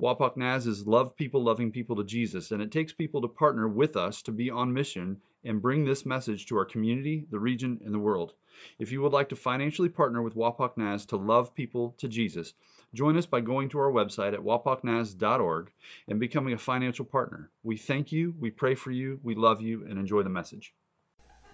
Wapak 0.00 0.34
Naz 0.34 0.66
is 0.66 0.86
love 0.86 1.14
people 1.14 1.42
loving 1.42 1.70
people 1.70 1.96
to 1.96 2.04
Jesus, 2.04 2.52
and 2.52 2.62
it 2.62 2.72
takes 2.72 2.90
people 2.90 3.20
to 3.20 3.28
partner 3.28 3.68
with 3.68 3.98
us 3.98 4.22
to 4.22 4.32
be 4.32 4.48
on 4.48 4.72
mission 4.72 5.20
and 5.44 5.60
bring 5.60 5.84
this 5.84 6.06
message 6.06 6.46
to 6.46 6.56
our 6.56 6.64
community, 6.64 7.26
the 7.30 7.38
region, 7.38 7.78
and 7.84 7.92
the 7.92 7.98
world. 7.98 8.32
If 8.78 8.92
you 8.92 9.02
would 9.02 9.12
like 9.12 9.28
to 9.28 9.36
financially 9.36 9.90
partner 9.90 10.22
with 10.22 10.34
Wapak 10.34 10.78
Naz 10.78 11.04
to 11.06 11.16
love 11.16 11.54
people 11.54 11.94
to 11.98 12.08
Jesus, 12.08 12.54
join 12.94 13.18
us 13.18 13.26
by 13.26 13.42
going 13.42 13.68
to 13.70 13.78
our 13.78 13.92
website 13.92 14.32
at 14.32 14.40
wapaknaz.org 14.40 15.70
and 16.08 16.18
becoming 16.18 16.54
a 16.54 16.58
financial 16.58 17.04
partner. 17.04 17.50
We 17.62 17.76
thank 17.76 18.10
you, 18.10 18.34
we 18.40 18.50
pray 18.50 18.76
for 18.76 18.90
you, 18.90 19.20
we 19.22 19.34
love 19.34 19.60
you, 19.60 19.84
and 19.86 19.98
enjoy 19.98 20.22
the 20.22 20.30
message. 20.30 20.72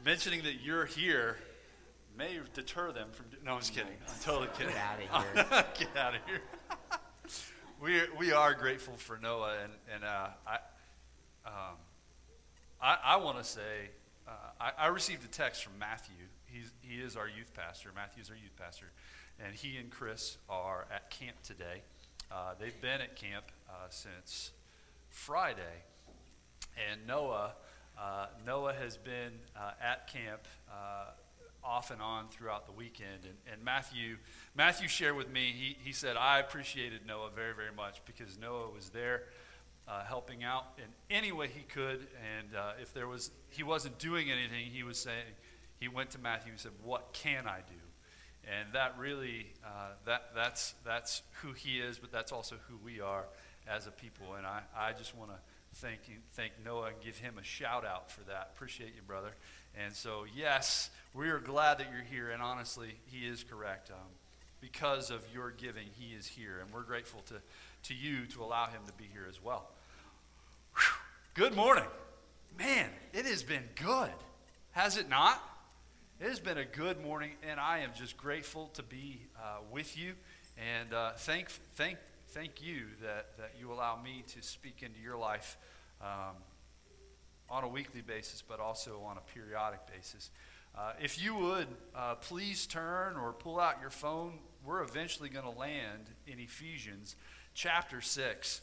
Mentioning 0.05 0.45
that 0.45 0.61
you're 0.63 0.87
here 0.87 1.39
may 2.17 2.39
deter 2.55 2.93
them 2.93 3.09
from. 3.11 3.27
No, 3.45 3.55
I'm 3.55 3.59
just 3.59 3.75
kidding. 3.75 3.93
I'm 4.09 4.15
totally 4.23 4.49
kidding. 4.57 4.73
Get 4.73 4.83
out 4.83 5.01
of 5.01 5.35
here. 5.35 5.65
Get 5.79 5.97
out 5.97 6.15
of 6.15 6.21
here. 6.27 6.43
We, 7.87 8.01
we 8.19 8.33
are 8.33 8.53
grateful 8.53 8.95
for 8.97 9.17
Noah, 9.23 9.55
and, 9.63 9.73
and 9.95 10.05
uh, 10.05 10.27
I, 10.45 10.55
um, 11.47 11.77
I, 12.83 12.99
I 13.05 13.17
want 13.19 13.39
to 13.39 13.45
say 13.45 13.91
uh, 14.27 14.31
I, 14.61 14.73
I, 14.77 14.87
received 14.89 15.25
a 15.25 15.29
text 15.29 15.63
from 15.63 15.79
Matthew. 15.79 16.17
He's, 16.47 16.73
he 16.81 16.97
is 16.97 17.17
our 17.17 17.29
youth 17.29 17.55
pastor. 17.55 17.91
Matthew's 17.95 18.29
our 18.29 18.35
youth 18.35 18.57
pastor. 18.59 18.87
And 19.39 19.55
he 19.55 19.77
and 19.77 19.89
Chris 19.89 20.37
are 20.49 20.87
at 20.93 21.11
camp 21.11 21.37
today. 21.45 21.83
Uh, 22.29 22.55
they've 22.59 22.81
been 22.81 23.01
at 23.01 23.15
camp 23.15 23.45
uh, 23.69 23.75
since 23.91 24.51
Friday. 25.09 25.85
And 26.91 27.07
Noah, 27.07 27.53
uh, 27.97 28.27
Noah 28.45 28.75
has 28.75 28.97
been 28.97 29.31
uh, 29.57 29.71
at 29.81 30.13
camp 30.13 30.41
off 31.67 31.91
and 31.91 32.01
on 32.01 32.29
throughout 32.29 32.67
the 32.67 32.73
weekend. 32.73 33.25
And, 33.25 33.35
and, 33.53 33.65
Matthew, 33.65 34.17
Matthew 34.55 34.89
shared 34.89 35.17
with 35.17 35.31
me, 35.31 35.53
he, 35.57 35.77
he 35.83 35.93
said, 35.93 36.17
I 36.17 36.39
appreciated 36.39 37.01
Noah 37.07 37.31
very, 37.35 37.55
very 37.55 37.75
much 37.77 38.01
because 38.05 38.39
Noah 38.39 38.71
was 38.73 38.91
there 38.91 39.25
uh, 39.89 40.05
helping 40.05 40.45
out 40.45 40.79
in 40.79 40.85
any 41.15 41.33
way 41.33 41.49
he 41.49 41.63
could. 41.63 42.07
And 42.39 42.55
uh, 42.57 42.73
if 42.81 42.95
there 42.95 43.09
was, 43.09 43.31
he 43.51 43.63
wasn't 43.63 43.99
doing 43.99 44.31
anything, 44.31 44.67
he 44.73 44.83
was 44.83 44.99
saying, 44.99 45.25
he 45.79 45.89
went 45.89 46.11
to 46.11 46.19
Matthew 46.19 46.53
and 46.53 46.61
said, 46.61 46.73
What 46.83 47.13
can 47.13 47.47
I 47.47 47.59
do? 47.59 47.75
And 48.45 48.73
that 48.73 48.95
really, 48.99 49.53
uh, 49.65 49.91
that, 50.05 50.31
that's, 50.35 50.75
that's 50.85 51.23
who 51.43 51.53
he 51.53 51.81
is, 51.81 51.99
but 51.99 52.13
that's 52.13 52.31
also 52.31 52.57
who 52.69 52.77
we 52.83 53.01
are 53.01 53.25
as 53.69 53.87
a 53.89 53.91
people. 53.91 54.35
And 54.37 54.47
I, 54.47 54.63
I 54.77 54.93
just 54.93 55.17
want 55.17 55.33
to 55.33 55.37
thank, 55.77 56.09
you, 56.09 56.17
thank 56.33 56.53
Noah 56.65 56.89
and 56.89 56.97
give 57.03 57.19
him 57.19 57.39
a 57.39 57.45
shout 57.45 57.85
out 57.85 58.11
for 58.11 58.23
that. 58.25 58.51
Appreciate 58.55 58.95
you, 58.95 59.03
brother. 59.07 59.31
And 59.79 59.95
so, 59.95 60.25
yes, 60.35 60.91
we 61.15 61.29
are 61.29 61.39
glad 61.39 61.79
that 61.79 61.87
you're 61.93 62.05
here. 62.05 62.31
And 62.31 62.43
honestly, 62.43 62.95
he 63.07 63.27
is 63.27 63.45
correct. 63.45 63.91
Um, 63.91 64.09
because 64.61 65.11
of 65.11 65.23
your 65.33 65.51
giving, 65.51 65.87
he 65.99 66.15
is 66.15 66.27
here. 66.27 66.61
And 66.63 66.73
we're 66.73 66.83
grateful 66.83 67.21
to, 67.27 67.35
to 67.85 67.95
you 67.95 68.27
to 68.27 68.43
allow 68.43 68.67
him 68.67 68.81
to 68.87 68.93
be 68.95 69.05
here 69.13 69.27
as 69.29 69.43
well. 69.43 69.69
Whew. 70.75 70.83
Good 71.35 71.55
morning. 71.55 71.85
Man, 72.59 72.89
it 73.13 73.27
has 73.27 73.43
been 73.43 73.65
good, 73.75 74.15
has 74.73 74.97
it 74.97 75.11
not? 75.11 75.43
It 76.19 76.29
has 76.29 76.41
been 76.41 76.57
a 76.57 76.65
good 76.65 77.03
morning, 77.05 77.33
and 77.47 77.61
I 77.61 77.81
am 77.81 77.91
just 77.95 78.17
grateful 78.17 78.71
to 78.73 78.83
be 78.83 79.21
uh, 79.39 79.59
with 79.71 79.99
you. 79.99 80.15
And 80.57 80.95
uh, 80.95 81.13
thank, 81.19 81.51
thank, 81.75 81.99
thank 82.29 82.63
you 82.63 82.87
that, 83.03 83.37
that 83.39 83.53
you 83.59 83.73
allow 83.73 84.01
me 84.01 84.25
to 84.35 84.43
speak 84.43 84.83
into 84.83 85.01
your 85.01 85.17
life 85.17 85.57
um, 86.01 86.37
on 87.49 87.65
a 87.65 87.69
weekly 87.69 88.01
basis, 88.01 88.43
but 88.47 88.61
also 88.61 89.01
on 89.07 89.17
a 89.17 89.21
periodic 89.35 89.81
basis. 89.87 90.31
Uh, 90.77 90.93
if 91.01 91.23
you 91.23 91.35
would, 91.35 91.67
uh, 91.95 92.17
please 92.17 92.67
turn 92.67 93.17
or 93.17 93.33
pull 93.33 93.59
out 93.59 93.81
your 93.81 93.91
phone. 93.91 94.39
We're 94.65 94.83
eventually 94.83 95.29
going 95.29 95.45
to 95.45 95.59
land 95.59 96.11
in 96.27 96.39
Ephesians 96.39 97.17
chapter 97.55 98.01
6. 98.01 98.61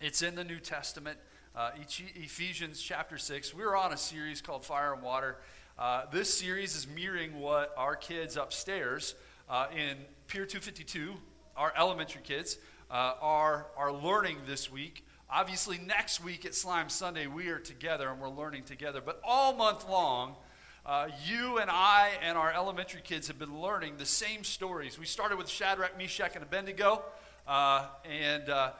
It's 0.00 0.20
in 0.20 0.34
the 0.34 0.44
New 0.44 0.58
Testament, 0.58 1.18
uh, 1.56 1.70
Ephesians 1.96 2.82
chapter 2.82 3.16
6. 3.16 3.54
We're 3.54 3.76
on 3.76 3.92
a 3.92 3.96
series 3.96 4.42
called 4.42 4.64
Fire 4.64 4.92
and 4.92 5.02
Water. 5.02 5.38
Uh, 5.78 6.02
this 6.12 6.32
series 6.32 6.76
is 6.76 6.86
mirroring 6.86 7.38
what 7.38 7.72
our 7.78 7.96
kids 7.96 8.36
upstairs 8.36 9.14
uh, 9.48 9.66
in 9.72 9.96
Pier 10.26 10.44
252, 10.44 11.14
our 11.56 11.72
elementary 11.76 12.22
kids, 12.22 12.58
uh, 12.92 13.14
are, 13.22 13.66
are 13.76 13.90
learning 13.90 14.36
this 14.46 14.70
week. 14.70 15.06
Obviously, 15.30 15.78
next 15.78 16.22
week 16.22 16.44
at 16.44 16.54
Slime 16.54 16.90
Sunday, 16.90 17.26
we 17.26 17.48
are 17.48 17.58
together 17.58 18.10
and 18.10 18.20
we're 18.20 18.28
learning 18.28 18.64
together. 18.64 19.00
But 19.00 19.18
all 19.24 19.54
month 19.56 19.88
long, 19.88 20.36
uh, 20.84 21.08
you 21.24 21.56
and 21.56 21.70
I 21.70 22.10
and 22.22 22.36
our 22.36 22.52
elementary 22.52 23.00
kids 23.00 23.28
have 23.28 23.38
been 23.38 23.60
learning 23.60 23.94
the 23.96 24.04
same 24.04 24.44
stories. 24.44 24.98
We 24.98 25.06
started 25.06 25.38
with 25.38 25.48
Shadrach, 25.48 25.96
Meshach, 25.96 26.34
and 26.34 26.42
Abednego. 26.42 27.02
Uh, 27.48 27.86
and 28.04 28.50
uh, 28.50 28.72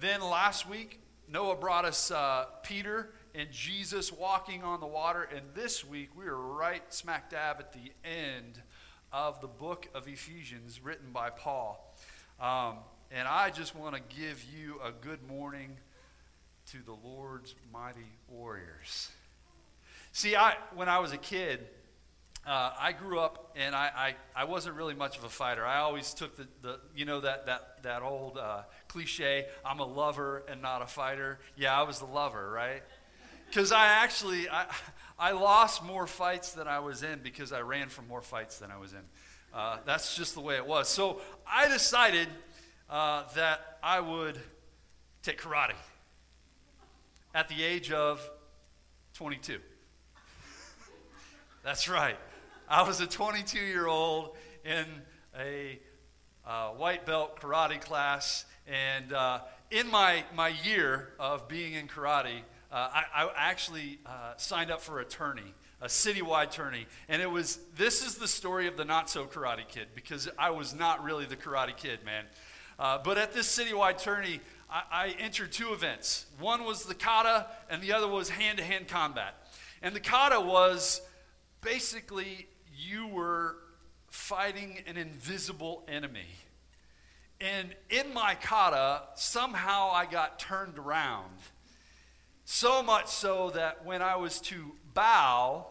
then 0.00 0.22
last 0.22 0.66
week, 0.66 1.00
Noah 1.30 1.56
brought 1.56 1.84
us 1.84 2.10
uh, 2.10 2.46
Peter 2.62 3.10
and 3.34 3.50
Jesus 3.52 4.10
walking 4.10 4.62
on 4.64 4.80
the 4.80 4.86
water. 4.86 5.28
And 5.34 5.42
this 5.54 5.84
week, 5.84 6.08
we 6.16 6.24
are 6.24 6.36
right 6.36 6.82
smack 6.94 7.28
dab 7.28 7.56
at 7.58 7.74
the 7.74 7.92
end 8.04 8.62
of 9.12 9.42
the 9.42 9.48
book 9.48 9.86
of 9.94 10.08
Ephesians 10.08 10.80
written 10.82 11.10
by 11.12 11.28
Paul. 11.28 11.94
Um, 12.38 12.76
and 13.10 13.26
I 13.26 13.50
just 13.50 13.74
want 13.74 13.94
to 13.94 14.02
give 14.14 14.44
you 14.44 14.78
a 14.84 14.92
good 14.92 15.26
morning 15.26 15.78
to 16.72 16.78
the 16.84 16.92
Lord's 16.92 17.54
mighty 17.72 18.12
warriors. 18.28 19.10
See, 20.12 20.36
I, 20.36 20.54
when 20.74 20.88
I 20.88 20.98
was 20.98 21.12
a 21.12 21.16
kid, 21.16 21.66
uh, 22.46 22.72
I 22.78 22.92
grew 22.92 23.18
up 23.18 23.54
and 23.56 23.74
I, 23.74 24.14
I, 24.36 24.42
I, 24.42 24.44
wasn't 24.44 24.76
really 24.76 24.94
much 24.94 25.16
of 25.16 25.24
a 25.24 25.28
fighter. 25.28 25.64
I 25.64 25.78
always 25.78 26.14
took 26.14 26.36
the, 26.36 26.46
the 26.62 26.80
you 26.94 27.04
know, 27.04 27.20
that, 27.20 27.46
that, 27.46 27.82
that 27.82 28.02
old 28.02 28.38
uh, 28.38 28.62
cliche, 28.86 29.46
I'm 29.64 29.80
a 29.80 29.86
lover 29.86 30.44
and 30.48 30.60
not 30.60 30.82
a 30.82 30.86
fighter. 30.86 31.38
Yeah, 31.56 31.78
I 31.78 31.82
was 31.82 31.98
the 31.98 32.06
lover, 32.06 32.50
right? 32.50 32.82
Because 33.48 33.72
I 33.72 33.86
actually, 33.86 34.48
I, 34.48 34.66
I 35.18 35.32
lost 35.32 35.82
more 35.84 36.06
fights 36.06 36.52
than 36.52 36.68
I 36.68 36.80
was 36.80 37.02
in 37.02 37.20
because 37.20 37.52
I 37.52 37.62
ran 37.62 37.88
from 37.88 38.06
more 38.08 38.22
fights 38.22 38.58
than 38.58 38.70
I 38.70 38.76
was 38.76 38.92
in. 38.92 39.02
Uh, 39.56 39.78
that's 39.86 40.14
just 40.14 40.34
the 40.34 40.40
way 40.42 40.56
it 40.56 40.66
was. 40.66 40.86
So 40.86 41.18
I 41.50 41.66
decided 41.68 42.28
uh, 42.90 43.22
that 43.36 43.78
I 43.82 44.00
would 44.00 44.38
take 45.22 45.40
karate 45.40 45.72
at 47.34 47.48
the 47.48 47.64
age 47.64 47.90
of 47.90 48.20
22. 49.14 49.58
That's 51.64 51.88
right. 51.88 52.18
I 52.68 52.82
was 52.82 53.00
a 53.00 53.06
22 53.06 53.58
year 53.58 53.86
old 53.86 54.36
in 54.62 54.84
a 55.40 55.78
uh, 56.46 56.68
white 56.72 57.06
belt 57.06 57.40
karate 57.40 57.80
class, 57.80 58.44
and 58.66 59.10
uh, 59.14 59.40
in 59.70 59.90
my, 59.90 60.24
my 60.34 60.48
year 60.64 61.14
of 61.18 61.48
being 61.48 61.72
in 61.72 61.88
karate, 61.88 62.40
uh, 62.70 62.90
I, 62.92 63.04
I, 63.14 63.30
actually 63.36 64.00
uh, 64.04 64.34
signed 64.36 64.70
up 64.70 64.82
for 64.82 65.00
a 65.00 65.04
tourney, 65.06 65.54
a 65.80 65.86
citywide 65.86 66.50
tourney. 66.50 66.86
And 67.08 67.20
it 67.20 67.30
was, 67.30 67.58
this 67.76 68.04
is 68.04 68.16
the 68.16 68.28
story 68.28 68.66
of 68.66 68.76
the 68.76 68.84
not 68.84 69.10
so 69.10 69.26
karate 69.26 69.68
kid, 69.68 69.88
because 69.94 70.28
I 70.38 70.50
was 70.50 70.74
not 70.74 71.04
really 71.04 71.26
the 71.26 71.36
karate 71.36 71.76
kid, 71.76 72.04
man. 72.04 72.24
Uh, 72.78 72.98
but 73.02 73.18
at 73.18 73.32
this 73.32 73.46
citywide 73.56 73.98
tourney, 73.98 74.40
I, 74.70 74.82
I, 74.90 75.08
entered 75.18 75.52
two 75.52 75.72
events. 75.72 76.26
One 76.38 76.64
was 76.64 76.84
the 76.84 76.94
kata, 76.94 77.46
and 77.70 77.80
the 77.80 77.92
other 77.92 78.08
was 78.08 78.28
hand 78.28 78.58
to 78.58 78.64
hand 78.64 78.88
combat. 78.88 79.34
And 79.82 79.94
the 79.94 80.00
kata 80.00 80.40
was 80.40 81.00
basically 81.62 82.48
you 82.76 83.06
were 83.06 83.56
fighting 84.10 84.82
an 84.86 84.96
invisible 84.96 85.84
enemy. 85.88 86.26
And 87.40 87.74
in 87.90 88.12
my 88.14 88.34
kata, 88.34 89.02
somehow 89.14 89.90
I 89.92 90.06
got 90.06 90.38
turned 90.38 90.78
around 90.78 91.32
so 92.48 92.80
much 92.80 93.08
so 93.08 93.50
that 93.50 93.84
when 93.84 94.00
I 94.00 94.14
was 94.14 94.40
to 94.42 94.72
bow 94.94 95.66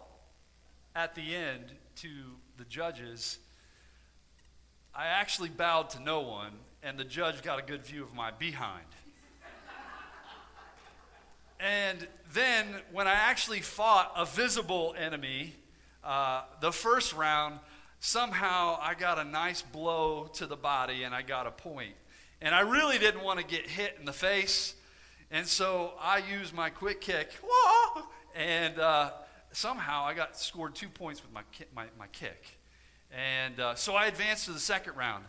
at 0.93 1.15
the 1.15 1.33
end 1.33 1.71
to 1.95 2.09
the 2.57 2.65
judges, 2.65 3.39
I 4.93 5.07
actually 5.07 5.49
bowed 5.49 5.89
to 5.91 6.01
no 6.01 6.19
one, 6.19 6.51
and 6.83 6.99
the 6.99 7.05
judge 7.05 7.41
got 7.41 7.59
a 7.59 7.61
good 7.61 7.85
view 7.85 8.03
of 8.03 8.13
my 8.13 8.29
behind. 8.29 8.85
and 11.61 12.05
then 12.33 12.65
when 12.91 13.07
I 13.07 13.13
actually 13.13 13.61
fought 13.61 14.11
a 14.13 14.25
visible 14.25 14.93
enemy, 14.99 15.55
uh, 16.03 16.41
the 16.59 16.73
first 16.73 17.13
round, 17.13 17.59
somehow 18.01 18.77
I 18.81 18.95
got 18.95 19.17
a 19.17 19.23
nice 19.23 19.61
blow 19.61 20.29
to 20.33 20.45
the 20.45 20.57
body 20.57 21.03
and 21.03 21.15
I 21.15 21.21
got 21.21 21.47
a 21.47 21.51
point. 21.51 21.95
And 22.41 22.53
I 22.53 22.59
really 22.59 22.99
didn't 22.99 23.23
want 23.23 23.39
to 23.39 23.45
get 23.45 23.65
hit 23.65 23.95
in 23.97 24.05
the 24.05 24.13
face. 24.13 24.75
And 25.31 25.47
so 25.47 25.93
I 25.99 26.19
use 26.19 26.53
my 26.53 26.69
quick 26.69 27.01
kick, 27.01 27.31
and 28.35 28.79
uh, 28.79 29.11
somehow 29.51 30.05
I 30.05 30.13
got 30.13 30.37
scored 30.37 30.75
two 30.75 30.89
points 30.89 31.21
with 31.21 31.33
my, 31.33 31.41
my, 31.75 31.85
my 31.97 32.07
kick. 32.07 32.59
And 33.11 33.59
uh, 33.59 33.75
so 33.75 33.95
I 33.95 34.05
advanced 34.05 34.45
to 34.45 34.51
the 34.51 34.59
second 34.59 34.95
round. 34.95 35.25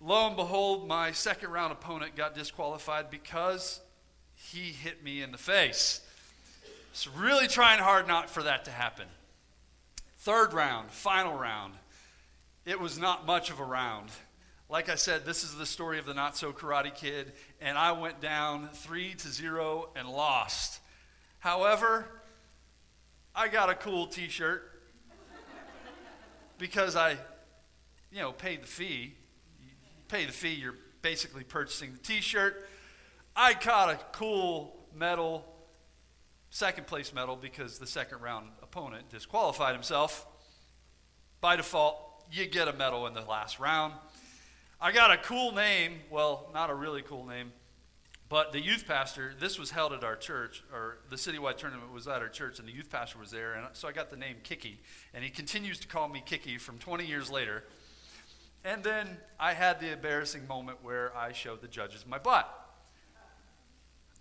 Lo 0.00 0.28
and 0.28 0.36
behold, 0.36 0.86
my 0.86 1.10
second 1.10 1.50
round 1.50 1.72
opponent 1.72 2.14
got 2.14 2.34
disqualified 2.34 3.10
because 3.10 3.80
he 4.34 4.70
hit 4.70 5.02
me 5.02 5.22
in 5.22 5.32
the 5.32 5.38
face. 5.38 6.00
So, 6.92 7.10
really 7.16 7.48
trying 7.48 7.80
hard 7.80 8.06
not 8.06 8.30
for 8.30 8.42
that 8.44 8.64
to 8.66 8.70
happen. 8.70 9.06
Third 10.18 10.52
round, 10.52 10.90
final 10.90 11.36
round. 11.36 11.74
It 12.64 12.80
was 12.80 12.98
not 12.98 13.26
much 13.26 13.50
of 13.50 13.60
a 13.60 13.64
round. 13.64 14.10
Like 14.68 14.88
I 14.88 14.96
said, 14.96 15.24
this 15.24 15.42
is 15.42 15.56
the 15.56 15.66
story 15.66 15.98
of 15.98 16.06
the 16.06 16.14
not 16.14 16.36
so 16.36 16.52
karate 16.52 16.94
kid, 16.94 17.32
and 17.60 17.76
I 17.76 17.92
went 17.92 18.20
down 18.20 18.68
three 18.72 19.14
to 19.14 19.28
zero 19.28 19.90
and 19.96 20.08
lost. 20.08 20.80
However, 21.40 22.06
I 23.34 23.48
got 23.48 23.70
a 23.70 23.74
cool 23.74 24.06
t 24.06 24.28
shirt 24.28 24.82
because 26.58 26.96
I, 26.96 27.12
you 28.10 28.20
know, 28.20 28.32
paid 28.32 28.62
the 28.62 28.66
fee. 28.66 29.14
You 29.60 29.68
pay 30.08 30.24
the 30.24 30.32
fee, 30.32 30.54
you're 30.54 30.74
basically 31.02 31.44
purchasing 31.44 31.92
the 31.92 31.98
t 31.98 32.20
shirt. 32.20 32.68
I 33.34 33.54
caught 33.54 33.90
a 33.90 33.98
cool 34.12 34.76
medal, 34.94 35.44
second 36.50 36.86
place 36.86 37.12
medal, 37.12 37.36
because 37.36 37.78
the 37.78 37.86
second 37.86 38.20
round 38.20 38.50
opponent 38.62 39.08
disqualified 39.10 39.74
himself. 39.74 40.26
By 41.40 41.54
default, 41.56 41.96
you 42.32 42.46
get 42.46 42.66
a 42.66 42.72
medal 42.72 43.06
in 43.06 43.14
the 43.14 43.22
last 43.22 43.60
round. 43.60 43.94
I 44.80 44.92
got 44.92 45.10
a 45.10 45.16
cool 45.16 45.50
name. 45.50 45.98
Well, 46.08 46.48
not 46.54 46.70
a 46.70 46.74
really 46.74 47.02
cool 47.02 47.26
name, 47.26 47.50
but 48.28 48.52
the 48.52 48.60
youth 48.60 48.86
pastor, 48.86 49.32
this 49.40 49.58
was 49.58 49.72
held 49.72 49.92
at 49.92 50.04
our 50.04 50.14
church, 50.14 50.62
or 50.72 50.98
the 51.10 51.16
citywide 51.16 51.56
tournament 51.56 51.92
was 51.92 52.06
at 52.06 52.22
our 52.22 52.28
church, 52.28 52.60
and 52.60 52.68
the 52.68 52.72
youth 52.72 52.88
pastor 52.88 53.18
was 53.18 53.32
there, 53.32 53.54
and 53.54 53.66
so 53.72 53.88
I 53.88 53.92
got 53.92 54.08
the 54.08 54.16
name 54.16 54.36
Kiki. 54.44 54.78
And 55.12 55.24
he 55.24 55.30
continues 55.30 55.80
to 55.80 55.88
call 55.88 56.08
me 56.08 56.22
Kiki 56.24 56.58
from 56.58 56.78
20 56.78 57.04
years 57.04 57.28
later. 57.28 57.64
And 58.64 58.84
then 58.84 59.08
I 59.40 59.52
had 59.52 59.80
the 59.80 59.90
embarrassing 59.92 60.46
moment 60.46 60.78
where 60.82 61.16
I 61.16 61.32
showed 61.32 61.60
the 61.60 61.68
judges 61.68 62.06
my 62.06 62.18
butt. 62.18 62.48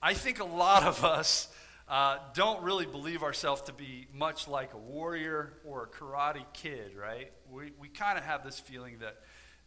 I 0.01 0.15
think 0.15 0.39
a 0.39 0.45
lot 0.45 0.81
of 0.81 1.05
us 1.05 1.49
uh, 1.87 2.17
don't 2.33 2.63
really 2.63 2.87
believe 2.87 3.21
ourselves 3.21 3.61
to 3.63 3.73
be 3.73 4.07
much 4.11 4.47
like 4.47 4.73
a 4.73 4.77
warrior 4.77 5.53
or 5.67 5.83
a 5.83 5.87
karate 5.87 6.45
kid, 6.53 6.95
right? 6.99 7.31
We, 7.51 7.73
we 7.79 7.89
kind 7.89 8.17
of 8.17 8.23
have 8.23 8.43
this 8.43 8.59
feeling 8.59 8.97
that, 9.01 9.17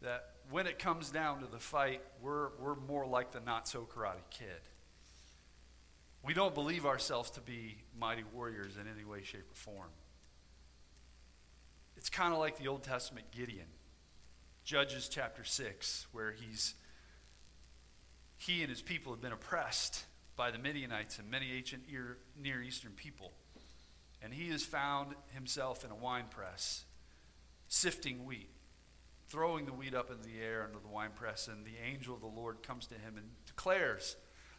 that 0.02 0.30
when 0.50 0.66
it 0.66 0.78
comes 0.78 1.10
down 1.10 1.40
to 1.40 1.46
the 1.46 1.58
fight, 1.58 2.02
we're, 2.20 2.48
we're 2.58 2.74
more 2.74 3.06
like 3.06 3.32
the 3.32 3.40
not 3.40 3.68
so 3.68 3.86
karate 3.90 4.28
kid. 4.30 4.60
We 6.24 6.34
don't 6.34 6.54
believe 6.54 6.84
ourselves 6.84 7.30
to 7.30 7.40
be 7.40 7.78
mighty 7.98 8.24
warriors 8.34 8.76
in 8.76 8.86
any 8.92 9.04
way, 9.04 9.22
shape, 9.22 9.50
or 9.50 9.54
form. 9.54 9.90
It's 11.96 12.10
kind 12.10 12.32
of 12.32 12.38
like 12.38 12.58
the 12.58 12.68
Old 12.68 12.82
Testament 12.82 13.26
Gideon, 13.30 13.66
Judges 14.64 15.08
chapter 15.08 15.44
6, 15.44 16.06
where 16.12 16.32
he's 16.32 16.74
he 18.36 18.62
and 18.62 18.70
his 18.70 18.80
people 18.80 19.12
have 19.12 19.20
been 19.20 19.32
oppressed 19.32 20.04
by 20.34 20.50
the 20.50 20.58
Midianites 20.58 21.18
and 21.18 21.30
many 21.30 21.52
ancient 21.52 21.82
Near 22.40 22.62
Eastern 22.62 22.92
people. 22.92 23.32
And 24.22 24.32
he 24.32 24.48
has 24.48 24.62
found 24.62 25.14
himself 25.34 25.84
in 25.84 25.90
a 25.90 25.94
wine 25.94 26.24
press, 26.30 26.84
sifting 27.68 28.24
wheat, 28.24 28.48
throwing 29.30 29.64
the 29.64 29.72
wheat 29.72 29.94
up 29.94 30.10
in 30.10 30.20
the 30.22 30.44
air 30.44 30.64
under 30.64 30.80
the 30.80 30.88
wine 30.88 31.12
press. 31.14 31.48
And 31.48 31.64
the 31.64 31.78
angel 31.88 32.14
of 32.14 32.20
the 32.20 32.26
Lord 32.26 32.62
comes 32.62 32.86
to 32.88 32.94
him 32.94 33.16
and 33.16 33.26
declares, 33.46 34.16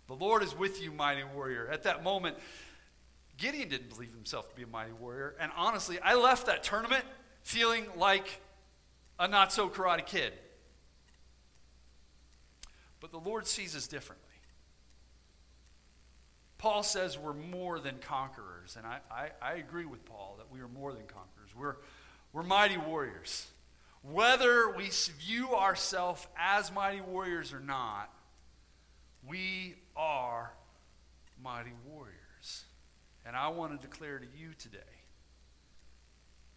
The 0.08 0.16
Lord 0.16 0.42
is 0.42 0.58
with 0.58 0.82
you, 0.82 0.92
mighty 0.92 1.24
warrior. 1.36 1.70
At 1.72 1.84
that 1.84 2.04
moment, 2.04 2.38
Gideon 3.38 3.70
didn't 3.70 3.90
believe 3.90 4.14
himself 4.14 4.50
to 4.50 4.56
be 4.56 4.64
a 4.64 4.68
mighty 4.68 4.94
warrior. 4.94 5.36
And 5.40 5.52
honestly, 5.56 6.00
I 6.00 6.16
left 6.16 6.48
that 6.48 6.64
tournament 6.64 7.04
feeling 7.44 7.86
like 7.98 8.42
a 9.20 9.28
not 9.28 9.52
so 9.52 9.70
karate 9.70 10.06
kid. 10.06 10.34
But 13.00 13.12
the 13.12 13.20
Lord 13.20 13.48
sees 13.48 13.76
us 13.76 13.88
differently. 13.88 14.28
Paul 16.60 16.84
says 16.84 17.18
we're 17.18 17.34
more 17.34 17.80
than 17.80 17.98
conquerors. 17.98 18.78
And 18.78 18.86
I, 18.86 19.00
I, 19.12 19.30
I, 19.42 19.54
agree 19.54 19.86
with 19.86 20.06
Paul 20.06 20.36
that 20.38 20.52
we 20.52 20.60
are 20.60 20.68
more 20.68 20.94
than 20.94 21.08
conquerors. 21.08 21.56
We're, 21.58 21.78
we're 22.32 22.44
mighty 22.44 22.78
warriors. 22.78 23.48
Whether 24.04 24.72
we 24.72 24.90
view 25.20 25.56
ourselves 25.56 26.28
as 26.38 26.72
mighty 26.72 27.02
warriors 27.02 27.54
or 27.54 27.60
not, 27.60 28.12
we 29.28 29.76
are 29.96 30.54
mighty 31.42 31.74
warriors. 31.88 32.66
And 33.26 33.36
I 33.36 33.50
want 33.50 33.80
to 33.80 33.88
declare 33.88 34.18
to 34.18 34.26
you 34.36 34.50
today 34.58 34.80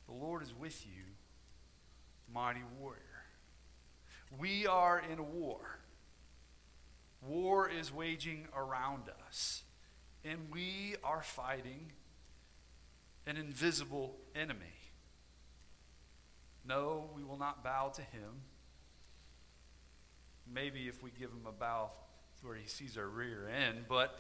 the 0.07 0.15
Lord 0.15 0.43
is 0.43 0.55
with 0.55 0.87
you, 0.87 1.03
mighty 2.33 2.63
warrior. 2.79 3.01
We 4.39 4.67
are 4.67 5.03
in 5.13 5.19
a 5.19 5.23
war. 5.23 5.81
War 7.27 7.69
is 7.69 7.93
waging 7.93 8.49
around 8.57 9.05
us 9.27 9.65
and 10.25 10.39
we 10.51 10.97
are 11.05 11.23
fighting 11.23 11.93
an 13.27 13.37
invisible 13.37 14.17
enemy. 14.35 14.84
No, 16.67 17.11
we 17.15 17.23
will 17.23 17.39
not 17.39 17.63
bow 17.63 17.89
to 17.95 18.01
him. 18.01 18.43
Maybe 20.53 20.89
if 20.89 21.03
we 21.03 21.11
give 21.11 21.31
him 21.31 21.47
a 21.47 21.53
bow 21.53 21.91
where 22.43 22.55
he 22.57 22.67
sees 22.67 22.97
our 22.97 23.07
rear 23.07 23.49
end, 23.49 23.85
but 23.89 24.19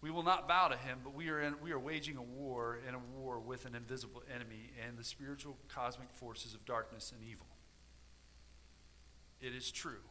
we 0.00 0.10
will 0.10 0.24
not 0.24 0.48
bow 0.48 0.68
to 0.68 0.76
him, 0.76 0.98
but 1.04 1.14
we 1.14 1.28
are, 1.28 1.40
in, 1.40 1.54
we 1.62 1.70
are 1.70 1.78
waging 1.78 2.16
a 2.16 2.22
war 2.22 2.78
and 2.86 2.96
a 2.96 2.98
war 2.98 3.38
with 3.38 3.64
an 3.66 3.74
invisible 3.74 4.22
enemy 4.32 4.72
and 4.84 4.98
the 4.98 5.04
spiritual 5.04 5.56
cosmic 5.68 6.08
forces 6.12 6.54
of 6.54 6.64
darkness 6.64 7.12
and 7.16 7.28
evil. 7.28 7.46
It 9.40 9.54
is 9.54 9.70
true. 9.70 10.02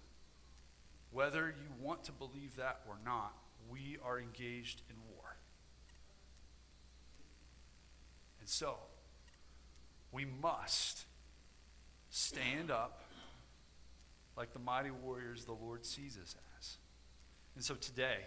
Whether 1.12 1.50
you 1.50 1.74
want 1.80 2.06
to 2.06 2.14
believe 2.14 2.56
that 2.56 2.82
or 2.88 2.98
not, 3.04 3.34
we 3.70 3.98
are 4.04 4.18
engaged 4.18 4.82
in 4.90 4.96
war. 5.14 5.36
And 8.40 8.48
so, 8.48 8.78
we 10.12 10.26
must 10.26 11.06
stand 12.12 12.70
up 12.70 13.02
like 14.38 14.54
the 14.54 14.60
mighty 14.60 14.92
warriors 14.92 15.46
the 15.46 15.54
Lord 15.54 15.86
sees 15.86 16.18
us 16.22 16.36
as. 16.58 16.78
And 17.56 17.64
so 17.64 17.76
today, 17.76 18.20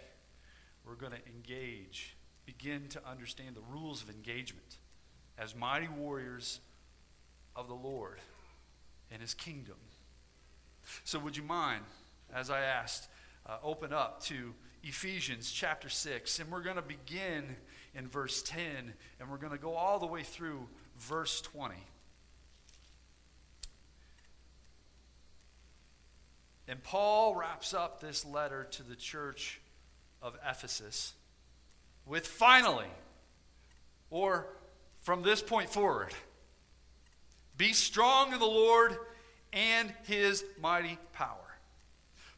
we're 0.85 0.95
going 0.95 1.13
to 1.13 1.25
engage, 1.27 2.17
begin 2.45 2.87
to 2.89 3.01
understand 3.07 3.55
the 3.55 3.61
rules 3.61 4.01
of 4.01 4.09
engagement 4.09 4.77
as 5.37 5.55
mighty 5.55 5.87
warriors 5.87 6.59
of 7.55 7.67
the 7.67 7.73
Lord 7.73 8.19
and 9.11 9.21
his 9.21 9.33
kingdom. 9.33 9.77
So, 11.03 11.17
would 11.19 11.37
you 11.37 11.43
mind, 11.43 11.83
as 12.33 12.49
I 12.49 12.61
asked, 12.61 13.07
uh, 13.47 13.57
open 13.63 13.93
up 13.93 14.21
to 14.23 14.53
Ephesians 14.83 15.51
chapter 15.51 15.89
6, 15.89 16.39
and 16.39 16.51
we're 16.51 16.61
going 16.61 16.75
to 16.75 16.81
begin 16.81 17.55
in 17.95 18.07
verse 18.07 18.43
10, 18.43 18.93
and 19.19 19.29
we're 19.29 19.37
going 19.37 19.51
to 19.51 19.57
go 19.57 19.73
all 19.73 19.99
the 19.99 20.05
way 20.05 20.21
through 20.21 20.67
verse 20.97 21.41
20. 21.41 21.75
And 26.67 26.81
Paul 26.83 27.35
wraps 27.35 27.73
up 27.73 27.99
this 27.99 28.25
letter 28.25 28.65
to 28.71 28.83
the 28.83 28.95
church 28.95 29.61
of 30.21 30.35
Ephesus 30.47 31.13
with 32.05 32.25
finally, 32.25 32.87
or 34.09 34.47
from 35.01 35.21
this 35.21 35.41
point 35.41 35.69
forward, 35.69 36.13
be 37.57 37.73
strong 37.73 38.33
in 38.33 38.39
the 38.39 38.45
Lord 38.45 38.97
and 39.53 39.93
his 40.03 40.43
mighty 40.61 40.97
power. 41.13 41.37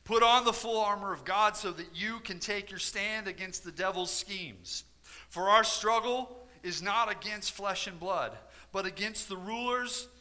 Put 0.03 0.23
on 0.23 0.45
the 0.45 0.53
full 0.53 0.79
armor 0.79 1.11
of 1.11 1.25
God 1.25 1.57
so 1.57 1.71
that 1.71 1.87
you 1.93 2.19
can 2.19 2.39
take 2.39 2.69
your 2.69 2.79
stand 2.79 3.27
against 3.27 3.63
the 3.63 3.71
devil's 3.71 4.11
schemes. 4.11 4.83
For 5.29 5.49
our 5.49 5.63
struggle 5.63 6.47
is 6.63 6.81
not 6.81 7.11
against 7.11 7.51
flesh 7.51 7.87
and 7.87 7.99
blood, 7.99 8.31
but 8.71 8.85
against 8.85 9.27
the 9.27 9.37
rulers, 9.37 10.07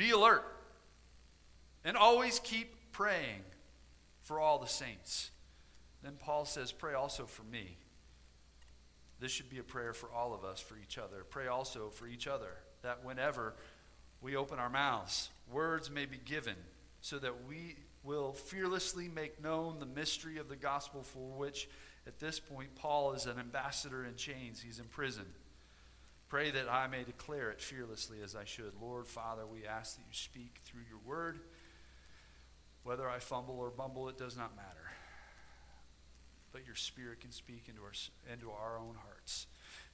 be 0.00 0.12
alert 0.12 0.42
and 1.84 1.94
always 1.94 2.38
keep 2.38 2.74
praying 2.90 3.42
for 4.22 4.40
all 4.40 4.58
the 4.58 4.66
saints. 4.66 5.30
Then 6.02 6.14
Paul 6.18 6.46
says, 6.46 6.72
Pray 6.72 6.94
also 6.94 7.26
for 7.26 7.42
me. 7.42 7.76
This 9.20 9.30
should 9.30 9.50
be 9.50 9.58
a 9.58 9.62
prayer 9.62 9.92
for 9.92 10.10
all 10.10 10.32
of 10.32 10.42
us, 10.42 10.58
for 10.58 10.78
each 10.82 10.96
other. 10.96 11.26
Pray 11.28 11.48
also 11.48 11.90
for 11.90 12.06
each 12.06 12.26
other, 12.26 12.48
that 12.80 13.04
whenever 13.04 13.54
we 14.22 14.36
open 14.36 14.58
our 14.58 14.70
mouths, 14.70 15.28
words 15.52 15.90
may 15.90 16.06
be 16.06 16.16
given, 16.16 16.56
so 17.02 17.18
that 17.18 17.46
we 17.46 17.76
will 18.02 18.32
fearlessly 18.32 19.06
make 19.06 19.42
known 19.42 19.80
the 19.80 19.86
mystery 19.86 20.38
of 20.38 20.48
the 20.48 20.56
gospel 20.56 21.02
for 21.02 21.28
which, 21.36 21.68
at 22.06 22.18
this 22.18 22.40
point, 22.40 22.74
Paul 22.74 23.12
is 23.12 23.26
an 23.26 23.38
ambassador 23.38 24.06
in 24.06 24.16
chains. 24.16 24.62
He's 24.62 24.78
in 24.78 24.86
prison. 24.86 25.26
Pray 26.30 26.50
that 26.50 26.70
I 26.70 26.86
may 26.86 27.02
declare 27.02 27.50
it 27.50 27.60
fearlessly 27.60 28.18
as 28.24 28.34
I 28.34 28.44
should. 28.44 28.72
Lord, 28.80 29.06
Father, 29.06 29.42
we 29.46 29.66
ask 29.66 29.96
that 29.96 30.02
you 30.08 30.14
speak 30.14 30.60
through 30.64 30.82
your 30.88 31.00
word. 31.04 31.40
Whether 32.84 33.06
I 33.06 33.18
fumble 33.18 33.58
or 33.58 33.68
bumble, 33.68 34.08
it 34.08 34.16
does 34.16 34.36
not 34.38 34.56
matter 34.56 34.90
but 36.52 36.66
your 36.66 36.74
Spirit 36.74 37.20
can 37.20 37.32
speak 37.32 37.64
into 37.68 37.82
our, 37.82 37.92
into 38.32 38.50
our 38.50 38.78
own 38.78 38.96
hearts. 39.04 39.46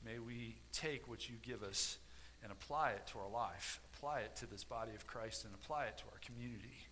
May 0.04 0.18
we 0.18 0.56
take 0.72 1.08
what 1.08 1.28
you 1.28 1.36
give 1.42 1.62
us 1.62 1.98
and 2.42 2.52
apply 2.52 2.90
it 2.90 3.06
to 3.08 3.18
our 3.18 3.28
life, 3.28 3.80
apply 3.94 4.20
it 4.20 4.36
to 4.36 4.46
this 4.46 4.64
body 4.64 4.92
of 4.94 5.06
Christ, 5.06 5.44
and 5.44 5.54
apply 5.54 5.86
it 5.86 5.98
to 5.98 6.04
our 6.04 6.20
community. 6.24 6.86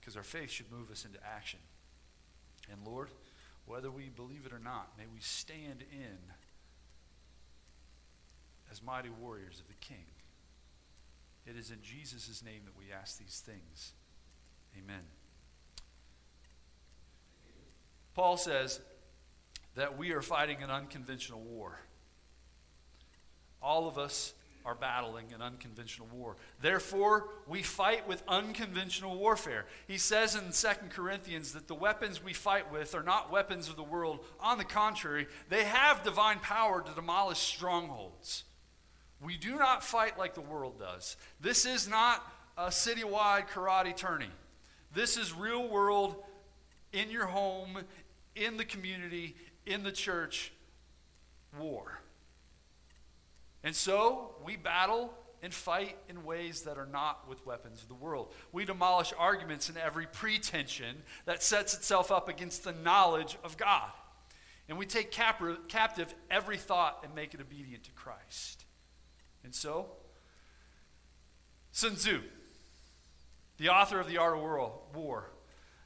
Because 0.00 0.16
our 0.16 0.22
faith 0.22 0.50
should 0.50 0.70
move 0.70 0.90
us 0.90 1.04
into 1.04 1.18
action. 1.24 1.60
And 2.70 2.86
Lord, 2.86 3.08
whether 3.66 3.90
we 3.90 4.08
believe 4.08 4.46
it 4.46 4.52
or 4.52 4.58
not, 4.58 4.90
may 4.98 5.04
we 5.12 5.20
stand 5.20 5.84
in 5.92 6.18
as 8.72 8.82
mighty 8.82 9.10
warriors 9.10 9.60
of 9.60 9.68
the 9.68 9.74
King. 9.74 10.06
It 11.46 11.56
is 11.56 11.70
in 11.70 11.82
Jesus' 11.82 12.42
name 12.42 12.62
that 12.64 12.78
we 12.78 12.90
ask 12.90 13.18
these 13.18 13.42
things. 13.44 13.92
Amen. 14.78 15.02
Paul 18.14 18.38
says 18.38 18.80
that 19.74 19.98
we 19.98 20.12
are 20.12 20.22
fighting 20.22 20.62
an 20.62 20.70
unconventional 20.70 21.40
war. 21.40 21.80
All 23.60 23.86
of 23.86 23.98
us 23.98 24.32
are 24.64 24.74
battling 24.74 25.32
an 25.34 25.42
unconventional 25.42 26.08
war. 26.12 26.36
Therefore, 26.60 27.28
we 27.46 27.62
fight 27.62 28.08
with 28.08 28.22
unconventional 28.28 29.18
warfare. 29.18 29.66
He 29.86 29.98
says 29.98 30.34
in 30.34 30.52
2 30.52 30.88
Corinthians 30.88 31.52
that 31.52 31.68
the 31.68 31.74
weapons 31.74 32.22
we 32.22 32.32
fight 32.32 32.72
with 32.72 32.94
are 32.94 33.02
not 33.02 33.32
weapons 33.32 33.68
of 33.68 33.76
the 33.76 33.82
world. 33.82 34.20
On 34.40 34.58
the 34.58 34.64
contrary, 34.64 35.26
they 35.48 35.64
have 35.64 36.04
divine 36.04 36.38
power 36.38 36.80
to 36.80 36.94
demolish 36.94 37.38
strongholds. 37.38 38.44
We 39.24 39.36
do 39.36 39.56
not 39.56 39.84
fight 39.84 40.18
like 40.18 40.34
the 40.34 40.40
world 40.40 40.78
does. 40.78 41.16
This 41.40 41.64
is 41.64 41.88
not 41.88 42.26
a 42.56 42.66
citywide 42.66 43.48
karate 43.48 43.96
tourney. 43.96 44.30
This 44.92 45.16
is 45.16 45.32
real 45.32 45.68
world 45.68 46.16
in 46.92 47.10
your 47.10 47.26
home, 47.26 47.78
in 48.34 48.56
the 48.56 48.64
community, 48.64 49.36
in 49.64 49.84
the 49.84 49.92
church, 49.92 50.52
war. 51.58 52.00
And 53.62 53.76
so 53.76 54.34
we 54.44 54.56
battle 54.56 55.14
and 55.40 55.54
fight 55.54 55.96
in 56.08 56.24
ways 56.24 56.62
that 56.62 56.76
are 56.76 56.86
not 56.86 57.28
with 57.28 57.44
weapons 57.46 57.82
of 57.82 57.88
the 57.88 57.94
world. 57.94 58.32
We 58.52 58.64
demolish 58.64 59.12
arguments 59.18 59.68
and 59.68 59.78
every 59.78 60.06
pretension 60.06 61.02
that 61.26 61.42
sets 61.42 61.74
itself 61.74 62.10
up 62.10 62.28
against 62.28 62.64
the 62.64 62.72
knowledge 62.72 63.38
of 63.44 63.56
God. 63.56 63.90
And 64.68 64.78
we 64.78 64.86
take 64.86 65.10
captive 65.10 66.14
every 66.30 66.56
thought 66.56 67.00
and 67.04 67.14
make 67.14 67.34
it 67.34 67.40
obedient 67.40 67.84
to 67.84 67.92
Christ. 67.92 68.64
And 69.44 69.54
so, 69.54 69.86
Sun 71.72 71.96
Tzu, 71.96 72.20
the 73.58 73.68
author 73.68 74.00
of 74.00 74.08
The 74.08 74.18
Art 74.18 74.36
of 74.36 74.42
War, 74.94 75.30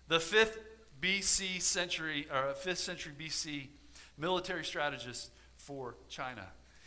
the 0.09 0.21
fifth 0.21 0.59
BC 1.01 1.61
century, 1.61 2.27
uh, 2.31 2.37
or 2.37 2.55
5th 2.55 2.79
century 2.79 3.13
BC 3.19 3.69
military 4.19 4.65
strategist 4.65 5.31
for 5.57 5.97
China. 6.09 6.47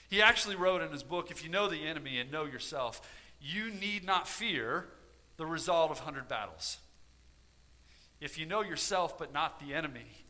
He 0.09 0.21
actually 0.21 0.55
wrote 0.55 0.81
in 0.81 0.91
his 0.91 1.03
book 1.03 1.29
If 1.31 1.43
you 1.43 1.49
know 1.49 1.67
the 1.67 1.85
enemy 1.85 2.19
and 2.19 2.31
know 2.31 2.45
yourself, 2.45 3.01
you 3.39 3.71
need 3.71 4.03
not 4.03 4.27
fear 4.27 4.87
the 5.37 5.45
result 5.45 5.91
of 5.91 5.97
100 5.99 6.27
battles. 6.27 6.79
If 8.19 8.37
you 8.37 8.45
know 8.45 8.61
yourself 8.61 9.17
but 9.17 9.33
not 9.33 9.59
the 9.59 9.73
enemy, 9.73 10.25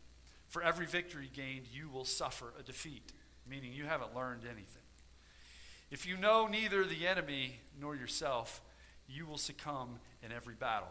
for 0.47 0.61
every 0.61 0.85
victory 0.85 1.29
gained, 1.33 1.65
you 1.71 1.89
will 1.89 2.05
suffer 2.05 2.53
a 2.59 2.63
defeat, 2.63 3.13
meaning 3.47 3.71
you 3.73 3.85
haven't 3.85 4.15
learned 4.15 4.43
anything. 4.43 4.78
If 5.91 6.05
you 6.05 6.17
know 6.17 6.47
neither 6.47 6.85
the 6.85 7.07
enemy 7.07 7.59
nor 7.79 7.95
yourself, 7.95 8.61
you 9.07 9.25
will 9.25 9.37
succumb 9.37 9.99
in 10.21 10.31
every 10.31 10.53
battle. 10.53 10.89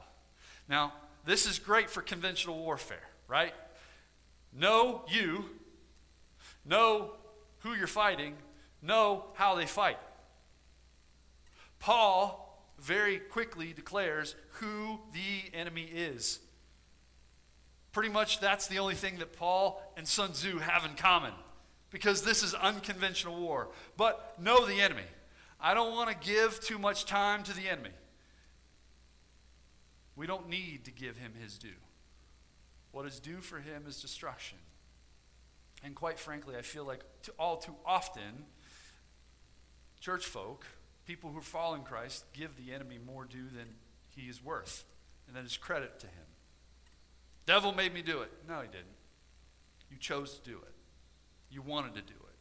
Now, 0.69 0.93
this 1.25 1.47
is 1.47 1.59
great 1.59 1.89
for 1.89 2.03
conventional 2.03 2.59
warfare, 2.59 3.09
right? 3.29 3.55
Know 4.53 5.03
you, 5.09 5.45
know 6.65 7.13
who 7.61 7.75
you're 7.75 7.87
fighting, 7.87 8.35
know 8.83 9.27
how 9.35 9.55
they 9.55 9.67
fight. 9.67 9.99
Paul 11.79 12.45
very 12.81 13.19
quickly 13.19 13.73
declares 13.73 14.35
who 14.53 15.01
the 15.13 15.57
enemy 15.57 15.85
is. 15.85 16.41
Pretty 17.93 18.09
much 18.09 18.41
that's 18.41 18.69
the 18.69 18.79
only 18.79 18.95
thing 18.95 19.19
that 19.19 19.33
Paul 19.33 19.81
and 19.97 20.07
Sun 20.07 20.33
Tzu 20.33 20.59
have 20.59 20.85
in 20.85 20.95
common 20.95 21.33
because 21.91 22.23
this 22.23 22.43
is 22.43 22.55
unconventional 22.55 23.41
war. 23.41 23.69
But 23.97 24.35
know 24.41 24.67
the 24.67 24.81
enemy. 24.81 25.03
I 25.61 25.75
don't 25.75 25.93
want 25.93 26.11
to 26.11 26.29
give 26.29 26.61
too 26.61 26.79
much 26.79 27.05
time 27.05 27.43
to 27.45 27.55
the 27.55 27.69
enemy. 27.69 27.91
We 30.17 30.27
don't 30.27 30.49
need 30.49 30.85
to 30.85 30.91
give 30.91 31.17
him 31.17 31.33
his 31.41 31.59
due. 31.59 31.71
What 32.93 33.07
is 33.07 33.21
due 33.21 33.41
for 33.41 33.59
him 33.59 33.85
is 33.87 34.01
destruction. 34.01 34.59
And 35.85 35.95
quite 35.95 36.19
frankly, 36.19 36.57
I 36.57 36.63
feel 36.63 36.85
like 36.85 37.05
all 37.39 37.57
too 37.57 37.75
often, 37.87 38.47
church 40.01 40.27
folk, 40.27 40.67
people 41.07 41.31
who 41.31 41.41
follow 41.41 41.77
in 41.77 41.83
Christ, 41.83 42.25
give 42.33 42.57
the 42.57 42.73
enemy 42.73 42.99
more 43.05 43.25
due 43.25 43.47
than 43.55 43.67
he 44.15 44.23
is 44.23 44.43
worth, 44.43 44.85
and 45.27 45.37
that 45.37 45.45
is 45.45 45.57
credit 45.57 46.01
to 46.01 46.07
him. 46.07 46.27
Devil 47.47 47.73
made 47.73 47.95
me 47.95 48.03
do 48.03 48.21
it. 48.23 48.33
No, 48.49 48.61
he 48.61 48.67
didn't. 48.67 48.87
You 49.91 49.97
chose 49.97 50.39
to 50.39 50.51
do 50.51 50.57
it. 50.59 50.75
You 51.51 51.63
wanted 51.63 51.95
to 51.95 52.03
do 52.03 52.15
it. 52.15 52.37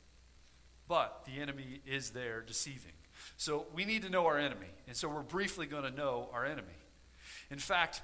But 0.87 1.25
the 1.25 1.41
enemy 1.41 1.81
is 1.85 2.11
there 2.11 2.41
deceiving. 2.41 2.93
So 3.35 3.65
we 3.73 3.85
need 3.85 4.03
to 4.03 4.09
know 4.09 4.25
our 4.25 4.37
enemy. 4.37 4.67
And 4.87 4.95
so 4.95 5.09
we're 5.09 5.21
briefly 5.21 5.65
going 5.65 5.83
to 5.83 5.91
know 5.91 6.29
our 6.33 6.45
enemy. 6.45 6.67
In 7.49 7.59
fact, 7.59 8.01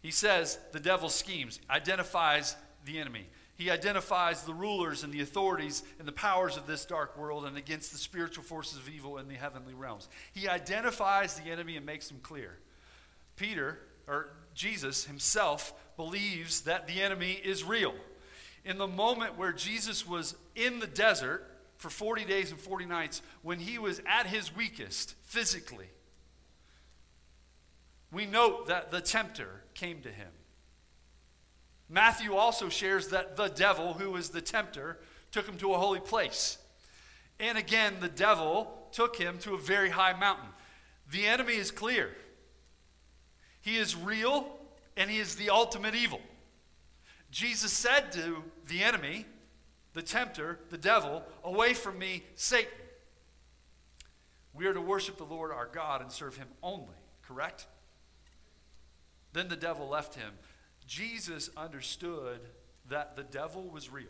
he 0.00 0.10
says 0.10 0.58
the 0.72 0.80
devil 0.80 1.08
schemes, 1.08 1.60
identifies 1.70 2.56
the 2.84 2.98
enemy. 2.98 3.26
He 3.54 3.70
identifies 3.70 4.42
the 4.42 4.54
rulers 4.54 5.04
and 5.04 5.12
the 5.12 5.20
authorities 5.20 5.84
and 5.98 6.08
the 6.08 6.12
powers 6.12 6.56
of 6.56 6.66
this 6.66 6.84
dark 6.84 7.16
world 7.16 7.44
and 7.44 7.56
against 7.56 7.92
the 7.92 7.98
spiritual 7.98 8.42
forces 8.42 8.78
of 8.78 8.88
evil 8.88 9.18
in 9.18 9.28
the 9.28 9.34
heavenly 9.34 9.74
realms. 9.74 10.08
He 10.32 10.48
identifies 10.48 11.38
the 11.38 11.50
enemy 11.50 11.76
and 11.76 11.86
makes 11.86 12.08
them 12.08 12.18
clear. 12.22 12.58
Peter, 13.36 13.78
or 14.08 14.30
Jesus 14.54 15.04
himself, 15.04 15.74
believes 15.96 16.62
that 16.62 16.88
the 16.88 17.00
enemy 17.00 17.32
is 17.32 17.62
real. 17.62 17.94
In 18.64 18.78
the 18.78 18.86
moment 18.86 19.36
where 19.36 19.52
Jesus 19.52 20.06
was 20.06 20.36
in 20.54 20.78
the 20.78 20.86
desert 20.86 21.48
for 21.76 21.90
40 21.90 22.24
days 22.24 22.50
and 22.50 22.60
40 22.60 22.86
nights, 22.86 23.22
when 23.42 23.58
he 23.58 23.78
was 23.78 24.00
at 24.06 24.26
his 24.26 24.54
weakest 24.54 25.14
physically, 25.24 25.88
we 28.12 28.26
note 28.26 28.68
that 28.68 28.90
the 28.90 29.00
tempter 29.00 29.64
came 29.74 30.00
to 30.02 30.10
him. 30.10 30.28
Matthew 31.88 32.34
also 32.34 32.68
shares 32.68 33.08
that 33.08 33.36
the 33.36 33.48
devil, 33.48 33.94
who 33.94 34.10
was 34.12 34.30
the 34.30 34.40
tempter, 34.40 34.98
took 35.30 35.46
him 35.46 35.58
to 35.58 35.74
a 35.74 35.78
holy 35.78 36.00
place. 36.00 36.58
And 37.40 37.58
again, 37.58 37.94
the 38.00 38.08
devil 38.08 38.88
took 38.92 39.16
him 39.16 39.38
to 39.40 39.54
a 39.54 39.58
very 39.58 39.90
high 39.90 40.12
mountain. 40.12 40.48
The 41.10 41.26
enemy 41.26 41.54
is 41.54 41.70
clear. 41.70 42.10
He 43.60 43.76
is 43.76 43.96
real 43.96 44.58
and 44.96 45.10
he 45.10 45.18
is 45.18 45.36
the 45.36 45.50
ultimate 45.50 45.94
evil. 45.94 46.20
Jesus 47.32 47.72
said 47.72 48.12
to 48.12 48.44
the 48.68 48.84
enemy, 48.84 49.26
the 49.92 50.02
tempter, 50.02 50.60
the 50.70 50.78
devil, 50.78 51.24
Away 51.42 51.74
from 51.74 51.98
me, 51.98 52.22
Satan. 52.36 52.70
We 54.54 54.66
are 54.66 54.74
to 54.74 54.80
worship 54.80 55.16
the 55.16 55.24
Lord 55.24 55.50
our 55.50 55.66
God 55.66 56.00
and 56.00 56.12
serve 56.12 56.36
him 56.36 56.46
only, 56.62 56.94
correct? 57.26 57.66
Then 59.32 59.48
the 59.48 59.56
devil 59.56 59.88
left 59.88 60.14
him. 60.14 60.34
Jesus 60.86 61.50
understood 61.56 62.40
that 62.88 63.16
the 63.16 63.24
devil 63.24 63.64
was 63.68 63.90
real. 63.90 64.06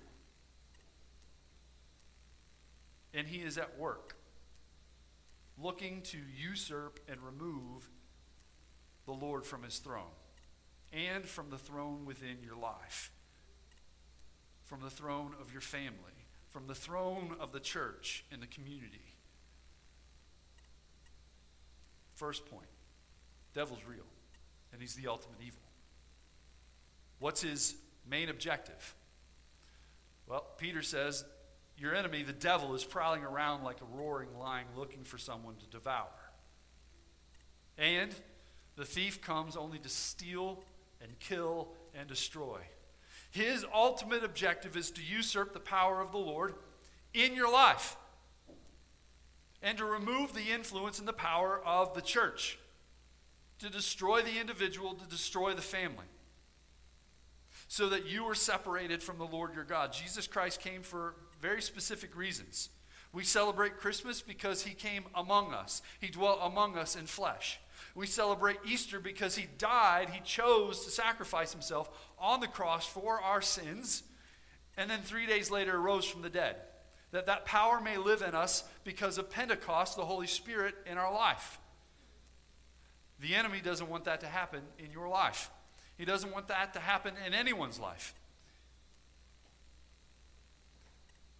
and 3.14 3.26
he 3.26 3.38
is 3.38 3.59
at 3.59 3.79
work, 3.79 4.17
looking 5.59 6.02
to 6.02 6.19
usurp 6.37 6.99
and 7.09 7.21
remove 7.23 7.91
the 9.07 9.12
Lord 9.12 9.45
from 9.45 9.62
his 9.62 9.79
throne 9.79 10.14
and 10.92 11.25
from 11.25 11.50
the 11.50 11.58
throne 11.58 12.04
within 12.04 12.38
your 12.44 12.56
life, 12.56 13.11
from 14.64 14.80
the 14.80 14.90
throne 14.90 15.34
of 15.40 15.52
your 15.52 15.61
family, 15.61 16.26
from 16.50 16.66
the 16.66 16.75
throne 16.75 17.34
of 17.40 17.52
the 17.52 17.61
church 17.61 18.25
and 18.30 18.42
the 18.42 18.46
community. 18.46 19.16
First 22.14 22.46
point 22.46 22.66
devil's 23.54 23.84
real, 23.87 24.06
and 24.72 24.80
he's 24.80 24.94
the 24.94 25.08
ultimate 25.08 25.38
evil. 25.44 25.61
What's 27.18 27.42
his 27.42 27.76
main 28.08 28.28
objective? 28.28 28.94
Well, 30.26 30.46
Peter 30.58 30.82
says, 30.82 31.25
Your 31.76 31.94
enemy, 31.94 32.22
the 32.22 32.32
devil, 32.32 32.75
is 32.75 32.84
prowling 32.84 33.22
around 33.22 33.64
like 33.64 33.80
a 33.80 33.96
roaring 33.96 34.38
lion 34.38 34.66
looking 34.76 35.04
for 35.04 35.18
someone 35.18 35.56
to 35.56 35.66
devour. 35.66 36.08
And 37.78 38.14
the 38.76 38.84
thief 38.84 39.20
comes 39.20 39.56
only 39.56 39.78
to 39.78 39.88
steal 39.88 40.62
and 41.02 41.18
kill 41.18 41.68
and 41.94 42.09
destroy. 42.09 42.59
His 43.30 43.64
ultimate 43.75 44.23
objective 44.23 44.76
is 44.76 44.90
to 44.92 45.02
usurp 45.02 45.52
the 45.52 45.61
power 45.61 46.00
of 46.00 46.12
the 46.12 46.18
Lord 46.18 46.54
in 47.14 47.35
your 47.35 47.50
life 47.50 47.97
and 49.62 49.78
to 49.78 49.85
remove 49.85 50.35
the 50.35 50.52
influence 50.52 50.99
and 50.99 51.09
the 51.09 51.12
power 51.12 51.61
of 51.64 51.94
the 51.94 52.02
church, 52.02 52.59
to 53.59 53.71
destroy 53.71 54.21
the 54.21 54.40
individual, 54.40 54.94
to 54.94 55.06
destroy 55.06 55.54
the 55.54 55.62
family, 55.62 56.06
so 57.68 57.88
that 57.88 58.06
you 58.06 58.25
are 58.25 58.35
separated 58.35 59.02
from 59.02 59.18
the 59.18 59.25
Lord 59.25 59.54
your 59.54 59.64
God. 59.64 59.92
Jesus 59.92 60.26
Christ 60.26 60.61
came 60.61 60.82
for 60.82 61.14
very 61.40 61.62
specific 61.62 62.16
reasons. 62.16 62.71
We 63.12 63.25
celebrate 63.25 63.78
Christmas 63.78 64.21
because 64.21 64.64
he 64.64 64.75
came 64.75 65.04
among 65.14 65.54
us, 65.54 65.80
he 66.00 66.09
dwelt 66.09 66.40
among 66.42 66.76
us 66.76 66.97
in 66.97 67.06
flesh. 67.06 67.61
We 67.94 68.06
celebrate 68.06 68.58
Easter 68.66 69.00
because 69.00 69.37
he 69.37 69.46
died, 69.58 70.11
he 70.11 70.20
chose 70.20 70.84
to 70.84 70.90
sacrifice 70.90 71.52
himself 71.52 71.90
on 72.18 72.40
the 72.40 72.46
cross 72.46 72.87
for 72.87 73.20
our 73.20 73.42
sins, 73.42 74.02
and 74.76 74.90
then 74.90 75.00
three 75.02 75.26
days 75.26 75.50
later 75.50 75.76
arose 75.76 76.06
from 76.06 76.22
the 76.22 76.30
dead. 76.30 76.56
That 77.11 77.26
that 77.26 77.44
power 77.44 77.80
may 77.80 77.99
live 77.99 78.22
in 78.22 78.34
us 78.34 78.64
because 78.84 79.18
of 79.18 79.30
Pentecost, 79.30 79.96
the 79.96 80.06
Holy 80.06 80.26
Spirit 80.26 80.75
in 80.87 80.96
our 80.96 81.12
life. 81.12 81.58
The 83.20 83.34
enemy 83.34 83.61
doesn't 83.61 83.90
want 83.90 84.04
that 84.04 84.20
to 84.20 84.26
happen 84.26 84.62
in 84.78 84.90
your 84.90 85.08
life. 85.08 85.50
He 85.99 86.06
doesn't 86.06 86.32
want 86.32 86.49
that 86.49 86.72
to 86.72 86.80
happen 86.80 87.14
in 87.26 87.34
anyone's 87.34 87.78
life. 87.78 88.14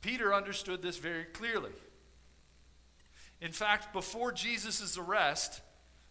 Peter 0.03 0.35
understood 0.35 0.83
this 0.83 0.99
very 0.99 1.25
clearly. 1.25 1.73
In 3.41 3.53
fact, 3.53 3.93
before 3.93 4.31
Jesus' 4.31 4.99
arrest, 4.99 5.63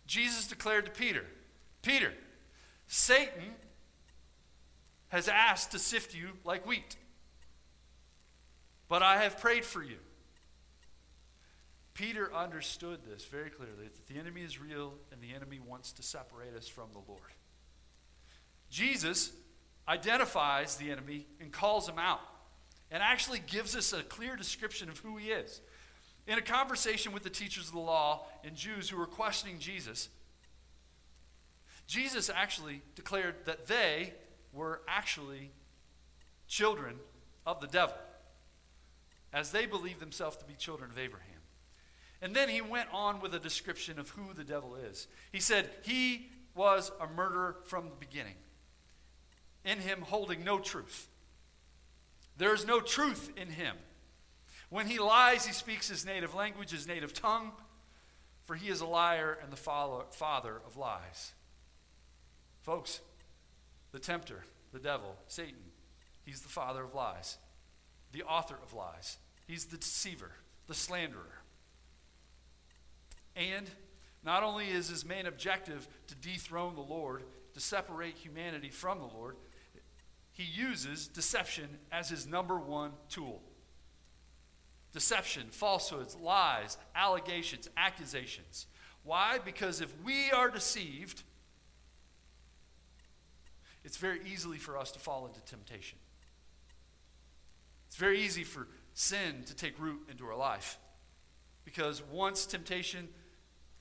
Jesus 0.06 0.48
declared 0.48 0.86
to 0.86 0.92
Peter, 0.92 1.26
Peter, 1.82 2.14
Satan 2.88 3.56
has 5.10 5.28
asked 5.28 5.72
to 5.72 5.80
sift 5.80 6.16
you 6.16 6.30
like 6.44 6.66
wheat, 6.66 6.96
but 8.88 9.02
I 9.02 9.22
have 9.22 9.40
prayed 9.40 9.66
for 9.66 9.84
you. 9.84 9.98
Peter 11.94 12.34
understood 12.34 13.00
this 13.06 13.26
very 13.26 13.50
clearly 13.50 13.84
that 13.84 14.08
the 14.08 14.20
enemy 14.20 14.42
is 14.42 14.60
real 14.60 14.94
and 15.12 15.22
the 15.22 15.36
enemy 15.36 15.60
wants 15.60 15.92
to 15.94 16.04
separate 16.04 16.56
us 16.56 16.68
from 16.68 16.90
the 16.94 17.00
Lord. 17.08 17.22
Jesus 18.70 19.32
identifies 19.88 20.78
the 20.78 20.90
enemy 20.90 21.28
and 21.40 21.52
calls 21.52 21.88
him 21.88 22.00
out 22.00 22.22
and 22.90 23.04
actually 23.04 23.40
gives 23.40 23.76
us 23.76 23.94
a 23.94 24.04
clear 24.04 24.36
description 24.36 24.90
of 24.90 25.00
who 25.00 25.18
he 25.18 25.28
is. 25.28 25.62
In 26.32 26.38
a 26.38 26.42
conversation 26.42 27.12
with 27.12 27.24
the 27.24 27.30
teachers 27.30 27.68
of 27.68 27.74
the 27.74 27.80
law 27.80 28.26
and 28.46 28.56
Jews 28.56 28.90
who 28.90 28.96
were 28.96 29.06
questioning 29.06 29.60
Jesus, 29.60 30.08
Jesus 31.88 32.30
actually 32.34 32.84
declared 32.96 33.36
that 33.44 33.68
they 33.68 34.14
were 34.54 34.80
actually 34.88 35.52
children 36.48 36.96
of 37.46 37.60
the 37.60 37.68
devil, 37.68 37.98
as 39.34 39.52
they 39.52 39.66
believed 39.66 40.00
themselves 40.00 40.38
to 40.38 40.46
be 40.46 40.54
children 40.54 40.90
of 40.90 40.98
Abraham. 40.98 41.42
And 42.22 42.34
then 42.34 42.48
he 42.48 42.62
went 42.62 42.88
on 42.94 43.20
with 43.20 43.34
a 43.34 43.40
description 43.40 44.00
of 44.00 44.12
who 44.12 44.34
the 44.34 44.46
devil 44.46 44.76
is. 44.76 45.10
He 45.34 45.42
said, 45.42 45.70
He 45.82 46.30
was 46.56 46.94
a 47.02 47.08
murderer 47.08 47.58
from 47.66 47.90
the 47.90 47.96
beginning, 48.00 48.36
in 49.66 49.80
him 49.80 50.04
holding 50.04 50.46
no 50.46 50.60
truth. 50.60 51.10
There 52.38 52.54
is 52.54 52.66
no 52.66 52.80
truth 52.80 53.34
in 53.36 53.50
him. 53.50 53.76
When 54.72 54.88
he 54.88 55.00
lies, 55.00 55.46
he 55.46 55.52
speaks 55.52 55.90
his 55.90 56.06
native 56.06 56.34
language, 56.34 56.72
his 56.72 56.88
native 56.88 57.14
tongue, 57.14 57.52
for 58.46 58.56
he 58.56 58.70
is 58.70 58.80
a 58.80 58.86
liar 58.86 59.38
and 59.44 59.52
the 59.52 59.58
father 59.58 60.62
of 60.66 60.78
lies. 60.78 61.34
Folks, 62.62 63.02
the 63.92 64.00
tempter, 64.00 64.46
the 64.72 64.80
devil, 64.80 65.18
Satan, 65.28 65.60
he's 66.24 66.40
the 66.40 66.48
father 66.48 66.84
of 66.86 66.96
lies, 66.96 67.38
the 68.14 68.24
author 68.24 68.56
of 68.64 68.74
lies. 68.74 69.18
He's 69.46 69.66
the 69.66 69.76
deceiver, 69.76 70.32
the 70.68 70.74
slanderer. 70.74 71.42
And 73.36 73.70
not 74.24 74.42
only 74.42 74.70
is 74.70 74.88
his 74.88 75.04
main 75.04 75.26
objective 75.26 75.86
to 76.08 76.16
dethrone 76.16 76.76
the 76.76 76.82
Lord, 76.82 77.24
to 77.56 77.60
separate 77.60 78.16
humanity 78.16 78.70
from 78.70 79.00
the 79.00 79.06
Lord, 79.06 79.36
he 80.32 80.44
uses 80.44 81.10
deception 81.10 81.78
as 81.92 82.08
his 82.08 82.26
number 82.26 82.58
one 82.58 82.92
tool. 83.10 83.42
Deception, 84.94 85.48
falsehoods, 85.52 86.18
lies, 86.22 86.78
allegations, 86.96 87.70
accusations. 87.78 88.68
Why? 89.04 89.40
Because 89.44 89.82
if 89.82 89.94
we 90.04 90.32
are 90.32 90.50
deceived, 90.50 91.24
it's 93.84 93.98
very 93.98 94.20
easily 94.32 94.58
for 94.58 94.78
us 94.78 94.92
to 94.92 95.00
fall 95.00 95.26
into 95.26 95.42
temptation. 95.42 95.98
It's 97.88 97.96
very 97.96 98.22
easy 98.22 98.44
for 98.44 98.68
sin 98.94 99.44
to 99.46 99.56
take 99.56 99.80
root 99.80 100.08
into 100.10 100.26
our 100.26 100.36
life. 100.36 100.78
Because 101.64 102.04
once 102.12 102.46
temptation, 102.46 103.08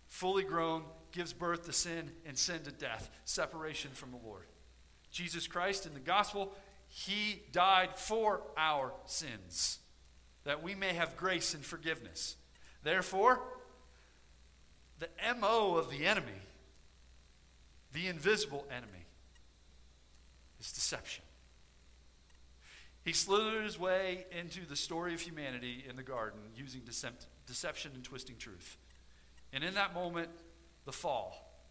fully 0.06 0.44
grown, 0.44 0.84
gives 1.12 1.32
birth 1.32 1.64
to 1.66 1.72
sin 1.72 2.12
and 2.24 2.38
sin 2.38 2.62
to 2.62 2.70
death, 2.70 3.10
separation 3.24 3.90
from 3.92 4.12
the 4.12 4.18
Lord. 4.24 4.46
Jesus 5.10 5.48
Christ 5.48 5.86
in 5.86 5.94
the 5.94 6.00
gospel, 6.00 6.54
he 6.88 7.42
died 7.52 7.96
for 7.96 8.42
our 8.56 8.92
sins 9.06 9.79
that 10.50 10.64
we 10.64 10.74
may 10.74 10.94
have 10.94 11.16
grace 11.16 11.54
and 11.54 11.64
forgiveness. 11.64 12.34
Therefore, 12.82 13.40
the 14.98 15.08
MO 15.38 15.76
of 15.76 15.90
the 15.90 16.04
enemy, 16.04 16.42
the 17.92 18.08
invisible 18.08 18.66
enemy, 18.68 19.04
is 20.58 20.72
deception. 20.72 21.22
He 23.04 23.12
slithered 23.12 23.62
his 23.62 23.78
way 23.78 24.26
into 24.36 24.66
the 24.66 24.74
story 24.74 25.14
of 25.14 25.20
humanity 25.20 25.84
in 25.88 25.94
the 25.94 26.02
garden 26.02 26.40
using 26.56 26.80
deception 27.46 27.92
and 27.94 28.02
twisting 28.02 28.36
truth. 28.36 28.76
And 29.52 29.62
in 29.62 29.74
that 29.74 29.94
moment, 29.94 30.30
the 30.84 30.90
fall. 30.90 31.62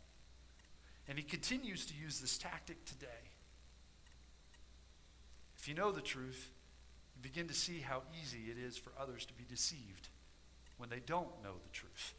And 1.05 1.17
he 1.17 1.23
continues 1.25 1.85
to 1.87 1.93
use 2.01 2.21
this 2.21 2.37
tactic 2.37 2.85
today. 2.85 3.07
If 5.57 5.67
you 5.67 5.73
know 5.73 5.91
the 5.91 5.99
truth, 5.99 6.51
begin 7.21 7.47
to 7.47 7.53
see 7.53 7.79
how 7.79 8.01
easy 8.21 8.51
it 8.51 8.57
is 8.57 8.77
for 8.77 8.91
others 8.99 9.25
to 9.25 9.33
be 9.33 9.43
deceived 9.47 10.09
when 10.77 10.89
they 10.89 10.99
don't 10.99 11.43
know 11.43 11.53
the 11.63 11.69
truth. 11.71 12.13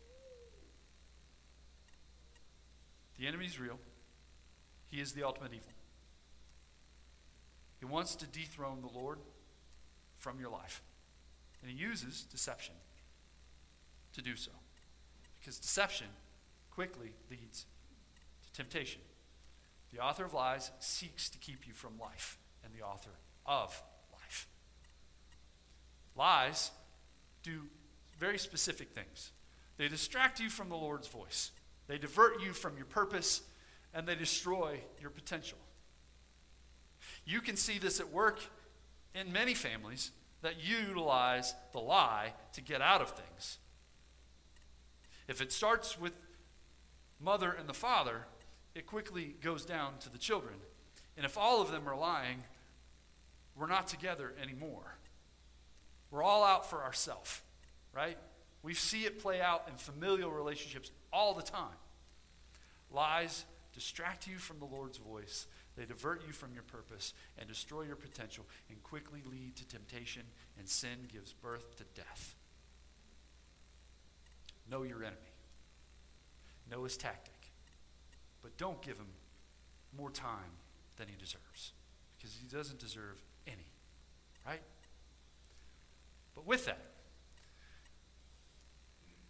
The 3.18 3.26
enemy 3.26 3.46
is 3.46 3.60
real, 3.60 3.78
he 4.88 5.00
is 5.00 5.12
the 5.12 5.24
ultimate 5.24 5.52
evil. 5.52 5.72
He 7.78 7.86
wants 7.86 8.14
to 8.16 8.26
dethrone 8.26 8.82
the 8.82 8.98
Lord 8.98 9.18
from 10.18 10.38
your 10.38 10.50
life. 10.50 10.82
And 11.62 11.70
he 11.70 11.76
uses 11.76 12.22
deception 12.22 12.74
to 14.12 14.22
do 14.22 14.36
so. 14.36 14.50
Because 15.38 15.58
deception 15.58 16.08
quickly 16.70 17.12
leads 17.30 17.64
to 18.44 18.52
temptation. 18.52 19.00
The 19.92 20.00
author 20.00 20.24
of 20.24 20.34
lies 20.34 20.70
seeks 20.78 21.28
to 21.30 21.38
keep 21.38 21.66
you 21.66 21.72
from 21.72 21.98
life, 21.98 22.38
and 22.64 22.72
the 22.74 22.84
author 22.84 23.10
of. 23.46 23.82
Lies 26.16 26.70
do 27.42 27.62
very 28.18 28.38
specific 28.38 28.90
things. 28.92 29.32
They 29.76 29.88
distract 29.88 30.40
you 30.40 30.50
from 30.50 30.68
the 30.68 30.76
Lord's 30.76 31.08
voice, 31.08 31.52
they 31.86 31.98
divert 31.98 32.42
you 32.42 32.52
from 32.52 32.76
your 32.76 32.86
purpose, 32.86 33.42
and 33.94 34.06
they 34.06 34.14
destroy 34.14 34.80
your 35.00 35.10
potential. 35.10 35.58
You 37.24 37.40
can 37.40 37.56
see 37.56 37.78
this 37.78 38.00
at 38.00 38.10
work 38.10 38.40
in 39.14 39.32
many 39.32 39.54
families 39.54 40.12
that 40.42 40.54
utilize 40.62 41.54
the 41.72 41.80
lie 41.80 42.34
to 42.52 42.60
get 42.60 42.80
out 42.80 43.00
of 43.00 43.10
things. 43.10 43.58
If 45.28 45.40
it 45.40 45.52
starts 45.52 45.98
with 45.98 46.12
mother 47.20 47.50
and 47.50 47.68
the 47.68 47.74
father, 47.74 48.26
it 48.74 48.86
quickly 48.86 49.36
goes 49.42 49.64
down 49.64 49.98
to 50.00 50.10
the 50.10 50.18
children. 50.18 50.54
And 51.16 51.26
if 51.26 51.36
all 51.36 51.60
of 51.60 51.70
them 51.70 51.88
are 51.88 51.96
lying, 51.96 52.44
we're 53.56 53.66
not 53.66 53.86
together 53.88 54.32
anymore. 54.40 54.96
We're 56.10 56.22
all 56.22 56.44
out 56.44 56.68
for 56.68 56.82
ourselves. 56.82 57.42
right? 57.94 58.18
We 58.62 58.74
see 58.74 59.04
it 59.04 59.20
play 59.20 59.40
out 59.40 59.66
in 59.68 59.76
familial 59.76 60.30
relationships 60.30 60.90
all 61.12 61.34
the 61.34 61.42
time. 61.42 61.76
Lies 62.90 63.44
distract 63.72 64.26
you 64.26 64.36
from 64.36 64.58
the 64.58 64.64
Lord's 64.64 64.98
voice, 64.98 65.46
they 65.76 65.84
divert 65.84 66.26
you 66.26 66.32
from 66.32 66.52
your 66.52 66.64
purpose 66.64 67.14
and 67.38 67.48
destroy 67.48 67.82
your 67.82 67.96
potential 67.96 68.44
and 68.68 68.82
quickly 68.82 69.22
lead 69.30 69.56
to 69.56 69.66
temptation, 69.66 70.22
and 70.58 70.68
sin 70.68 71.06
gives 71.10 71.32
birth 71.32 71.76
to 71.76 71.84
death. 71.94 72.34
Know 74.68 74.82
your 74.82 75.02
enemy, 75.02 75.16
know 76.70 76.84
his 76.84 76.96
tactic, 76.96 77.52
but 78.42 78.56
don't 78.56 78.82
give 78.82 78.98
him 78.98 79.06
more 79.96 80.10
time 80.10 80.58
than 80.96 81.08
he 81.08 81.14
deserves 81.16 81.72
because 82.16 82.36
he 82.40 82.46
doesn't 82.46 82.78
deserve 82.78 83.22
any, 83.46 83.72
right? 84.46 84.62
But 86.40 86.46
with 86.46 86.64
that, 86.64 86.80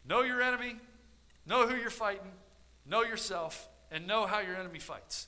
know 0.08 0.22
your 0.22 0.40
enemy, 0.40 0.76
know 1.44 1.66
who 1.66 1.74
you're 1.74 1.90
fighting, 1.90 2.30
know 2.86 3.02
yourself, 3.02 3.68
and 3.90 4.06
know 4.06 4.26
how 4.26 4.38
your 4.38 4.54
enemy 4.54 4.78
fights. 4.78 5.26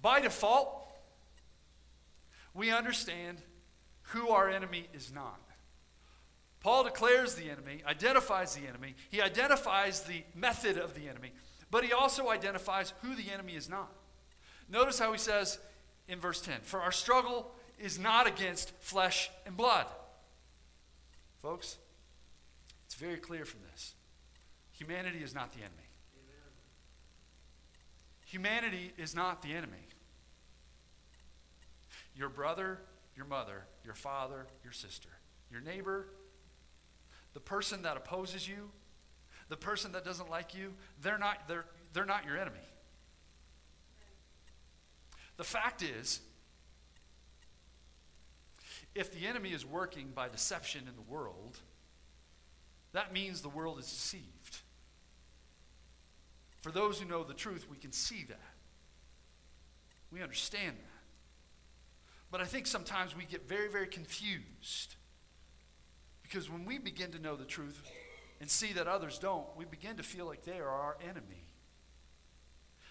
By 0.00 0.20
default, 0.20 0.86
we 2.54 2.70
understand 2.70 3.38
who 4.02 4.28
our 4.28 4.48
enemy 4.48 4.86
is 4.94 5.12
not. 5.12 5.40
Paul 6.60 6.84
declares 6.84 7.34
the 7.34 7.50
enemy, 7.50 7.82
identifies 7.84 8.54
the 8.54 8.68
enemy, 8.68 8.94
he 9.10 9.20
identifies 9.20 10.02
the 10.02 10.22
method 10.36 10.78
of 10.78 10.94
the 10.94 11.08
enemy, 11.08 11.32
but 11.68 11.82
he 11.82 11.92
also 11.92 12.30
identifies 12.30 12.92
who 13.02 13.16
the 13.16 13.32
enemy 13.32 13.54
is 13.54 13.68
not. 13.68 13.90
Notice 14.68 15.00
how 15.00 15.10
he 15.10 15.18
says 15.18 15.58
in 16.06 16.20
verse 16.20 16.40
10 16.40 16.60
For 16.62 16.80
our 16.80 16.92
struggle 16.92 17.50
is 17.80 17.98
not 17.98 18.26
against 18.26 18.72
flesh 18.80 19.30
and 19.46 19.56
blood. 19.56 19.86
Folks, 21.38 21.78
it's 22.86 22.94
very 22.94 23.16
clear 23.16 23.44
from 23.44 23.60
this. 23.72 23.94
Humanity 24.72 25.18
is 25.18 25.34
not 25.34 25.52
the 25.52 25.58
enemy. 25.58 25.88
Humanity 28.26 28.92
is 28.96 29.14
not 29.14 29.42
the 29.42 29.52
enemy. 29.52 29.88
Your 32.14 32.28
brother, 32.28 32.78
your 33.16 33.26
mother, 33.26 33.64
your 33.84 33.94
father, 33.94 34.46
your 34.62 34.72
sister, 34.72 35.08
your 35.50 35.60
neighbor, 35.60 36.06
the 37.34 37.40
person 37.40 37.82
that 37.82 37.96
opposes 37.96 38.46
you, 38.46 38.70
the 39.48 39.56
person 39.56 39.92
that 39.92 40.04
doesn't 40.04 40.30
like 40.30 40.54
you, 40.54 40.74
they're 41.02 41.18
not, 41.18 41.48
they're, 41.48 41.64
they're 41.92 42.04
not 42.04 42.24
your 42.24 42.36
enemy. 42.36 42.58
The 45.36 45.44
fact 45.44 45.82
is, 45.82 46.20
if 48.94 49.12
the 49.12 49.26
enemy 49.26 49.50
is 49.50 49.64
working 49.64 50.08
by 50.14 50.28
deception 50.28 50.82
in 50.88 50.96
the 50.96 51.12
world, 51.12 51.58
that 52.92 53.12
means 53.12 53.40
the 53.40 53.48
world 53.48 53.78
is 53.78 53.86
deceived. 53.86 54.58
For 56.60 56.70
those 56.70 57.00
who 57.00 57.08
know 57.08 57.24
the 57.24 57.34
truth, 57.34 57.66
we 57.70 57.76
can 57.76 57.92
see 57.92 58.24
that. 58.28 58.54
We 60.12 60.22
understand 60.22 60.76
that. 60.76 60.90
But 62.30 62.40
I 62.40 62.44
think 62.44 62.66
sometimes 62.66 63.16
we 63.16 63.24
get 63.24 63.48
very, 63.48 63.68
very 63.68 63.86
confused. 63.86 64.96
Because 66.22 66.50
when 66.50 66.64
we 66.64 66.78
begin 66.78 67.10
to 67.12 67.18
know 67.18 67.34
the 67.34 67.44
truth 67.44 67.82
and 68.40 68.50
see 68.50 68.72
that 68.74 68.86
others 68.86 69.18
don't, 69.18 69.46
we 69.56 69.64
begin 69.64 69.96
to 69.96 70.02
feel 70.02 70.26
like 70.26 70.44
they 70.44 70.58
are 70.58 70.68
our 70.68 70.96
enemy. 71.02 71.48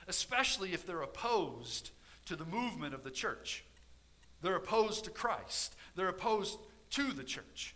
Especially 0.07 0.73
if 0.73 0.85
they're 0.85 1.01
opposed 1.01 1.91
to 2.25 2.35
the 2.35 2.45
movement 2.45 2.93
of 2.93 3.03
the 3.03 3.11
church. 3.11 3.63
They're 4.41 4.55
opposed 4.55 5.05
to 5.05 5.11
Christ. 5.11 5.75
They're 5.99 6.07
opposed 6.07 6.57
to 6.91 7.11
the 7.11 7.25
church. 7.25 7.75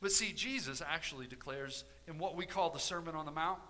But 0.00 0.10
see, 0.10 0.32
Jesus 0.32 0.82
actually 0.84 1.28
declares 1.28 1.84
in 2.08 2.18
what 2.18 2.34
we 2.34 2.46
call 2.46 2.70
the 2.70 2.80
Sermon 2.80 3.14
on 3.14 3.26
the 3.26 3.30
Mount 3.30 3.60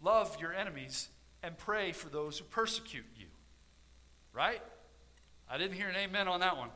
love 0.00 0.36
your 0.40 0.54
enemies 0.54 1.08
and 1.42 1.58
pray 1.58 1.90
for 1.90 2.08
those 2.08 2.38
who 2.38 2.44
persecute 2.44 3.04
you. 3.18 3.26
Right? 4.32 4.62
I 5.50 5.58
didn't 5.58 5.76
hear 5.76 5.88
an 5.88 5.96
amen 5.96 6.28
on 6.28 6.38
that 6.38 6.56
one. 6.56 6.70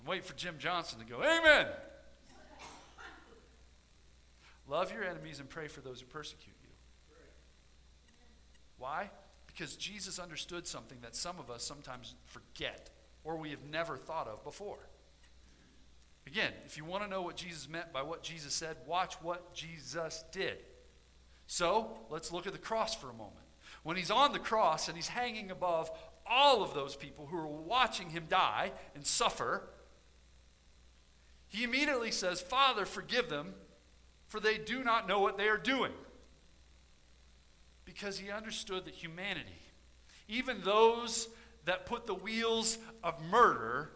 I'm 0.00 0.06
waiting 0.06 0.24
for 0.24 0.34
Jim 0.34 0.54
Johnson 0.60 1.00
to 1.00 1.04
go, 1.04 1.16
Amen. 1.16 1.66
Love 4.68 4.92
your 4.92 5.02
enemies 5.02 5.40
and 5.40 5.48
pray 5.50 5.66
for 5.66 5.80
those 5.80 5.98
who 5.98 6.06
persecute 6.06 6.54
you. 6.62 6.70
Why? 8.78 9.10
Because 9.54 9.76
Jesus 9.76 10.18
understood 10.18 10.66
something 10.66 10.98
that 11.02 11.14
some 11.14 11.38
of 11.38 11.50
us 11.50 11.62
sometimes 11.62 12.14
forget 12.26 12.90
or 13.22 13.36
we 13.36 13.50
have 13.50 13.64
never 13.70 13.96
thought 13.96 14.26
of 14.26 14.42
before. 14.42 14.88
Again, 16.26 16.52
if 16.66 16.76
you 16.76 16.84
want 16.84 17.04
to 17.04 17.08
know 17.08 17.22
what 17.22 17.36
Jesus 17.36 17.68
meant 17.68 17.92
by 17.92 18.02
what 18.02 18.22
Jesus 18.22 18.52
said, 18.52 18.76
watch 18.86 19.14
what 19.22 19.54
Jesus 19.54 20.24
did. 20.32 20.58
So, 21.46 21.98
let's 22.10 22.32
look 22.32 22.46
at 22.46 22.52
the 22.52 22.58
cross 22.58 22.94
for 22.94 23.10
a 23.10 23.14
moment. 23.14 23.36
When 23.82 23.96
he's 23.96 24.10
on 24.10 24.32
the 24.32 24.38
cross 24.38 24.88
and 24.88 24.96
he's 24.96 25.08
hanging 25.08 25.50
above 25.50 25.90
all 26.26 26.62
of 26.62 26.72
those 26.72 26.96
people 26.96 27.26
who 27.26 27.36
are 27.36 27.46
watching 27.46 28.10
him 28.10 28.24
die 28.28 28.72
and 28.94 29.06
suffer, 29.06 29.68
he 31.48 31.64
immediately 31.64 32.10
says, 32.10 32.40
Father, 32.40 32.86
forgive 32.86 33.28
them, 33.28 33.54
for 34.28 34.40
they 34.40 34.56
do 34.56 34.82
not 34.82 35.06
know 35.06 35.20
what 35.20 35.36
they 35.36 35.48
are 35.48 35.58
doing. 35.58 35.92
Because 37.94 38.18
he 38.18 38.30
understood 38.30 38.86
that 38.86 38.94
humanity, 38.94 39.62
even 40.26 40.62
those 40.62 41.28
that 41.64 41.86
put 41.86 42.06
the 42.06 42.14
wheels 42.14 42.76
of 43.04 43.22
murder 43.30 43.90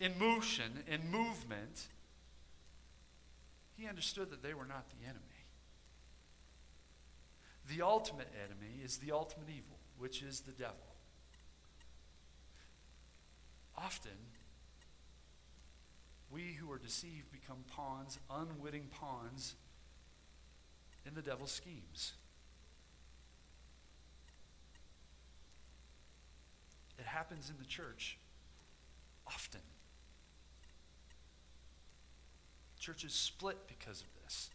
in 0.00 0.18
motion, 0.18 0.84
in 0.86 1.10
movement, 1.10 1.88
he 3.76 3.86
understood 3.86 4.30
that 4.30 4.42
they 4.42 4.54
were 4.54 4.64
not 4.64 4.88
the 4.88 5.04
enemy. 5.04 5.20
The 7.68 7.82
ultimate 7.82 8.32
enemy 8.42 8.82
is 8.82 8.96
the 8.96 9.12
ultimate 9.12 9.50
evil, 9.50 9.78
which 9.98 10.22
is 10.22 10.40
the 10.40 10.52
devil. 10.52 10.76
Often, 13.76 14.12
we 16.30 16.54
who 16.54 16.72
are 16.72 16.78
deceived 16.78 17.30
become 17.30 17.64
pawns, 17.70 18.18
unwitting 18.30 18.86
pawns 18.90 19.56
in 21.08 21.14
the 21.14 21.22
devil's 21.22 21.50
schemes. 21.50 22.12
It 26.98 27.06
happens 27.06 27.48
in 27.48 27.56
the 27.58 27.64
church 27.64 28.18
often. 29.26 29.62
Churches 32.78 33.14
split 33.14 33.66
because 33.66 34.02
of 34.02 34.08
this. 34.22 34.50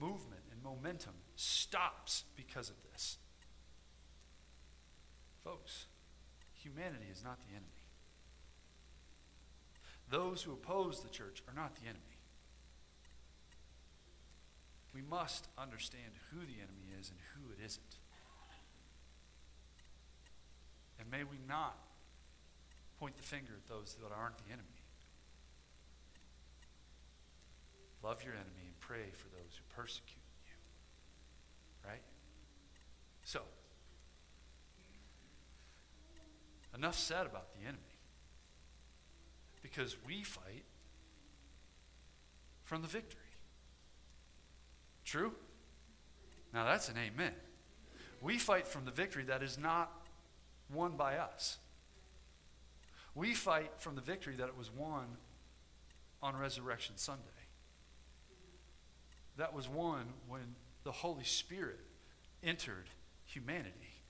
Movement 0.00 0.42
and 0.50 0.62
momentum 0.62 1.14
stops 1.36 2.24
because 2.36 2.70
of 2.70 2.76
this. 2.90 3.18
Folks, 5.44 5.86
humanity 6.54 7.06
is 7.12 7.22
not 7.22 7.38
the 7.40 7.50
enemy. 7.50 7.66
Those 10.10 10.42
who 10.42 10.52
oppose 10.52 11.02
the 11.02 11.10
church 11.10 11.42
are 11.46 11.54
not 11.54 11.74
the 11.76 11.82
enemy. 11.82 12.13
We 14.94 15.02
must 15.02 15.48
understand 15.58 16.12
who 16.30 16.38
the 16.38 16.62
enemy 16.62 16.94
is 16.98 17.10
and 17.10 17.18
who 17.34 17.52
it 17.52 17.64
isn't. 17.64 17.96
And 21.00 21.10
may 21.10 21.24
we 21.24 21.36
not 21.48 21.76
point 23.00 23.16
the 23.16 23.22
finger 23.22 23.52
at 23.56 23.68
those 23.68 23.96
that 24.00 24.14
aren't 24.14 24.38
the 24.38 24.52
enemy. 24.52 24.68
Love 28.04 28.22
your 28.22 28.34
enemy 28.34 28.66
and 28.66 28.78
pray 28.80 29.10
for 29.12 29.28
those 29.28 29.56
who 29.56 29.82
persecute 29.82 30.16
you. 30.44 31.88
Right? 31.88 32.02
So, 33.24 33.40
enough 36.74 36.98
said 36.98 37.26
about 37.26 37.52
the 37.54 37.62
enemy. 37.66 37.80
Because 39.62 39.96
we 40.06 40.22
fight 40.22 40.64
from 42.62 42.82
the 42.82 42.88
victory. 42.88 43.23
True? 45.14 45.30
Now 46.52 46.64
that's 46.64 46.88
an 46.88 46.96
amen. 46.98 47.34
We 48.20 48.36
fight 48.36 48.66
from 48.66 48.84
the 48.84 48.90
victory 48.90 49.22
that 49.22 49.44
is 49.44 49.56
not 49.56 49.92
won 50.68 50.96
by 50.96 51.18
us. 51.18 51.58
We 53.14 53.32
fight 53.32 53.70
from 53.78 53.94
the 53.94 54.00
victory 54.00 54.34
that 54.34 54.48
it 54.48 54.58
was 54.58 54.72
won 54.72 55.04
on 56.20 56.36
Resurrection 56.36 56.96
Sunday 56.96 57.22
that 59.36 59.54
was 59.54 59.68
won 59.68 60.06
when 60.26 60.56
the 60.82 60.90
Holy 60.90 61.22
Spirit 61.22 61.78
entered 62.42 62.90
humanity. 63.24 64.00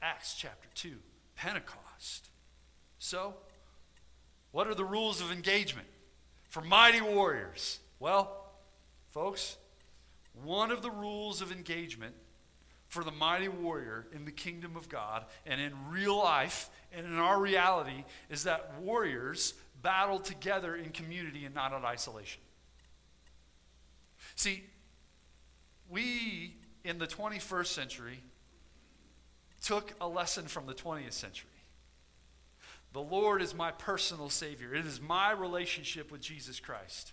Acts 0.00 0.36
chapter 0.38 0.68
2, 0.76 0.92
Pentecost. 1.34 2.30
So, 3.00 3.34
what 4.52 4.68
are 4.68 4.76
the 4.76 4.84
rules 4.84 5.20
of 5.20 5.32
engagement 5.32 5.88
for 6.48 6.60
mighty 6.60 7.00
warriors? 7.00 7.80
Well, 7.98 8.44
folks, 9.10 9.56
one 10.44 10.70
of 10.70 10.82
the 10.82 10.90
rules 10.90 11.40
of 11.40 11.52
engagement 11.52 12.14
for 12.88 13.04
the 13.04 13.12
mighty 13.12 13.48
warrior 13.48 14.06
in 14.12 14.24
the 14.24 14.32
kingdom 14.32 14.76
of 14.76 14.88
God 14.88 15.26
and 15.46 15.60
in 15.60 15.72
real 15.90 16.16
life 16.16 16.70
and 16.92 17.06
in 17.06 17.16
our 17.16 17.38
reality 17.38 18.04
is 18.30 18.44
that 18.44 18.72
warriors 18.80 19.54
battle 19.82 20.18
together 20.18 20.74
in 20.74 20.90
community 20.90 21.44
and 21.44 21.54
not 21.54 21.72
in 21.72 21.84
isolation. 21.84 22.40
See, 24.36 24.64
we 25.88 26.56
in 26.84 26.98
the 26.98 27.06
21st 27.06 27.66
century 27.66 28.22
took 29.62 29.92
a 30.00 30.08
lesson 30.08 30.46
from 30.46 30.66
the 30.66 30.74
20th 30.74 31.12
century. 31.12 31.50
The 32.92 33.00
Lord 33.00 33.42
is 33.42 33.54
my 33.54 33.70
personal 33.70 34.30
Savior. 34.30 34.74
It 34.74 34.86
is 34.86 35.00
my 35.00 35.30
relationship 35.30 36.10
with 36.10 36.22
Jesus 36.22 36.58
Christ. 36.58 37.12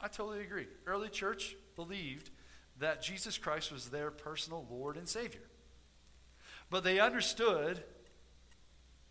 I 0.00 0.08
totally 0.08 0.40
agree. 0.40 0.68
Early 0.86 1.08
church 1.08 1.56
believed 1.76 2.30
that 2.80 3.02
Jesus 3.02 3.38
Christ 3.38 3.70
was 3.70 3.90
their 3.90 4.10
personal 4.10 4.66
Lord 4.68 4.96
and 4.96 5.08
Savior. 5.08 5.48
But 6.70 6.82
they 6.82 6.98
understood 6.98 7.84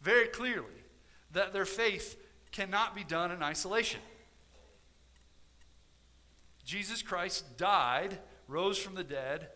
very 0.02 0.28
clearly 0.28 0.84
that 1.32 1.54
their 1.54 1.66
faith 1.66 2.18
cannot 2.52 2.96
be 2.96 3.04
done 3.04 3.32
in 3.32 3.44
isolation. 3.44 4.02
Jesus 6.66 7.02
Christ 7.02 7.58
died, 7.58 8.20
rose 8.48 8.78
from 8.78 8.96
the 8.96 9.04
dead, 9.04 9.50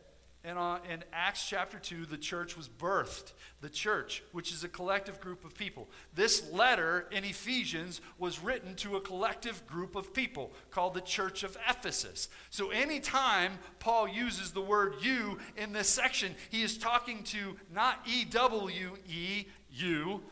and 0.46 0.60
uh, 0.60 0.80
in 0.92 1.06
Acts 1.14 1.48
chapter 1.48 1.80
2, 1.80 2.06
the 2.06 2.18
church 2.18 2.58
was 2.58 2.68
birthed. 2.68 3.32
The 3.62 3.70
church, 3.70 4.24
which 4.34 4.52
is 4.52 4.66
a 4.66 4.68
collective 4.68 5.22
group 5.22 5.46
of 5.46 5.56
people. 5.56 5.88
This 6.14 6.52
letter 6.52 7.08
in 7.12 7.24
Ephesians 7.24 8.02
was 8.20 8.44
written 8.44 8.76
to 8.76 8.98
a 8.98 9.02
collective 9.02 9.66
group 9.68 9.96
of 9.96 10.14
people 10.14 10.52
called 10.70 10.96
the 10.96 11.02
church 11.02 11.44
of 11.44 11.58
Ephesus. 11.70 12.28
So 12.50 12.72
anytime 12.72 13.54
Paul 13.80 14.10
uses 14.10 14.52
the 14.52 14.62
word 14.62 14.96
you 15.02 15.38
in 15.56 15.72
this 15.72 15.88
section, 15.88 16.36
he 16.50 16.62
is 16.62 16.78
talking 16.78 17.24
to 17.24 17.56
not 17.74 18.02
E 18.06 18.26
W 18.26 18.98
E, 19.08 19.46
you, 19.72 20.24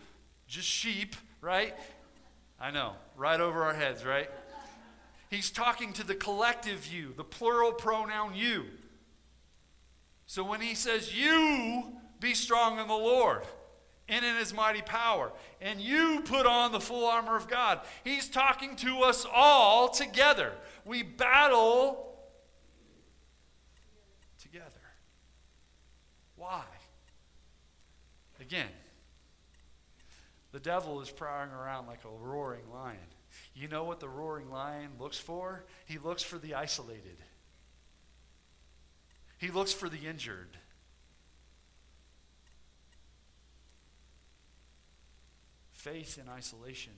just 0.45 0.67
sheep, 0.67 1.15
right? 1.39 1.73
I 2.59 2.69
know, 2.71 2.95
right 3.15 3.39
over 3.39 3.63
our 3.63 3.73
heads, 3.73 4.03
right? 4.03 4.29
He's 5.29 5.51
talking 5.51 5.93
to 5.93 6.05
the 6.05 6.15
collective 6.15 6.85
you, 6.85 7.13
the 7.15 7.23
plural 7.23 7.71
pronoun 7.71 8.35
you. 8.35 8.65
So 10.31 10.45
when 10.45 10.61
he 10.61 10.75
says, 10.75 11.13
You 11.13 11.83
be 12.21 12.35
strong 12.35 12.79
in 12.79 12.87
the 12.87 12.93
Lord 12.93 13.41
and 14.07 14.23
in 14.23 14.37
his 14.37 14.53
mighty 14.53 14.81
power, 14.81 15.33
and 15.59 15.81
you 15.81 16.21
put 16.23 16.45
on 16.45 16.71
the 16.71 16.79
full 16.79 17.05
armor 17.05 17.35
of 17.35 17.49
God, 17.49 17.81
he's 18.05 18.29
talking 18.29 18.77
to 18.77 18.99
us 18.99 19.25
all 19.29 19.89
together. 19.89 20.53
We 20.85 21.03
battle 21.03 22.15
together. 24.41 24.71
Why? 26.37 26.63
Again, 28.39 28.71
the 30.53 30.61
devil 30.61 31.01
is 31.01 31.09
prowling 31.09 31.51
around 31.51 31.87
like 31.87 32.05
a 32.05 32.25
roaring 32.25 32.71
lion. 32.71 32.99
You 33.53 33.67
know 33.67 33.83
what 33.83 33.99
the 33.99 34.07
roaring 34.07 34.49
lion 34.49 34.91
looks 34.97 35.17
for? 35.17 35.65
He 35.83 35.97
looks 35.97 36.23
for 36.23 36.37
the 36.37 36.55
isolated. 36.55 37.17
He 39.41 39.49
looks 39.49 39.73
for 39.73 39.89
the 39.89 39.97
injured. 40.07 40.55
Faith 45.71 46.19
in 46.21 46.29
isolation, 46.29 46.93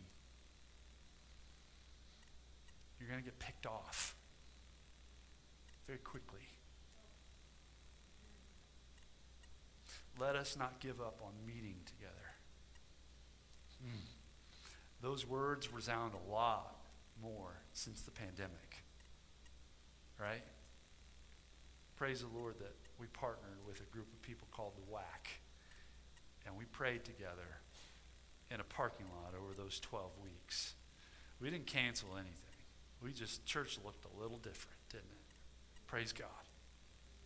you're 3.00 3.08
going 3.08 3.22
to 3.22 3.24
get 3.24 3.40
picked 3.40 3.66
off 3.66 4.14
very 5.88 6.00
quickly. 6.00 6.42
Let 10.20 10.36
us 10.36 10.58
not 10.60 10.82
give 10.82 11.00
up 11.00 11.22
on 11.24 11.32
meeting 11.48 11.78
together. 11.86 12.36
Hmm. 13.82 14.00
Those 15.02 15.26
words 15.26 15.72
resound 15.72 16.12
a 16.14 16.30
lot 16.30 16.76
more 17.22 17.62
since 17.72 18.02
the 18.02 18.12
pandemic. 18.12 18.84
Right? 20.20 20.44
Praise 21.96 22.22
the 22.22 22.38
Lord 22.38 22.56
that 22.60 22.76
we 23.00 23.08
partnered 23.08 23.60
with 23.68 23.80
a 23.82 23.92
group 23.92 24.08
of 24.14 24.22
people 24.22 24.48
called 24.52 24.74
the 24.76 24.94
WAC. 24.94 25.40
And 26.46 26.58
we 26.58 26.66
prayed 26.66 27.04
together 27.06 27.62
in 28.52 28.60
a 28.60 28.64
parking 28.64 29.06
lot 29.24 29.34
over 29.40 29.54
those 29.54 29.80
12 29.80 30.12
weeks. 30.24 30.76
We 31.40 31.50
didn't 31.50 31.68
cancel 31.68 32.10
anything. 32.14 32.60
We 33.02 33.12
just, 33.12 33.46
church 33.46 33.80
looked 33.84 34.06
a 34.06 34.22
little 34.22 34.38
different, 34.38 34.78
didn't 34.90 35.12
it? 35.12 35.88
Praise 35.88 36.12
God. 36.12 36.28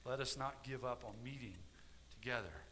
Let 0.06 0.19
us 0.19 0.38
not 0.38 0.63
give 0.63 0.86
up 0.86 1.03
on 1.06 1.13
meeting 1.23 1.56
together 2.19 2.63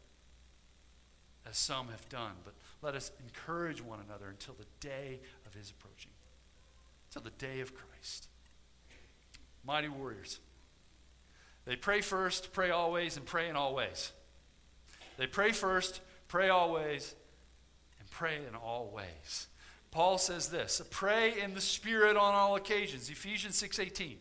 as 1.48 1.56
some 1.56 1.88
have 1.88 2.08
done, 2.08 2.32
but 2.44 2.54
let 2.82 2.94
us 2.94 3.12
encourage 3.24 3.80
one 3.80 4.00
another 4.04 4.28
until 4.28 4.54
the 4.54 4.66
day 4.80 5.20
of 5.46 5.54
his 5.54 5.70
approaching, 5.70 6.10
until 7.08 7.22
the 7.22 7.36
day 7.38 7.60
of 7.60 7.72
Christ. 7.74 8.28
Mighty 9.64 9.88
warriors. 9.88 10.40
They 11.66 11.76
pray 11.76 12.00
first, 12.00 12.52
pray 12.52 12.70
always, 12.70 13.16
and 13.16 13.26
pray 13.26 13.48
in 13.48 13.56
all 13.56 13.74
ways. 13.74 14.12
They 15.18 15.26
pray 15.26 15.52
first, 15.52 16.00
pray 16.28 16.48
always, 16.48 17.14
and 17.98 18.08
pray 18.10 18.36
in 18.48 18.54
all 18.54 18.90
ways. 18.94 19.48
Paul 19.90 20.18
says 20.18 20.48
this 20.48 20.80
pray 20.90 21.40
in 21.40 21.54
the 21.54 21.60
Spirit 21.60 22.16
on 22.16 22.34
all 22.34 22.54
occasions, 22.54 23.10
Ephesians 23.10 23.56
6:18, 23.60 24.18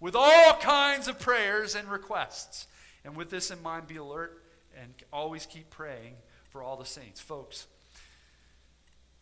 with 0.00 0.16
all 0.16 0.54
kinds 0.54 1.08
of 1.08 1.18
prayers 1.18 1.74
and 1.74 1.90
requests. 1.90 2.66
And 3.04 3.16
with 3.16 3.30
this 3.30 3.50
in 3.50 3.62
mind, 3.62 3.86
be 3.86 3.96
alert 3.96 4.42
and 4.80 4.94
always 5.12 5.44
keep 5.44 5.68
praying 5.70 6.16
for 6.48 6.62
all 6.62 6.76
the 6.76 6.86
saints. 6.86 7.20
Folks, 7.20 7.66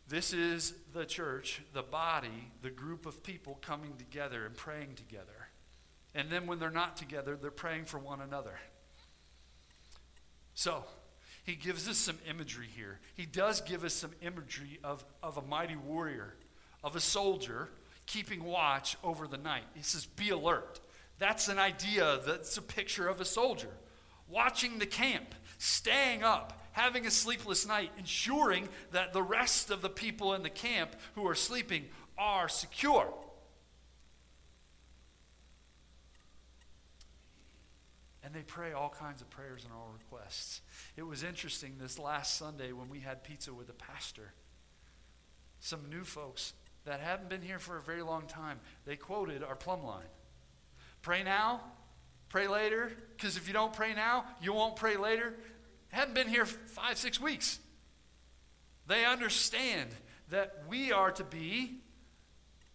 this 0.09 0.33
is 0.33 0.75
the 0.93 1.05
church, 1.05 1.63
the 1.73 1.83
body, 1.83 2.53
the 2.63 2.71
group 2.71 3.07
of 3.07 3.25
people 3.25 3.59
coming 3.61 3.97
together 3.97 4.47
and 4.47 4.57
praying 4.57 4.95
together. 4.95 5.42
And 6.15 6.31
then 6.31 6.47
when 6.47 6.59
they're 6.59 6.71
not 6.71 6.97
together, 6.97 7.37
they're 7.41 7.51
praying 7.51 7.87
for 7.87 7.99
one 7.99 8.21
another. 8.21 8.59
So, 10.55 10.85
he 11.45 11.55
gives 11.55 11.89
us 11.89 11.97
some 11.97 12.19
imagery 12.29 12.69
here. 12.77 13.01
He 13.15 13.27
does 13.27 13.61
give 13.61 13.83
us 13.83 13.95
some 13.95 14.13
imagery 14.21 14.79
of, 14.85 15.05
of 15.23 15.39
a 15.39 15.43
mighty 15.43 15.77
warrior, 15.77 16.37
of 16.85 16.95
a 16.95 17.01
soldier 17.01 17.69
keeping 18.07 18.45
watch 18.45 18.97
over 19.03 19.27
the 19.27 19.39
night. 19.39 19.65
He 19.75 19.83
says, 19.83 20.07
Be 20.07 20.31
alert. 20.31 20.81
That's 21.19 21.49
an 21.49 21.59
idea, 21.59 22.21
that's 22.27 22.57
a 22.57 22.63
picture 22.63 23.09
of 23.09 23.21
a 23.21 23.25
soldier. 23.25 23.71
Watching 24.29 24.79
the 24.79 24.87
camp, 24.87 25.35
staying 25.59 26.23
up, 26.23 26.61
having 26.73 27.07
a 27.07 27.11
sleepless 27.11 27.67
night, 27.67 27.91
ensuring 27.99 28.69
that 28.93 29.13
the 29.13 29.23
rest 29.23 29.71
of 29.71 29.83
the 29.83 29.89
people 29.89 30.35
in 30.35 30.43
the 30.43 30.51
camp 30.51 30.97
who 31.15 31.27
are 31.29 31.35
sleeping 31.35 31.85
are 32.19 32.49
secure. 32.49 33.13
And 38.33 38.41
they 38.41 38.45
pray 38.45 38.73
all 38.73 38.89
kinds 38.89 39.21
of 39.21 39.29
prayers 39.29 39.65
and 39.65 39.73
all 39.75 39.93
requests. 39.93 40.63
It 40.97 41.03
was 41.03 41.23
interesting 41.23 41.75
this 41.79 41.99
last 41.99 42.39
Sunday 42.39 42.73
when 42.73 42.89
we 42.89 43.01
had 43.01 43.23
pizza 43.23 43.53
with 43.53 43.67
the 43.67 43.75
pastor. 43.75 44.33
Some 45.61 45.91
new 45.91 46.03
folks 46.03 46.55
that 46.87 47.01
haven't 47.01 47.29
been 47.29 47.43
here 47.43 47.59
for 47.59 47.77
a 47.77 47.83
very 47.83 48.01
long 48.01 48.27
time, 48.27 48.61
they 48.87 48.97
quoted 48.97 49.43
our 49.43 49.55
plumb 49.55 49.85
line. 49.85 50.09
Pray 51.03 51.23
now, 51.23 51.61
pray 52.31 52.49
later, 52.49 52.93
because 53.15 53.37
if 53.37 53.47
you 53.47 53.53
don't 53.53 53.75
pray 53.75 53.93
now, 53.93 54.25
you 54.41 54.55
won't 54.55 54.77
pray 54.77 54.97
later. 54.97 55.35
Hadn't 55.91 56.15
been 56.15 56.29
here 56.29 56.47
five, 56.47 56.97
six 56.97 57.21
weeks. 57.21 57.59
They 58.87 59.05
understand 59.05 59.91
that 60.31 60.65
we 60.71 60.91
are 60.91 61.11
to 61.13 61.25
be 61.25 61.81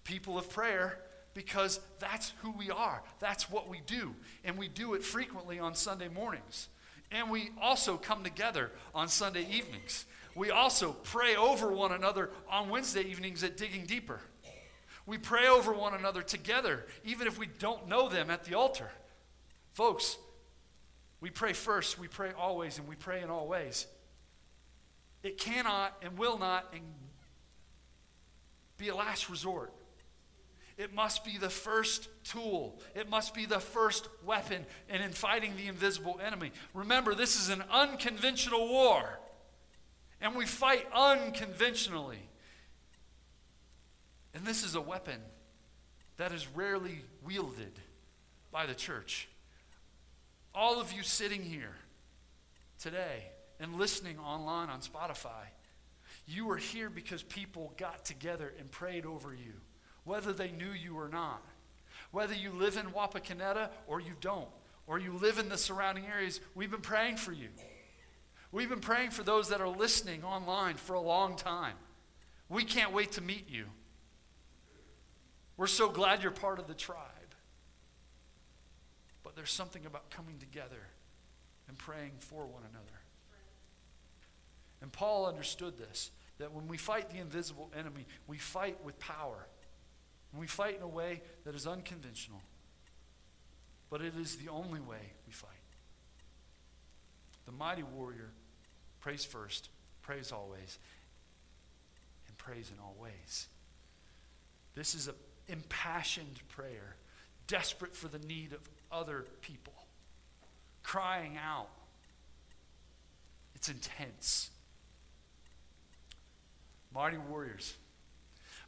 people 0.04 0.38
of 0.38 0.52
prayer 0.52 1.00
because 1.38 1.80
that's 2.00 2.34
who 2.42 2.52
we 2.52 2.72
are. 2.72 3.04
That's 3.20 3.48
what 3.50 3.70
we 3.70 3.80
do. 3.86 4.16
And 4.44 4.58
we 4.58 4.68
do 4.68 4.96
it 4.96 5.04
frequently 5.04 5.60
on 5.60 5.76
Sunday 5.76 6.08
mornings. 6.10 6.68
And 7.12 7.30
we 7.30 7.52
also 7.62 7.96
come 7.96 8.24
together 8.24 8.72
on 8.96 9.08
Sunday 9.08 9.46
evenings. 9.50 10.06
We 10.34 10.50
also 10.50 10.94
pray 11.04 11.36
over 11.36 11.72
one 11.72 11.92
another 11.92 12.32
on 12.50 12.70
Wednesday 12.70 13.04
evenings 13.04 13.44
at 13.44 13.56
Digging 13.56 13.86
Deeper. 13.86 14.20
We 15.06 15.20
pray 15.20 15.48
over 15.48 15.72
one 15.72 15.94
another 15.94 16.24
together, 16.24 16.88
even 17.06 17.28
if 17.28 17.38
we 17.38 17.46
don't 17.46 17.88
know 17.88 18.10
them 18.10 18.32
at 18.32 18.44
the 18.44 18.56
altar. 18.56 18.90
Folks, 19.74 20.18
we 21.22 21.30
pray 21.30 21.54
first, 21.54 22.00
we 22.00 22.08
pray 22.08 22.32
always, 22.36 22.80
and 22.80 22.88
we 22.88 22.96
pray 22.96 23.22
in 23.22 23.30
all 23.30 23.48
ways. 23.48 23.86
It 25.22 25.38
cannot 25.38 25.96
and 26.02 26.18
will 26.18 26.40
not 26.40 26.66
and 26.74 26.82
be 28.78 28.90
a 28.90 28.96
last 28.96 29.30
resort. 29.30 29.72
It 30.78 30.94
must 30.94 31.26
be 31.26 31.38
the 31.38 31.50
first 31.50 32.08
tool. 32.24 32.80
It 32.94 33.10
must 33.10 33.34
be 33.34 33.46
the 33.46 33.60
first 33.60 34.08
weapon 34.24 34.66
in, 34.90 35.02
in 35.02 35.12
fighting 35.12 35.56
the 35.58 35.68
invisible 35.68 36.20
enemy. 36.24 36.52
Remember, 36.74 37.16
this 37.16 37.40
is 37.40 37.50
an 37.50 37.64
unconventional 37.72 38.68
war, 38.68 39.20
and 40.22 40.36
we 40.36 40.46
fight 40.46 40.86
unconventionally. 40.94 42.30
And 44.34 44.46
this 44.46 44.64
is 44.64 44.76
a 44.76 44.82
weapon 44.82 45.20
that 46.18 46.32
is 46.32 46.48
rarely 46.54 47.02
wielded 47.26 47.80
by 48.52 48.68
the 48.68 48.76
church. 48.76 49.28
All 50.54 50.80
of 50.80 50.92
you 50.92 51.02
sitting 51.02 51.42
here, 51.42 51.76
today 52.80 53.32
and 53.60 53.76
listening 53.76 54.20
online 54.20 54.70
on 54.70 54.82
Spotify. 54.82 55.50
You 56.28 56.50
are 56.52 56.58
here 56.58 56.90
because 56.90 57.24
people 57.24 57.74
got 57.78 58.06
together 58.06 58.54
and 58.60 58.70
prayed 58.70 59.06
over 59.06 59.34
you, 59.34 59.54
whether 60.08 60.34
they 60.34 60.52
knew 60.52 60.72
you 60.72 60.98
or 60.98 61.10
not. 61.10 61.44
Whether 62.12 62.34
you 62.34 62.52
live 62.52 62.78
in 62.78 62.88
Wapakoneta 62.88 63.70
or 63.86 64.00
you 64.00 64.14
don't, 64.22 64.48
or 64.88 64.98
you 64.98 65.12
live 65.12 65.38
in 65.38 65.50
the 65.50 65.58
surrounding 65.58 66.06
areas, 66.06 66.40
we've 66.56 66.72
been 66.72 66.82
praying 66.82 67.18
for 67.18 67.34
you. 67.34 67.50
We've 68.52 68.70
been 68.70 68.80
praying 68.80 69.12
for 69.12 69.24
those 69.24 69.50
that 69.50 69.60
are 69.60 69.68
listening 69.68 70.24
online 70.24 70.76
for 70.76 70.94
a 70.94 71.02
long 71.02 71.36
time. 71.36 71.76
We 72.48 72.64
can't 72.64 72.94
wait 72.94 73.12
to 73.14 73.22
meet 73.22 73.50
you. 73.50 73.66
We're 75.58 75.68
so 75.68 75.90
glad 75.90 76.24
you're 76.24 76.32
part 76.32 76.60
of 76.60 76.68
the 76.68 76.74
tribe. 76.74 77.02
But 79.24 79.36
there's 79.36 79.52
something 79.52 79.86
about 79.86 80.10
coming 80.10 80.38
together 80.40 80.88
and 81.68 81.78
praying 81.78 82.14
for 82.20 82.46
one 82.46 82.64
another. 82.72 83.02
And 84.82 84.92
Paul 84.92 85.26
understood 85.26 85.78
this 85.78 86.12
that 86.38 86.54
when 86.54 86.68
we 86.68 86.78
fight 86.78 87.10
the 87.10 87.18
invisible 87.18 87.72
enemy, 87.78 88.06
we 88.28 88.38
fight 88.38 88.84
with 88.84 89.00
power. 89.00 89.48
And 90.38 90.42
we 90.44 90.48
fight 90.48 90.76
in 90.76 90.84
a 90.84 90.88
way 90.88 91.24
that 91.46 91.56
is 91.56 91.66
unconventional. 91.66 92.44
But 93.90 94.04
it 94.04 94.14
is 94.22 94.36
the 94.36 94.52
only 94.52 94.80
way 94.80 95.14
we 95.26 95.34
fight. 95.34 95.50
The 97.48 97.52
mighty 97.52 97.82
warrior 97.82 98.30
prays 99.00 99.26
first, 99.26 99.70
prays 100.04 100.32
always, 100.32 100.78
and 102.28 102.38
prays 102.38 102.70
in 102.72 102.80
all 102.80 102.96
ways. 103.02 103.48
This 104.76 104.94
is 104.94 105.08
an 105.08 105.16
impassioned 105.48 106.40
prayer, 106.50 106.98
desperate 107.48 107.96
for 107.96 108.08
the 108.08 108.20
need 108.20 108.54
of 108.54 108.60
other 108.92 109.26
people, 109.42 109.74
crying 110.84 111.36
out. 111.44 111.70
It's 113.56 113.70
intense. 113.70 114.52
Mighty 116.94 117.18
warriors. 117.18 117.74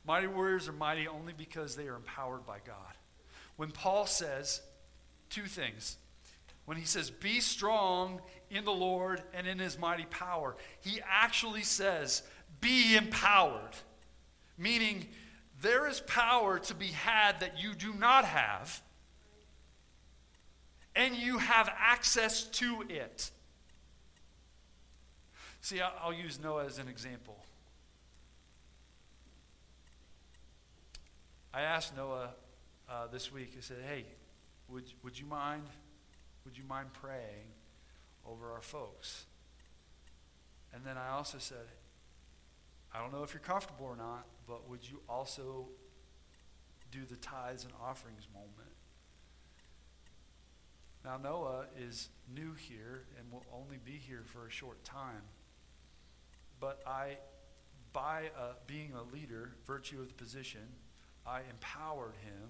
Mighty 0.05 0.27
warriors 0.27 0.67
are 0.67 0.73
mighty 0.73 1.07
only 1.07 1.33
because 1.33 1.75
they 1.75 1.87
are 1.87 1.95
empowered 1.95 2.45
by 2.45 2.59
God. 2.65 2.93
When 3.57 3.71
Paul 3.71 4.05
says 4.05 4.61
two 5.29 5.45
things, 5.45 5.97
when 6.65 6.77
he 6.77 6.85
says, 6.85 7.09
Be 7.09 7.39
strong 7.39 8.21
in 8.49 8.63
the 8.63 8.71
Lord 8.71 9.21
and 9.33 9.47
in 9.47 9.59
his 9.59 9.77
mighty 9.77 10.05
power, 10.05 10.55
he 10.81 10.99
actually 11.07 11.63
says, 11.63 12.23
Be 12.61 12.95
empowered. 12.95 13.75
Meaning, 14.57 15.07
there 15.61 15.87
is 15.87 16.01
power 16.01 16.59
to 16.59 16.75
be 16.75 16.87
had 16.87 17.39
that 17.41 17.61
you 17.61 17.73
do 17.73 17.93
not 17.93 18.23
have, 18.25 18.81
and 20.95 21.15
you 21.15 21.37
have 21.37 21.69
access 21.77 22.43
to 22.43 22.83
it. 22.87 23.31
See, 25.61 25.81
I'll 25.81 26.13
use 26.13 26.39
Noah 26.41 26.65
as 26.65 26.77
an 26.77 26.87
example. 26.87 27.37
I 31.51 31.61
asked 31.61 31.95
Noah 31.97 32.29
uh, 32.87 33.07
this 33.07 33.31
week, 33.31 33.53
I 33.57 33.61
said, 33.61 33.77
hey, 33.87 34.05
would, 34.67 34.83
would 35.03 35.19
you 35.19 35.25
mind, 35.25 35.63
would 36.45 36.55
you 36.55 36.63
mind 36.63 36.93
praying 36.93 37.47
over 38.23 38.51
our 38.51 38.61
folks? 38.61 39.25
And 40.71 40.85
then 40.85 40.95
I 40.95 41.09
also 41.09 41.39
said, 41.39 41.65
I 42.93 43.01
don't 43.01 43.11
know 43.11 43.23
if 43.23 43.33
you're 43.33 43.41
comfortable 43.41 43.87
or 43.87 43.95
not, 43.95 44.25
but 44.47 44.69
would 44.69 44.87
you 44.87 44.99
also 45.09 45.67
do 46.91 46.99
the 47.09 47.15
tithes 47.15 47.63
and 47.63 47.73
offerings 47.81 48.27
moment? 48.31 48.53
Now, 51.03 51.17
Noah 51.17 51.65
is 51.79 52.09
new 52.31 52.53
here 52.53 53.05
and 53.17 53.31
will 53.31 53.45
only 53.51 53.77
be 53.83 53.93
here 53.93 54.23
for 54.25 54.45
a 54.45 54.51
short 54.51 54.83
time. 54.83 55.23
But 56.59 56.81
I, 56.85 57.17
by 57.91 58.29
uh, 58.37 58.53
being 58.67 58.93
a 58.93 59.01
leader, 59.15 59.53
virtue 59.65 59.99
of 59.99 60.09
the 60.09 60.13
position, 60.13 60.61
I 61.29 61.41
empowered 61.51 62.15
him 62.23 62.49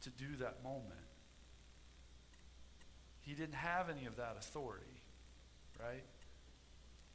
to 0.00 0.10
do 0.10 0.36
that 0.40 0.62
moment. 0.64 0.84
He 3.20 3.34
didn't 3.34 3.56
have 3.56 3.90
any 3.90 4.06
of 4.06 4.16
that 4.16 4.36
authority, 4.38 5.02
right? 5.78 6.04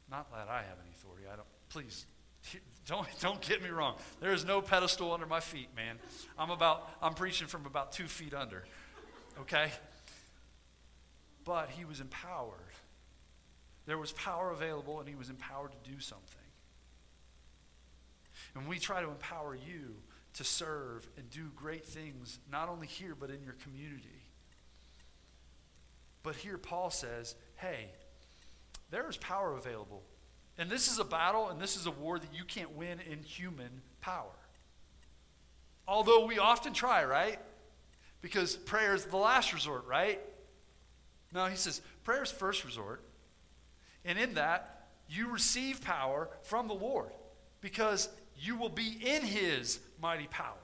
Not 0.08 0.30
that 0.30 0.48
I 0.48 0.58
have 0.58 0.78
any 0.80 0.92
authority. 0.92 1.24
I 1.30 1.34
don't. 1.34 1.48
Please, 1.68 2.06
don't 2.86 3.08
don't 3.20 3.40
get 3.40 3.60
me 3.60 3.70
wrong. 3.70 3.96
There 4.20 4.32
is 4.32 4.44
no 4.44 4.62
pedestal 4.62 5.12
under 5.12 5.26
my 5.26 5.40
feet, 5.40 5.68
man. 5.74 5.98
I'm 6.38 6.50
about. 6.50 6.88
I'm 7.02 7.14
preaching 7.14 7.48
from 7.48 7.66
about 7.66 7.90
two 7.90 8.06
feet 8.06 8.34
under. 8.34 8.62
Okay. 9.40 9.72
But 11.44 11.70
he 11.70 11.84
was 11.84 12.00
empowered. 12.00 12.54
There 13.86 13.98
was 13.98 14.12
power 14.12 14.52
available, 14.52 15.00
and 15.00 15.08
he 15.08 15.16
was 15.16 15.28
empowered 15.28 15.72
to 15.72 15.90
do 15.90 15.98
something. 15.98 16.43
And 18.54 18.68
we 18.68 18.78
try 18.78 19.00
to 19.02 19.08
empower 19.08 19.54
you 19.54 19.96
to 20.34 20.44
serve 20.44 21.08
and 21.16 21.28
do 21.30 21.50
great 21.56 21.86
things, 21.86 22.38
not 22.50 22.68
only 22.68 22.86
here, 22.86 23.14
but 23.18 23.30
in 23.30 23.42
your 23.42 23.54
community. 23.62 24.22
But 26.22 26.36
here, 26.36 26.58
Paul 26.58 26.90
says, 26.90 27.34
hey, 27.56 27.90
there 28.90 29.08
is 29.08 29.16
power 29.16 29.54
available. 29.54 30.02
And 30.56 30.70
this 30.70 30.90
is 30.90 30.98
a 30.98 31.04
battle 31.04 31.48
and 31.48 31.60
this 31.60 31.76
is 31.76 31.86
a 31.86 31.90
war 31.90 32.18
that 32.18 32.32
you 32.32 32.44
can't 32.44 32.76
win 32.76 33.00
in 33.10 33.22
human 33.22 33.82
power. 34.00 34.30
Although 35.86 36.26
we 36.26 36.38
often 36.38 36.72
try, 36.72 37.04
right? 37.04 37.38
Because 38.22 38.56
prayer 38.56 38.94
is 38.94 39.04
the 39.04 39.16
last 39.16 39.52
resort, 39.52 39.86
right? 39.86 40.20
No, 41.32 41.46
he 41.46 41.56
says 41.56 41.82
prayer 42.04 42.22
is 42.22 42.30
first 42.30 42.64
resort. 42.64 43.02
And 44.04 44.18
in 44.18 44.34
that, 44.34 44.88
you 45.08 45.28
receive 45.28 45.82
power 45.82 46.30
from 46.42 46.68
the 46.68 46.74
Lord 46.74 47.10
because 47.60 48.08
you 48.38 48.56
will 48.56 48.68
be 48.68 48.98
in 49.04 49.22
his 49.22 49.80
mighty 50.00 50.26
power. 50.26 50.54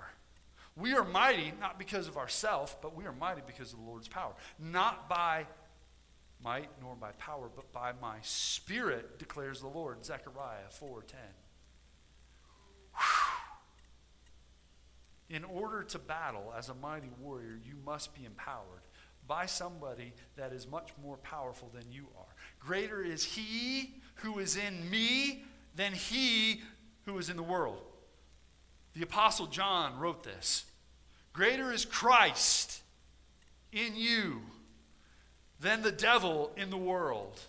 We 0.76 0.94
are 0.94 1.04
mighty 1.04 1.52
not 1.60 1.78
because 1.78 2.08
of 2.08 2.16
ourself, 2.16 2.80
but 2.80 2.96
we 2.96 3.04
are 3.04 3.12
mighty 3.12 3.42
because 3.46 3.72
of 3.72 3.78
the 3.78 3.84
Lord's 3.84 4.08
power. 4.08 4.32
Not 4.58 5.08
by 5.08 5.46
might 6.42 6.70
nor 6.80 6.94
by 6.96 7.12
power, 7.12 7.50
but 7.54 7.70
by 7.72 7.92
my 8.00 8.16
spirit, 8.22 9.18
declares 9.18 9.60
the 9.60 9.68
Lord. 9.68 10.04
Zechariah 10.04 10.70
4:10. 10.70 11.18
In 15.28 15.44
order 15.44 15.84
to 15.84 15.98
battle 15.98 16.52
as 16.56 16.68
a 16.70 16.74
mighty 16.74 17.10
warrior, 17.20 17.60
you 17.64 17.76
must 17.84 18.14
be 18.14 18.24
empowered 18.24 18.82
by 19.26 19.46
somebody 19.46 20.12
that 20.36 20.52
is 20.52 20.66
much 20.66 20.90
more 21.00 21.16
powerful 21.18 21.68
than 21.72 21.92
you 21.92 22.08
are. 22.18 22.34
Greater 22.58 23.00
is 23.02 23.22
he 23.22 24.00
who 24.16 24.40
is 24.40 24.56
in 24.56 24.90
me 24.90 25.44
than 25.76 25.92
he 25.92 26.62
who 27.04 27.18
is 27.18 27.28
in 27.28 27.36
the 27.36 27.42
world. 27.42 27.82
The 28.94 29.02
Apostle 29.02 29.46
John 29.46 29.98
wrote 29.98 30.24
this 30.24 30.64
Greater 31.32 31.72
is 31.72 31.84
Christ 31.84 32.82
in 33.72 33.94
you 33.94 34.42
than 35.60 35.82
the 35.82 35.92
devil 35.92 36.50
in 36.56 36.70
the 36.70 36.76
world. 36.76 37.40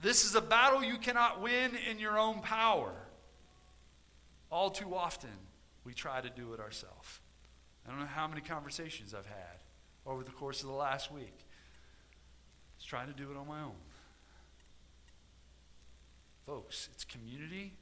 This 0.00 0.24
is 0.24 0.34
a 0.34 0.40
battle 0.40 0.84
you 0.84 0.96
cannot 0.96 1.42
win 1.42 1.72
in 1.90 1.98
your 1.98 2.18
own 2.18 2.40
power. 2.40 2.92
All 4.50 4.70
too 4.70 4.94
often, 4.94 5.30
we 5.84 5.92
try 5.92 6.20
to 6.20 6.30
do 6.30 6.54
it 6.54 6.60
ourselves. 6.60 7.20
I 7.86 7.90
don't 7.90 8.00
know 8.00 8.06
how 8.06 8.28
many 8.28 8.40
conversations 8.40 9.12
I've 9.12 9.26
had 9.26 9.58
over 10.06 10.22
the 10.22 10.30
course 10.30 10.62
of 10.62 10.68
the 10.68 10.74
last 10.74 11.12
week. 11.12 11.34
I 11.36 12.78
was 12.78 12.84
trying 12.84 13.08
to 13.08 13.12
do 13.12 13.30
it 13.30 13.36
on 13.36 13.48
my 13.48 13.60
own. 13.60 13.72
Folks, 16.46 16.88
it's 16.94 17.04
community 17.04 17.74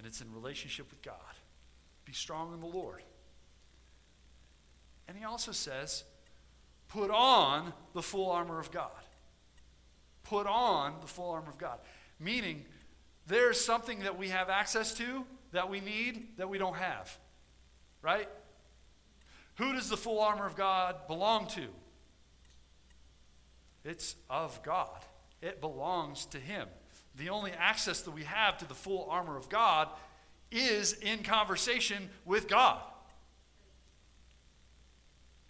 and 0.00 0.06
it's 0.06 0.22
in 0.22 0.32
relationship 0.32 0.90
with 0.90 1.02
God. 1.02 1.14
Be 2.06 2.14
strong 2.14 2.54
in 2.54 2.60
the 2.60 2.66
Lord. 2.66 3.02
And 5.06 5.18
he 5.18 5.24
also 5.24 5.52
says, 5.52 6.04
put 6.88 7.10
on 7.10 7.74
the 7.92 8.00
full 8.00 8.30
armor 8.30 8.58
of 8.58 8.70
God. 8.70 8.88
Put 10.22 10.46
on 10.46 10.94
the 11.02 11.06
full 11.06 11.32
armor 11.32 11.50
of 11.50 11.58
God. 11.58 11.80
Meaning, 12.18 12.64
there's 13.26 13.62
something 13.62 13.98
that 13.98 14.16
we 14.16 14.30
have 14.30 14.48
access 14.48 14.94
to 14.94 15.26
that 15.52 15.68
we 15.68 15.80
need 15.80 16.38
that 16.38 16.48
we 16.48 16.56
don't 16.56 16.76
have. 16.76 17.18
Right? 18.00 18.28
Who 19.56 19.74
does 19.74 19.90
the 19.90 19.98
full 19.98 20.20
armor 20.20 20.46
of 20.46 20.56
God 20.56 21.08
belong 21.08 21.46
to? 21.48 21.66
It's 23.84 24.16
of 24.30 24.62
God, 24.62 25.04
it 25.42 25.60
belongs 25.60 26.24
to 26.24 26.38
Him. 26.38 26.68
The 27.20 27.28
only 27.28 27.52
access 27.52 28.00
that 28.00 28.12
we 28.12 28.24
have 28.24 28.56
to 28.58 28.64
the 28.64 28.74
full 28.74 29.06
armor 29.10 29.36
of 29.36 29.50
God 29.50 29.88
is 30.50 30.94
in 30.94 31.22
conversation 31.22 32.08
with 32.24 32.48
God. 32.48 32.80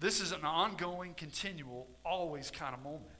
This 0.01 0.21
is 0.21 0.33
an 0.33 0.45
ongoing, 0.45 1.15
continual, 1.15 1.87
always 2.05 2.51
kind 2.51 2.75
of 2.75 2.83
moment. 2.83 3.13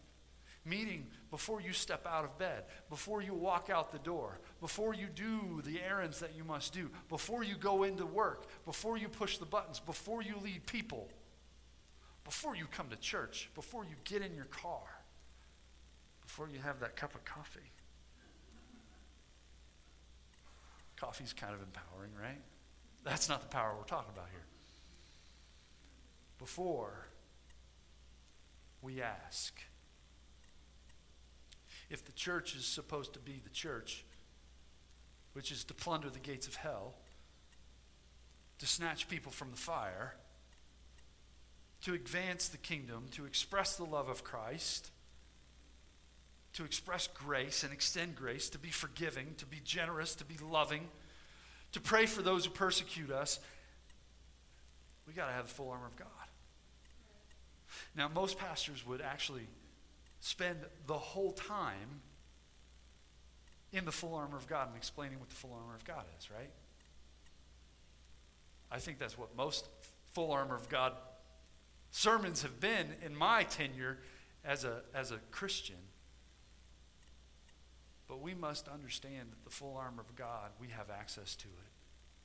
Meaning, 0.65 1.07
before 1.31 1.61
you 1.61 1.73
step 1.73 2.05
out 2.09 2.25
of 2.25 2.39
bed, 2.39 2.65
before 2.89 3.23
you 3.23 3.35
walk 3.35 3.71
out 3.71 3.93
the 3.93 4.01
door, 4.01 4.41
before 4.61 4.95
you 4.95 5.07
do 5.07 5.63
the 5.65 5.81
errands 5.81 6.19
that 6.19 6.35
you 6.37 6.43
must 6.43 6.73
do, 6.73 6.91
before 7.09 7.45
you 7.45 7.55
go 7.55 7.85
into 7.85 8.05
work, 8.05 8.49
before 8.65 8.99
you 8.99 9.09
push 9.09 9.39
the 9.39 9.47
buttons, 9.47 9.79
before 9.79 10.23
you 10.23 10.35
lead 10.43 10.67
people, 10.67 11.09
before 12.25 12.57
you 12.57 12.67
come 12.67 12.89
to 12.89 12.97
church, 12.97 13.49
before 13.55 13.85
you 13.85 13.95
get 14.03 14.23
in 14.23 14.35
your 14.35 14.47
car, 14.47 14.83
before 16.21 16.49
you 16.49 16.59
have 16.59 16.81
that 16.81 16.97
cup 16.97 17.15
of 17.15 17.25
coffee. 17.25 17.71
Coffee's 21.01 21.33
kind 21.33 21.55
of 21.55 21.63
empowering, 21.63 22.13
right? 22.21 22.41
That's 23.05 23.29
not 23.29 23.41
the 23.41 23.49
power 23.49 23.75
we're 23.77 23.85
talking 23.85 24.13
about 24.13 24.29
here. 24.31 24.45
Before 26.39 27.07
we 28.83 29.01
ask, 29.01 29.59
if 31.89 32.05
the 32.05 32.13
church 32.13 32.55
is 32.55 32.67
supposed 32.67 33.15
to 33.15 33.19
be 33.19 33.41
the 33.43 33.51
church, 33.51 34.05
which 35.33 35.51
is 35.51 35.65
to 35.65 35.75
plunder 35.75 36.11
the 36.11 36.19
gates 36.19 36.47
of 36.47 36.57
hell, 36.57 36.97
to 38.59 38.67
snatch 38.67 39.09
people 39.09 39.33
from 39.33 39.51
the 39.51 39.57
fire, 39.57 40.17
to 41.83 41.95
advance 41.95 42.49
the 42.49 42.59
kingdom, 42.59 43.07
to 43.13 43.25
express 43.25 43.75
the 43.75 43.85
love 43.85 44.11
of 44.11 44.23
Christ, 44.23 44.91
to 46.55 46.65
express 46.65 47.07
grace 47.07 47.63
and 47.63 47.73
extend 47.73 48.17
grace, 48.17 48.51
to 48.51 48.59
be 48.59 48.71
forgiving, 48.71 49.35
to 49.39 49.47
be 49.47 49.61
generous, 49.65 50.15
to 50.17 50.25
be 50.25 50.37
loving, 50.39 50.89
to 51.73 51.81
pray 51.81 52.07
for 52.07 52.23
those 52.23 52.45
who 52.45 52.51
persecute 52.51 53.11
us, 53.11 53.39
we 55.07 55.13
got 55.13 55.27
to 55.27 55.33
have 55.33 55.49
the 55.49 55.55
full 55.55 55.71
armor 55.71 55.87
of 55.87 55.97
God. 55.97 56.07
Now, 57.97 58.09
most 58.09 58.39
pastors 58.39 58.87
would 58.87 59.01
actually 59.01 59.47
spend 60.21 60.59
the 60.87 60.99
whole 60.99 61.33
time 61.33 62.03
in 63.73 63.85
the 63.85 63.93
full 63.93 64.15
armor 64.15 64.37
of 64.37 64.47
God 64.47 64.69
and 64.69 64.77
explaining 64.77 65.19
what 65.21 65.29
the 65.29 65.37
full 65.37 65.53
armor 65.53 65.75
of 65.75 65.85
God 65.85 66.05
is, 66.19 66.31
right? 66.31 66.51
I 68.71 68.79
think 68.79 68.99
that's 68.99 69.19
what 69.19 69.37
most 69.37 69.69
full 70.13 70.33
armor 70.33 70.55
of 70.55 70.69
God 70.69 70.93
sermons 71.91 72.43
have 72.43 72.61
been 72.61 72.87
in 73.05 73.15
my 73.15 73.45
tenure 73.45 73.99
as 74.45 74.65
a, 74.65 74.83
as 74.95 75.11
a 75.11 75.19
Christian. 75.31 75.77
But 78.11 78.21
we 78.21 78.35
must 78.35 78.67
understand 78.67 79.31
that 79.31 79.45
the 79.45 79.51
full 79.51 79.77
armor 79.77 80.03
of 80.03 80.17
God, 80.17 80.51
we 80.61 80.67
have 80.71 80.91
access 80.91 81.37
to 81.37 81.47
it. 81.47 81.71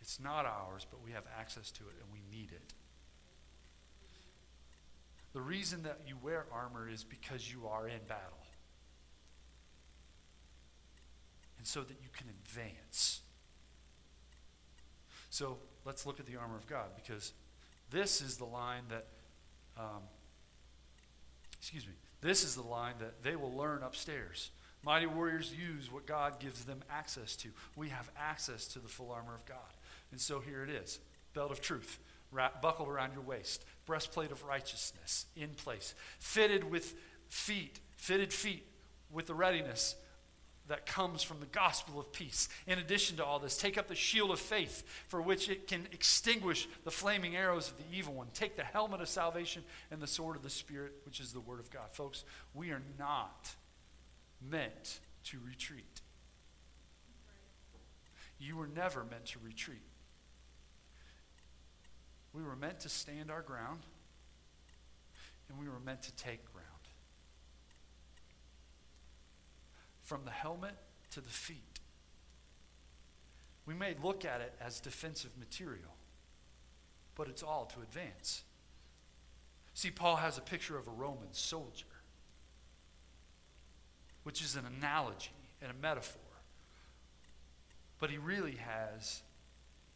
It's 0.02 0.20
not 0.20 0.48
ours, 0.48 0.88
but 0.90 1.06
we 1.06 1.12
have 1.12 1.26
access 1.40 1.70
to 1.72 1.84
it 1.84 1.94
and 2.02 2.12
we 2.12 2.22
need 2.36 2.52
it. 2.52 2.74
The 5.34 5.42
reason 5.42 5.84
that 5.84 6.00
you 6.08 6.18
wear 6.20 6.48
armor 6.52 6.90
is 6.90 7.04
because 7.04 7.54
you 7.54 7.68
are 7.68 7.88
in 7.88 8.00
battle. 8.08 8.48
And 11.60 11.68
so 11.68 11.82
that 11.82 11.98
you 12.02 12.10
can 12.18 12.30
advance. 12.30 13.22
So 15.30 15.58
let's 15.86 16.08
look 16.08 16.20
at 16.20 16.26
the 16.26 16.38
armor 16.38 16.56
of 16.58 16.66
God 16.66 16.96
because 16.96 17.32
this 17.92 18.22
is 18.22 18.38
the 18.38 18.46
line 18.46 18.86
that, 18.90 19.06
um, 19.78 20.02
excuse 21.60 21.86
me, 21.86 21.94
this 22.22 22.44
is 22.44 22.56
the 22.56 22.64
line 22.64 22.96
that 23.02 23.22
they 23.22 23.36
will 23.36 23.54
learn 23.54 23.84
upstairs. 23.84 24.50
Mighty 24.86 25.08
warriors 25.08 25.52
use 25.52 25.92
what 25.92 26.06
God 26.06 26.40
gives 26.40 26.66
them 26.66 26.84
access 26.92 27.36
to. 27.38 27.50
We 27.76 27.90
have 27.90 28.12
access 28.16 28.68
to 28.68 28.80
the 28.80 28.88
full 28.88 29.12
armor 29.12 29.34
of 29.34 29.46
God. 29.46 29.58
And 30.12 30.22
so 30.22 30.40
here 30.40 30.64
it 30.64 30.70
is 30.70 31.00
belt 31.34 31.52
of 31.52 31.60
truth, 31.60 32.00
wrap, 32.32 32.62
buckled 32.62 32.88
around 32.88 33.14
your 33.14 33.24
waist, 33.24 33.66
breastplate 33.86 34.32
of 34.32 34.44
righteousness 34.44 35.26
in 35.36 35.50
place, 35.50 35.94
fitted 36.20 36.64
with 36.70 36.96
feet, 37.28 37.80
fitted 37.98 38.32
feet 38.32 38.66
with 39.12 39.26
the 39.26 39.34
readiness 39.34 39.96
that 40.68 40.86
comes 40.86 41.22
from 41.22 41.40
the 41.40 41.46
gospel 41.48 42.00
of 42.00 42.12
peace. 42.14 42.48
In 42.66 42.80
addition 42.80 43.18
to 43.18 43.26
all 43.26 43.40
this, 43.40 43.58
take 43.58 43.78
up 43.78 43.88
the 43.88 43.96
shield 43.96 44.32
of 44.32 44.40
faith 44.40 44.84
for 45.08 45.22
which 45.22 45.50
it 45.50 45.68
can 45.68 45.88
extinguish 45.92 46.68
the 46.84 46.92
flaming 46.92 47.36
arrows 47.36 47.70
of 47.70 47.78
the 47.78 47.98
evil 47.98 48.14
one. 48.14 48.28
Take 48.34 48.56
the 48.56 48.64
helmet 48.64 49.02
of 49.02 49.10
salvation 49.10 49.64
and 49.92 50.02
the 50.02 50.08
sword 50.08 50.36
of 50.36 50.44
the 50.44 50.50
Spirit, 50.50 50.94
which 51.06 51.20
is 51.20 51.34
the 51.34 51.40
word 51.40 51.60
of 51.60 51.70
God. 51.70 51.92
Folks, 51.92 52.24
we 52.54 52.72
are 52.72 52.82
not 52.98 53.56
meant 54.50 55.00
to 55.26 55.40
retreat. 55.46 56.02
You 58.40 58.58
were 58.58 58.68
never 58.68 59.04
meant 59.04 59.26
to 59.28 59.40
retreat. 59.40 59.82
We 62.34 62.44
were 62.44 62.56
meant 62.56 62.82
to 62.82 62.90
stand 62.90 63.32
our 63.32 63.42
ground, 63.42 63.80
and 65.50 65.58
we 65.58 65.70
were 65.70 65.80
meant 65.80 66.02
to 66.04 66.16
take 66.16 66.52
ground. 66.52 66.68
From 70.04 70.26
the 70.26 70.32
helmet 70.32 70.76
to 71.12 71.22
the 71.22 71.30
feet. 71.30 71.80
We 73.66 73.74
may 73.74 73.96
look 74.04 74.26
at 74.26 74.42
it 74.42 74.54
as 74.62 74.80
defensive 74.80 75.38
material, 75.40 75.96
but 77.16 77.28
it's 77.28 77.42
all 77.42 77.66
to 77.74 77.82
advance. 77.82 78.44
See, 79.74 79.90
Paul 79.90 80.18
has 80.18 80.38
a 80.38 80.42
picture 80.42 80.78
of 80.78 80.88
a 80.88 80.92
Roman 80.92 81.34
soldier, 81.34 81.86
which 84.26 84.42
is 84.42 84.56
an 84.56 84.64
analogy 84.66 85.30
and 85.62 85.72
a 85.72 85.82
metaphor. 85.82 86.20
But 88.00 88.10
he 88.10 88.18
really 88.18 88.56
has 88.56 89.22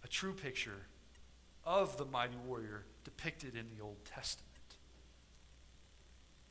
a 0.04 0.08
true 0.08 0.34
picture 0.34 0.86
of 1.66 1.98
the 1.98 2.06
mighty 2.06 2.38
warrior 2.46 2.86
depicted 3.04 3.56
in 3.56 3.66
the 3.76 3.84
Old 3.84 4.06
Testament. 4.06 4.48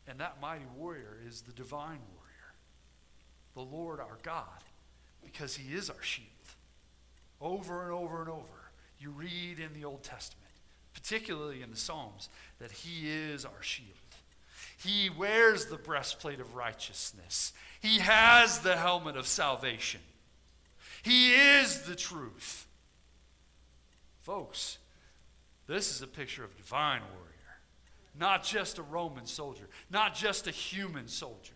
And 0.09 0.19
that 0.19 0.41
mighty 0.43 0.67
warrior 0.77 1.19
is 1.25 1.43
the 1.43 1.53
divine 1.53 2.01
warrior, 2.17 2.55
the 3.55 3.61
Lord 3.61 4.01
our 4.01 4.19
God, 4.25 4.65
because 5.25 5.55
he 5.55 5.73
is 5.73 5.89
our 5.89 6.03
shield. 6.03 6.27
Over 7.41 7.85
and 7.85 7.93
over 7.93 8.21
and 8.21 8.29
over, 8.29 8.73
you 8.99 9.11
read 9.11 9.61
in 9.61 9.73
the 9.73 9.85
Old 9.85 10.03
Testament, 10.03 10.51
particularly 10.95 11.63
in 11.63 11.71
the 11.71 11.77
Psalms, 11.77 12.29
that 12.59 12.73
he 12.73 13.09
is 13.09 13.45
our 13.45 13.63
shield. 13.63 14.08
He 14.83 15.11
wears 15.11 15.67
the 15.67 15.77
breastplate 15.77 16.41
of 16.41 16.55
righteousness. 16.55 17.53
He 17.81 17.99
has 17.99 18.61
the 18.61 18.77
helmet 18.77 19.17
of 19.17 19.27
salvation. 19.27 20.01
He 21.03 21.35
is 21.35 21.83
the 21.83 21.95
truth. 21.95 22.67
Folks, 24.21 24.79
this 25.67 25.95
is 25.95 26.03
a 26.03 26.07
picture 26.07 26.45
of 26.45 26.57
divine 26.57 27.03
warrior, 27.15 27.61
not 28.19 28.45
just 28.45 28.79
a 28.79 28.83
Roman 28.83 29.27
soldier, 29.27 29.69
not 29.91 30.15
just 30.15 30.47
a 30.47 30.51
human 30.51 31.09
soldier. 31.09 31.55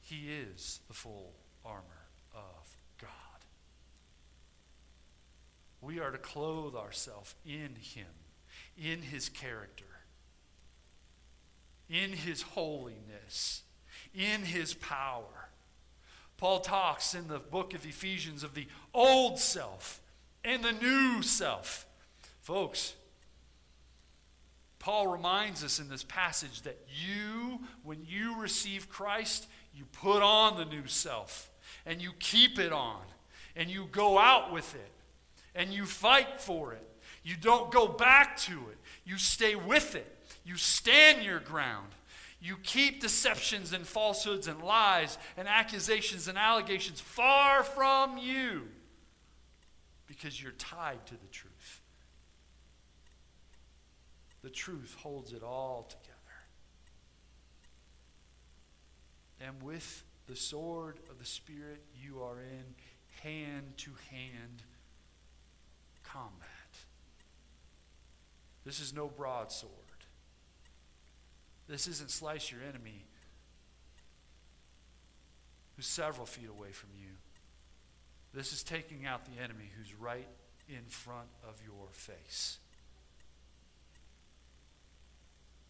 He 0.00 0.28
is 0.30 0.80
the 0.88 0.94
full 0.94 1.32
armor 1.64 2.06
of 2.34 2.76
God. 3.00 3.10
We 5.80 6.00
are 6.00 6.10
to 6.10 6.18
clothe 6.18 6.74
ourselves 6.74 7.34
in 7.44 7.76
Him, 7.80 8.06
in 8.76 9.02
His 9.02 9.28
character, 9.28 9.84
in 11.88 12.12
His 12.12 12.42
holiness, 12.42 13.62
in 14.14 14.42
His 14.42 14.74
power. 14.74 15.48
Paul 16.36 16.60
talks 16.60 17.14
in 17.14 17.28
the 17.28 17.38
book 17.38 17.74
of 17.74 17.86
Ephesians 17.86 18.42
of 18.42 18.54
the 18.54 18.66
old 18.92 19.38
self 19.38 20.00
and 20.44 20.62
the 20.62 20.72
new 20.72 21.22
self. 21.22 21.86
Folks, 22.40 22.94
Paul 24.80 25.06
reminds 25.06 25.62
us 25.62 25.78
in 25.78 25.88
this 25.88 26.02
passage 26.02 26.62
that 26.62 26.80
you, 26.88 27.60
when 27.84 28.04
you 28.04 28.40
receive 28.40 28.88
Christ, 28.88 29.46
you 29.72 29.84
put 29.92 30.22
on 30.22 30.56
the 30.56 30.64
new 30.64 30.88
self 30.88 31.50
and 31.86 32.02
you 32.02 32.10
keep 32.18 32.58
it 32.58 32.72
on 32.72 33.00
and 33.54 33.70
you 33.70 33.86
go 33.92 34.18
out 34.18 34.52
with 34.52 34.74
it 34.74 34.90
and 35.54 35.70
you 35.70 35.84
fight 35.84 36.40
for 36.40 36.72
it. 36.72 36.88
You 37.22 37.36
don't 37.36 37.70
go 37.70 37.86
back 37.86 38.36
to 38.38 38.52
it, 38.52 38.78
you 39.04 39.18
stay 39.18 39.54
with 39.54 39.94
it, 39.94 40.16
you 40.44 40.56
stand 40.56 41.22
your 41.22 41.40
ground. 41.40 41.88
You 42.44 42.56
keep 42.60 43.00
deceptions 43.00 43.72
and 43.72 43.86
falsehoods 43.86 44.48
and 44.48 44.60
lies 44.62 45.16
and 45.36 45.46
accusations 45.46 46.26
and 46.26 46.36
allegations 46.36 47.00
far 47.00 47.62
from 47.62 48.18
you 48.18 48.62
because 50.08 50.42
you're 50.42 50.50
tied 50.50 51.06
to 51.06 51.14
the 51.14 51.28
truth. 51.30 51.80
The 54.42 54.50
truth 54.50 54.96
holds 54.98 55.32
it 55.32 55.44
all 55.44 55.86
together. 55.88 56.16
And 59.40 59.62
with 59.62 60.02
the 60.26 60.34
sword 60.36 60.98
of 61.10 61.20
the 61.20 61.24
Spirit, 61.24 61.82
you 61.94 62.22
are 62.22 62.40
in 62.40 62.74
hand 63.22 63.74
to 63.78 63.90
hand 64.10 64.62
combat. 66.02 66.48
This 68.64 68.80
is 68.80 68.94
no 68.94 69.08
broadsword. 69.08 69.72
This 71.68 71.86
isn't 71.88 72.10
slice 72.10 72.50
your 72.50 72.60
enemy 72.62 73.06
who's 75.76 75.86
several 75.86 76.26
feet 76.26 76.48
away 76.48 76.70
from 76.70 76.90
you. 76.96 77.08
This 78.34 78.52
is 78.52 78.62
taking 78.62 79.06
out 79.06 79.26
the 79.26 79.42
enemy 79.42 79.70
who's 79.76 79.94
right 79.94 80.28
in 80.68 80.84
front 80.88 81.28
of 81.46 81.60
your 81.64 81.88
face. 81.92 82.58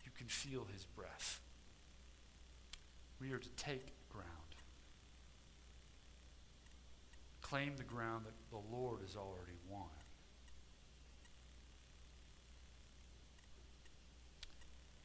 You 0.05 0.11
can 0.17 0.27
feel 0.27 0.67
his 0.73 0.85
breath. 0.85 1.41
We 3.21 3.33
are 3.33 3.39
to 3.39 3.49
take 3.51 3.93
ground. 4.11 4.29
Claim 7.41 7.77
the 7.77 7.85
ground 7.85 8.27
that 8.27 8.35
the 8.51 8.77
Lord 8.77 9.01
has 9.03 9.17
already 9.17 9.59
won. 9.69 9.89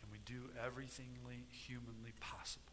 And 0.02 0.12
we 0.12 0.17
do 0.28 0.50
everything 0.64 1.08
humanly 1.50 2.14
possible, 2.20 2.64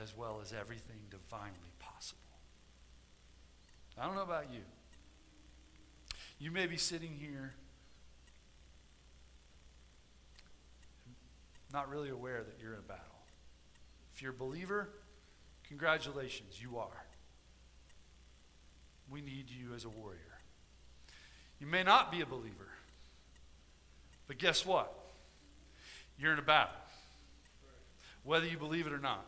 as 0.00 0.16
well 0.16 0.40
as 0.42 0.52
everything 0.52 0.96
divinely 1.10 1.72
possible. 1.78 2.20
I 3.96 4.06
don't 4.06 4.16
know 4.16 4.22
about 4.22 4.52
you. 4.52 4.60
You 6.40 6.50
may 6.50 6.66
be 6.66 6.76
sitting 6.76 7.12
here 7.20 7.54
not 11.72 11.88
really 11.88 12.10
aware 12.10 12.42
that 12.42 12.56
you're 12.60 12.72
in 12.72 12.80
a 12.80 12.82
battle. 12.82 13.04
If 14.14 14.22
you're 14.22 14.32
a 14.32 14.34
believer, 14.34 14.88
congratulations, 15.68 16.60
you 16.60 16.78
are. 16.78 17.04
We 19.10 19.20
need 19.20 19.46
you 19.48 19.74
as 19.74 19.84
a 19.84 19.88
warrior. 19.88 20.18
You 21.60 21.66
may 21.66 21.82
not 21.82 22.10
be 22.10 22.20
a 22.20 22.26
believer, 22.26 22.68
but 24.26 24.38
guess 24.38 24.66
what? 24.66 25.03
You're 26.18 26.32
in 26.32 26.38
a 26.38 26.42
battle, 26.42 26.74
whether 28.22 28.46
you 28.46 28.56
believe 28.56 28.86
it 28.86 28.92
or 28.92 28.98
not. 28.98 29.26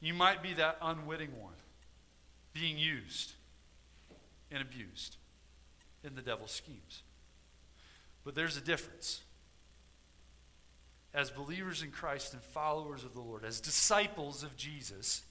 You 0.00 0.14
might 0.14 0.42
be 0.42 0.54
that 0.54 0.78
unwitting 0.80 1.30
one 1.40 1.54
being 2.52 2.78
used 2.78 3.34
and 4.50 4.62
abused 4.62 5.16
in 6.02 6.14
the 6.14 6.22
devil's 6.22 6.50
schemes. 6.50 7.02
But 8.24 8.34
there's 8.34 8.56
a 8.56 8.60
difference. 8.60 9.22
As 11.12 11.30
believers 11.30 11.82
in 11.82 11.90
Christ 11.90 12.32
and 12.32 12.42
followers 12.42 13.04
of 13.04 13.14
the 13.14 13.20
Lord, 13.20 13.44
as 13.44 13.60
disciples 13.60 14.42
of 14.42 14.56
Jesus, 14.56 15.22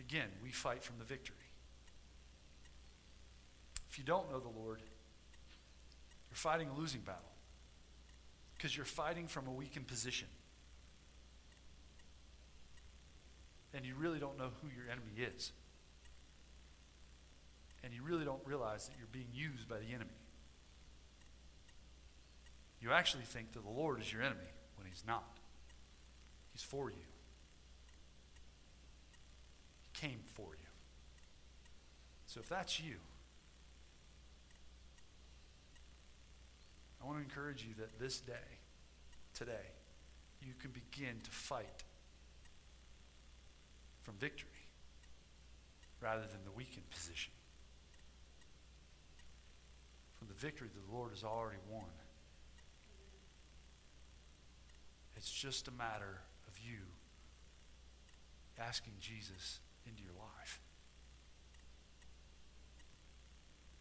again, 0.00 0.28
we 0.42 0.50
fight 0.50 0.82
from 0.82 0.98
the 0.98 1.04
victory. 1.04 1.36
If 3.88 3.98
you 3.98 4.04
don't 4.04 4.30
know 4.30 4.40
the 4.40 4.48
Lord, 4.48 4.80
you're 6.30 6.36
fighting 6.36 6.68
a 6.68 6.78
losing 6.78 7.00
battle 7.00 7.35
because 8.56 8.76
you're 8.76 8.86
fighting 8.86 9.26
from 9.26 9.46
a 9.46 9.52
weakened 9.52 9.86
position. 9.86 10.28
And 13.74 13.84
you 13.84 13.94
really 13.94 14.18
don't 14.18 14.38
know 14.38 14.50
who 14.62 14.68
your 14.68 14.90
enemy 14.90 15.12
is 15.34 15.52
and 17.86 17.94
you 17.94 18.02
really 18.02 18.24
don't 18.24 18.44
realize 18.44 18.88
that 18.88 18.94
you're 18.98 19.06
being 19.12 19.28
used 19.32 19.68
by 19.68 19.78
the 19.78 19.94
enemy. 19.94 20.10
You 22.80 22.90
actually 22.90 23.22
think 23.22 23.52
that 23.52 23.62
the 23.62 23.70
Lord 23.70 24.00
is 24.00 24.12
your 24.12 24.22
enemy 24.22 24.50
when 24.76 24.88
He's 24.88 25.04
not. 25.06 25.38
He's 26.52 26.64
for 26.64 26.90
you. 26.90 27.06
He 29.82 30.08
came 30.08 30.18
for 30.34 30.48
you. 30.60 30.68
So 32.26 32.40
if 32.40 32.48
that's 32.48 32.80
you, 32.80 32.96
I 37.06 37.08
want 37.08 37.20
to 37.20 37.24
encourage 37.24 37.62
you 37.62 37.72
that 37.78 38.00
this 38.00 38.18
day, 38.18 38.32
today, 39.32 39.70
you 40.42 40.54
can 40.60 40.72
begin 40.72 41.20
to 41.22 41.30
fight 41.30 41.84
from 44.02 44.14
victory 44.16 44.48
rather 46.00 46.22
than 46.22 46.40
the 46.44 46.50
weakened 46.50 46.90
position. 46.90 47.32
From 50.18 50.26
the 50.26 50.34
victory 50.34 50.66
that 50.74 50.90
the 50.90 50.96
Lord 50.96 51.12
has 51.12 51.22
already 51.22 51.60
won. 51.70 51.84
It's 55.16 55.30
just 55.30 55.68
a 55.68 55.72
matter 55.72 56.22
of 56.48 56.58
you 56.58 56.78
asking 58.58 58.94
Jesus 58.98 59.60
into 59.86 60.02
your 60.02 60.14
life, 60.14 60.60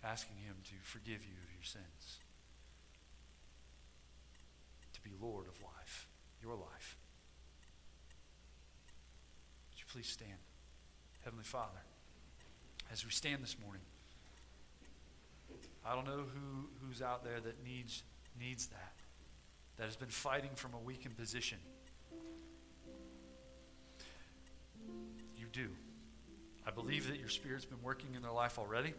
asking 0.03 0.35
Him 0.45 0.57
to 0.65 0.73
forgive 0.83 1.23
you 1.23 1.33
of 1.43 1.51
your 1.51 1.63
sins, 1.63 2.19
be 5.05 5.11
Lord 5.21 5.47
of 5.47 5.61
life, 5.61 6.07
your 6.41 6.55
life. 6.55 6.97
Would 9.69 9.79
you 9.79 9.85
please 9.91 10.07
stand? 10.07 10.39
Heavenly 11.23 11.43
Father, 11.43 11.79
as 12.91 13.05
we 13.05 13.11
stand 13.11 13.43
this 13.43 13.55
morning, 13.63 13.81
I 15.85 15.93
don't 15.93 16.05
know 16.05 16.23
who, 16.33 16.69
who's 16.81 17.01
out 17.01 17.23
there 17.23 17.39
that 17.39 17.63
needs, 17.63 18.03
needs 18.39 18.67
that, 18.67 18.93
that 19.77 19.85
has 19.85 19.95
been 19.95 20.09
fighting 20.09 20.51
from 20.55 20.73
a 20.73 20.79
weakened 20.79 21.17
position. 21.17 21.59
You 25.37 25.45
do. 25.51 25.69
I 26.65 26.71
believe 26.71 27.07
that 27.09 27.19
your 27.19 27.29
Spirit's 27.29 27.65
been 27.65 27.81
working 27.83 28.15
in 28.15 28.23
their 28.23 28.31
life 28.31 28.57
already. 28.57 28.95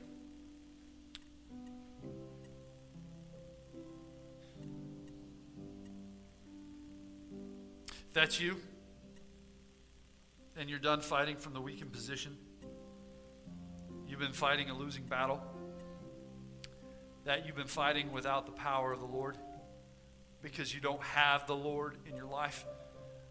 That's 8.16 8.40
you, 8.40 8.56
and 10.56 10.70
you're 10.70 10.78
done 10.78 11.02
fighting 11.02 11.36
from 11.36 11.52
the 11.52 11.60
weakened 11.60 11.92
position, 11.92 12.34
you've 14.08 14.18
been 14.18 14.32
fighting 14.32 14.70
a 14.70 14.74
losing 14.74 15.02
battle 15.04 15.38
that 17.26 17.44
you've 17.44 17.56
been 17.56 17.66
fighting 17.66 18.10
without 18.12 18.46
the 18.46 18.52
power 18.52 18.90
of 18.90 19.00
the 19.00 19.06
Lord 19.06 19.36
because 20.40 20.74
you 20.74 20.80
don't 20.80 21.02
have 21.02 21.46
the 21.46 21.54
Lord 21.54 21.98
in 22.08 22.16
your 22.16 22.24
life, 22.24 22.64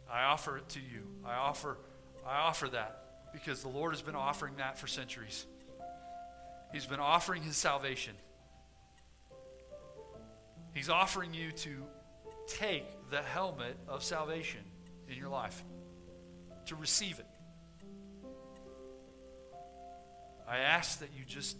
I 0.07 0.25
offer 0.25 0.57
it 0.57 0.69
to 0.69 0.79
you. 0.79 1.07
I 1.25 1.33
offer, 1.33 1.79
I 2.23 2.41
offer 2.41 2.67
that 2.67 3.31
because 3.33 3.63
the 3.63 3.69
Lord 3.69 3.93
has 3.93 4.03
been 4.03 4.15
offering 4.15 4.57
that 4.57 4.77
for 4.77 4.85
centuries. 4.85 5.47
He's 6.71 6.85
been 6.85 6.99
offering 6.99 7.41
his 7.41 7.57
salvation. 7.57 8.13
He's 10.75 10.91
offering 10.91 11.33
you 11.33 11.51
to 11.53 11.71
take 12.47 12.85
the 13.09 13.23
helmet 13.23 13.77
of 13.87 14.03
salvation 14.03 14.61
in 15.09 15.17
your 15.17 15.29
life, 15.29 15.63
to 16.67 16.75
receive 16.75 17.19
it. 17.19 17.27
I 20.47 20.57
ask 20.57 20.99
that 20.99 21.09
you 21.17 21.25
just 21.25 21.57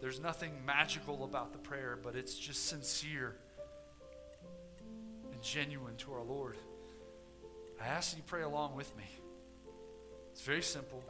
there's 0.00 0.20
nothing 0.20 0.52
magical 0.64 1.24
about 1.24 1.52
the 1.52 1.58
prayer, 1.58 1.98
but 2.00 2.14
it's 2.14 2.38
just 2.38 2.68
sincere 2.68 3.36
and 5.32 5.42
genuine 5.42 5.96
to 5.96 6.12
our 6.12 6.22
Lord. 6.22 6.56
I 7.80 7.86
ask 7.86 8.12
that 8.12 8.16
you 8.16 8.22
pray 8.26 8.42
along 8.42 8.76
with 8.76 8.96
me. 8.96 9.04
It's 10.32 10.42
very 10.42 10.62
simple. 10.62 11.02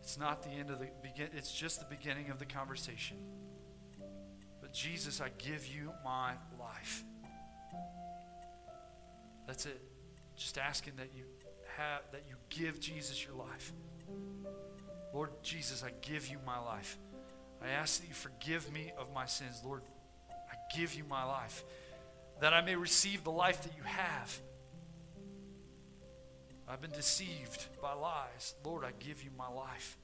It's 0.00 0.18
not 0.18 0.42
the 0.42 0.50
end 0.50 0.70
of 0.70 0.78
the 0.78 0.88
begin 1.02 1.28
it's 1.34 1.52
just 1.52 1.80
the 1.80 1.96
beginning 1.96 2.30
of 2.30 2.38
the 2.38 2.44
conversation. 2.44 3.16
But 4.60 4.72
Jesus, 4.72 5.20
I 5.20 5.30
give 5.38 5.66
you 5.66 5.92
my 6.04 6.32
life. 6.58 7.04
That's 9.46 9.66
it. 9.66 9.80
Just 10.36 10.58
asking 10.58 10.94
that 10.96 11.10
you 11.14 11.24
have 11.76 12.02
that 12.12 12.24
you 12.28 12.36
give 12.48 12.80
Jesus 12.80 13.24
your 13.24 13.34
life. 13.34 13.72
Lord 15.12 15.30
Jesus, 15.42 15.84
I 15.84 15.90
give 16.00 16.28
you 16.28 16.38
my 16.44 16.58
life. 16.58 16.98
I 17.62 17.68
ask 17.68 18.00
that 18.00 18.08
you 18.08 18.14
forgive 18.14 18.72
me 18.72 18.92
of 18.98 19.12
my 19.14 19.26
sins. 19.26 19.62
Lord, 19.64 19.82
I 20.30 20.76
give 20.76 20.94
you 20.94 21.04
my 21.04 21.24
life 21.24 21.64
that 22.40 22.52
I 22.52 22.60
may 22.60 22.76
receive 22.76 23.24
the 23.24 23.30
life 23.30 23.62
that 23.62 23.76
you 23.76 23.82
have. 23.84 24.40
I've 26.68 26.80
been 26.80 26.90
deceived 26.90 27.66
by 27.80 27.92
lies. 27.92 28.54
Lord, 28.64 28.84
I 28.84 28.92
give 28.98 29.22
you 29.22 29.30
my 29.36 29.48
life. 29.48 29.96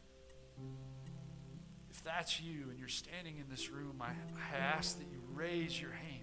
If 1.90 2.04
that's 2.04 2.40
you 2.40 2.68
and 2.70 2.78
you're 2.78 2.88
standing 2.88 3.38
in 3.38 3.48
this 3.50 3.70
room, 3.70 4.00
I, 4.00 4.10
I 4.54 4.58
ask 4.58 4.98
that 4.98 5.06
you 5.10 5.20
raise 5.34 5.80
your 5.80 5.92
hand. 5.92 6.19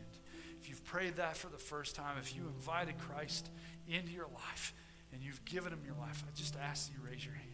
If 0.62 0.70
you've 0.70 0.84
prayed 0.84 1.16
that 1.16 1.38
for 1.38 1.48
the 1.48 1.58
first 1.58 1.96
time, 1.96 2.18
if 2.20 2.36
you 2.36 2.48
invited 2.48 2.98
Christ 2.98 3.50
into 3.88 4.12
your 4.12 4.28
life 4.34 4.74
and 5.14 5.22
you've 5.22 5.44
given 5.46 5.72
him 5.72 5.80
your 5.86 5.96
life, 5.96 6.24
I 6.28 6.32
just 6.36 6.56
ask 6.58 6.88
that 6.88 6.94
you 6.94 7.00
raise 7.10 7.26
your 7.26 7.36
hand. 7.36 7.46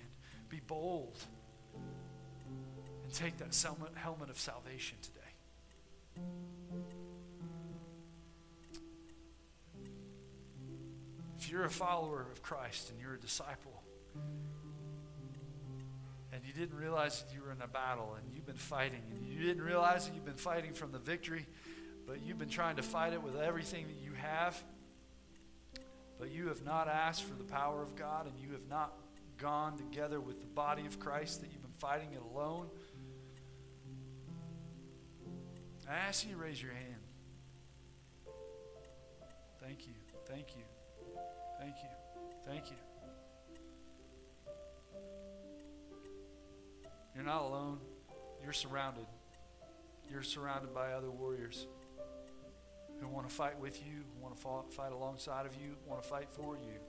Be 0.49 0.59
bold 0.65 1.17
and 3.03 3.13
take 3.13 3.37
that 3.37 3.55
helmet 3.95 4.29
of 4.29 4.39
salvation 4.39 4.97
today. 5.01 5.19
If 11.39 11.51
you're 11.51 11.65
a 11.65 11.69
follower 11.69 12.25
of 12.31 12.41
Christ 12.41 12.89
and 12.89 12.99
you're 12.99 13.15
a 13.15 13.19
disciple, 13.19 13.83
and 16.31 16.41
you 16.45 16.53
didn't 16.53 16.77
realize 16.79 17.21
that 17.21 17.33
you 17.35 17.41
were 17.41 17.51
in 17.51 17.61
a 17.61 17.67
battle 17.67 18.15
and 18.17 18.33
you've 18.33 18.45
been 18.45 18.55
fighting, 18.55 19.01
and 19.11 19.27
you 19.27 19.39
didn't 19.45 19.63
realize 19.63 20.07
that 20.07 20.15
you've 20.15 20.25
been 20.25 20.35
fighting 20.35 20.73
from 20.73 20.91
the 20.91 20.99
victory, 20.99 21.45
but 22.05 22.21
you've 22.23 22.39
been 22.39 22.49
trying 22.49 22.75
to 22.75 22.83
fight 22.83 23.13
it 23.13 23.21
with 23.21 23.35
everything 23.35 23.87
that 23.87 24.03
you 24.03 24.13
have, 24.13 24.61
but 26.19 26.31
you 26.31 26.47
have 26.47 26.63
not 26.63 26.87
asked 26.87 27.23
for 27.23 27.35
the 27.35 27.43
power 27.43 27.81
of 27.81 27.95
God 27.95 28.27
and 28.27 28.37
you 28.39 28.51
have 28.53 28.67
not 28.69 28.93
gone 29.37 29.77
together 29.77 30.19
with 30.19 30.39
the 30.39 30.47
body 30.47 30.85
of 30.85 30.99
Christ, 30.99 31.41
that 31.41 31.51
you've 31.51 31.61
been 31.61 31.71
fighting 31.71 32.13
it 32.13 32.21
alone, 32.33 32.67
I 35.89 35.95
ask 36.07 36.25
you 36.25 36.31
to 36.31 36.37
raise 36.37 36.61
your 36.61 36.71
hand. 36.71 37.01
Thank 39.61 39.85
you. 39.85 39.93
Thank 40.25 40.47
you. 40.55 40.63
Thank 41.59 41.75
you. 41.83 41.89
Thank 42.47 42.69
you. 42.69 42.77
You're 47.13 47.25
not 47.25 47.43
alone. 47.43 47.79
You're 48.43 48.53
surrounded. 48.53 49.05
you're 50.09 50.23
surrounded 50.23 50.73
by 50.73 50.93
other 50.93 51.11
warriors 51.11 51.67
who 52.99 53.07
want 53.07 53.27
to 53.27 53.33
fight 53.33 53.59
with 53.59 53.79
you, 53.85 54.03
want 54.21 54.35
to 54.35 54.75
fight 54.75 54.91
alongside 54.91 55.45
of 55.45 55.55
you, 55.55 55.75
want 55.85 56.01
to 56.01 56.07
fight 56.07 56.27
for 56.31 56.55
you. 56.55 56.79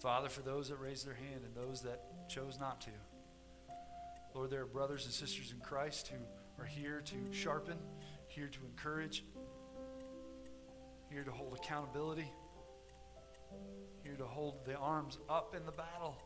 Father, 0.00 0.28
for 0.28 0.42
those 0.42 0.68
that 0.68 0.76
raised 0.76 1.06
their 1.06 1.14
hand 1.14 1.42
and 1.44 1.54
those 1.54 1.82
that 1.82 2.28
chose 2.28 2.58
not 2.58 2.80
to. 2.80 2.90
Lord, 4.34 4.50
there 4.50 4.62
are 4.62 4.66
brothers 4.66 5.04
and 5.04 5.12
sisters 5.14 5.52
in 5.52 5.60
Christ 5.60 6.08
who 6.08 6.62
are 6.62 6.66
here 6.66 7.02
to 7.04 7.14
sharpen, 7.32 7.76
here 8.26 8.48
to 8.48 8.58
encourage, 8.66 9.24
here 11.10 11.22
to 11.22 11.30
hold 11.30 11.54
accountability, 11.54 12.32
here 14.02 14.14
to 14.14 14.24
hold 14.24 14.64
the 14.64 14.74
arms 14.76 15.18
up 15.28 15.54
in 15.54 15.64
the 15.66 15.72
battle, 15.72 16.16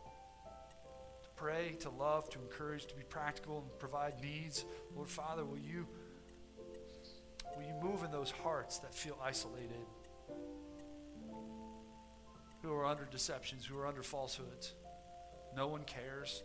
to 1.22 1.28
pray, 1.34 1.76
to 1.80 1.90
love, 1.90 2.30
to 2.30 2.38
encourage, 2.40 2.86
to 2.86 2.94
be 2.94 3.02
practical 3.02 3.58
and 3.58 3.78
provide 3.78 4.14
needs. 4.22 4.64
Lord 4.94 5.08
Father, 5.08 5.44
will 5.44 5.58
you 5.58 5.86
will 7.56 7.64
you 7.64 7.74
move 7.82 8.04
in 8.04 8.10
those 8.10 8.30
hearts 8.30 8.78
that 8.80 8.94
feel 8.94 9.18
isolated? 9.22 9.84
Who 12.62 12.72
are 12.72 12.84
under 12.84 13.04
deceptions, 13.04 13.64
who 13.64 13.78
are 13.78 13.86
under 13.86 14.02
falsehoods. 14.02 14.74
No 15.56 15.68
one 15.68 15.84
cares. 15.84 16.42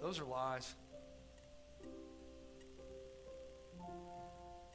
Those 0.00 0.20
are 0.20 0.24
lies. 0.24 0.74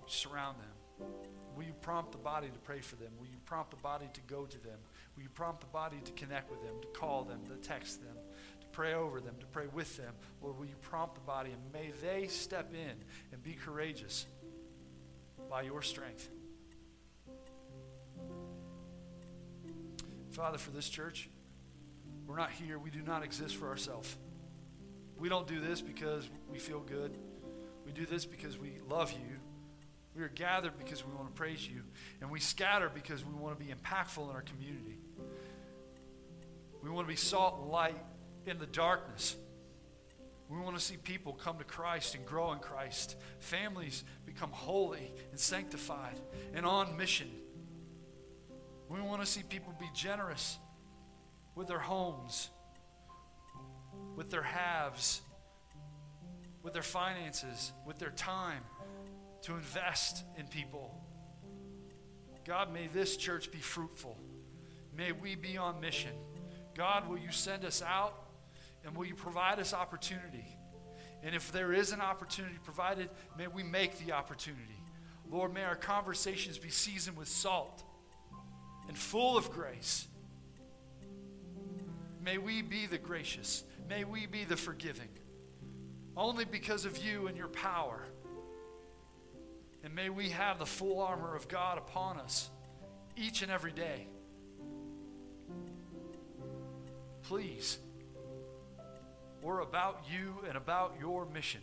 Surround 0.07 0.57
them. 0.59 1.07
Will 1.55 1.63
you 1.63 1.73
prompt 1.81 2.11
the 2.11 2.17
body 2.17 2.47
to 2.47 2.59
pray 2.59 2.79
for 2.79 2.95
them? 2.95 3.11
Will 3.19 3.27
you 3.27 3.39
prompt 3.45 3.71
the 3.71 3.77
body 3.77 4.05
to 4.13 4.21
go 4.21 4.45
to 4.45 4.57
them? 4.59 4.79
Will 5.15 5.23
you 5.23 5.29
prompt 5.29 5.61
the 5.61 5.67
body 5.67 5.97
to 6.05 6.11
connect 6.13 6.49
with 6.49 6.61
them, 6.61 6.75
to 6.81 6.87
call 6.89 7.23
them, 7.23 7.41
to 7.47 7.55
text 7.67 8.01
them, 8.03 8.15
to 8.61 8.67
pray 8.71 8.93
over 8.93 9.19
them, 9.19 9.35
to 9.39 9.45
pray 9.47 9.65
with 9.73 9.97
them? 9.97 10.13
Lord, 10.41 10.57
will 10.57 10.67
you 10.67 10.75
prompt 10.81 11.15
the 11.15 11.21
body 11.21 11.51
and 11.51 11.73
may 11.73 11.91
they 12.01 12.27
step 12.27 12.73
in 12.73 13.03
and 13.31 13.43
be 13.43 13.53
courageous 13.53 14.27
by 15.49 15.61
your 15.61 15.81
strength? 15.81 16.29
Father, 20.31 20.57
for 20.57 20.71
this 20.71 20.87
church, 20.87 21.29
we're 22.27 22.37
not 22.37 22.51
here. 22.51 22.77
We 22.77 22.89
do 22.89 23.01
not 23.01 23.23
exist 23.23 23.55
for 23.55 23.69
ourselves. 23.69 24.15
We 25.17 25.29
don't 25.29 25.47
do 25.47 25.59
this 25.59 25.81
because 25.81 26.29
we 26.51 26.59
feel 26.59 26.81
good. 26.81 27.17
We 27.85 27.91
do 27.91 28.05
this 28.05 28.25
because 28.25 28.57
we 28.57 28.73
love 28.87 29.11
you. 29.13 29.39
We 30.15 30.23
are 30.23 30.29
gathered 30.29 30.77
because 30.77 31.05
we 31.05 31.13
want 31.13 31.27
to 31.27 31.33
praise 31.33 31.67
you. 31.67 31.81
And 32.21 32.29
we 32.29 32.39
scatter 32.39 32.91
because 32.93 33.23
we 33.23 33.33
want 33.33 33.57
to 33.57 33.65
be 33.65 33.71
impactful 33.71 34.29
in 34.29 34.35
our 34.35 34.41
community. 34.41 34.97
We 36.83 36.89
want 36.89 37.07
to 37.07 37.11
be 37.11 37.17
salt 37.17 37.59
and 37.61 37.71
light 37.71 37.97
in 38.45 38.59
the 38.59 38.65
darkness. 38.65 39.35
We 40.49 40.59
want 40.59 40.75
to 40.75 40.81
see 40.81 40.97
people 40.97 41.33
come 41.33 41.57
to 41.57 41.63
Christ 41.63 42.15
and 42.15 42.25
grow 42.25 42.53
in 42.53 42.59
Christ. 42.59 43.17
Families 43.39 44.03
become 44.25 44.51
holy 44.51 45.11
and 45.31 45.39
sanctified 45.39 46.19
and 46.53 46.65
on 46.65 46.95
mission. 46.95 47.29
We 48.87 49.01
want 49.01 49.21
to 49.21 49.27
see 49.27 49.43
people 49.43 49.73
be 49.77 49.89
generous 49.93 50.57
with 51.55 51.67
their 51.67 51.79
homes 51.79 52.49
with 54.17 54.31
their 54.31 54.41
halves, 54.41 55.21
with 56.63 56.73
their 56.73 56.81
finances, 56.81 57.71
with 57.85 57.99
their 57.99 58.09
time 58.09 58.63
to 59.43 59.53
invest 59.53 60.25
in 60.37 60.47
people. 60.47 60.99
God, 62.45 62.73
may 62.73 62.87
this 62.87 63.15
church 63.15 63.51
be 63.51 63.59
fruitful. 63.59 64.17
May 64.95 65.11
we 65.11 65.35
be 65.35 65.55
on 65.55 65.79
mission. 65.79 66.13
God, 66.75 67.07
will 67.07 67.19
you 67.19 67.31
send 67.31 67.63
us 67.63 67.83
out 67.83 68.26
and 68.87 68.95
will 68.95 69.05
you 69.05 69.15
provide 69.15 69.59
us 69.59 69.73
opportunity? 69.73 70.45
And 71.21 71.35
if 71.35 71.51
there 71.51 71.73
is 71.73 71.91
an 71.91 71.99
opportunity 71.99 72.55
provided, 72.63 73.09
may 73.37 73.47
we 73.47 73.61
make 73.61 73.99
the 74.05 74.13
opportunity. 74.13 74.81
Lord, 75.29 75.53
may 75.53 75.63
our 75.63 75.75
conversations 75.75 76.57
be 76.57 76.69
seasoned 76.69 77.17
with 77.17 77.27
salt 77.27 77.83
and 78.87 78.97
full 78.97 79.37
of 79.37 79.51
grace. 79.51 80.07
May 82.23 82.37
we 82.37 82.61
be 82.61 82.85
the 82.85 82.97
gracious. 82.97 83.65
May 83.89 84.05
we 84.05 84.25
be 84.25 84.45
the 84.45 84.55
forgiving. 84.55 85.09
Only 86.15 86.45
because 86.45 86.85
of 86.85 86.97
you 86.97 87.27
and 87.27 87.37
your 87.37 87.49
power. 87.49 88.01
And 89.83 89.93
may 89.93 90.09
we 90.09 90.29
have 90.29 90.59
the 90.59 90.65
full 90.65 91.01
armor 91.01 91.35
of 91.35 91.49
God 91.49 91.77
upon 91.77 92.19
us 92.19 92.49
each 93.17 93.41
and 93.41 93.51
every 93.51 93.73
day. 93.73 94.07
Please, 97.23 97.79
we're 99.47 99.61
about 99.61 100.03
you 100.11 100.35
and 100.45 100.57
about 100.57 100.97
your 100.99 101.25
mission. 101.25 101.61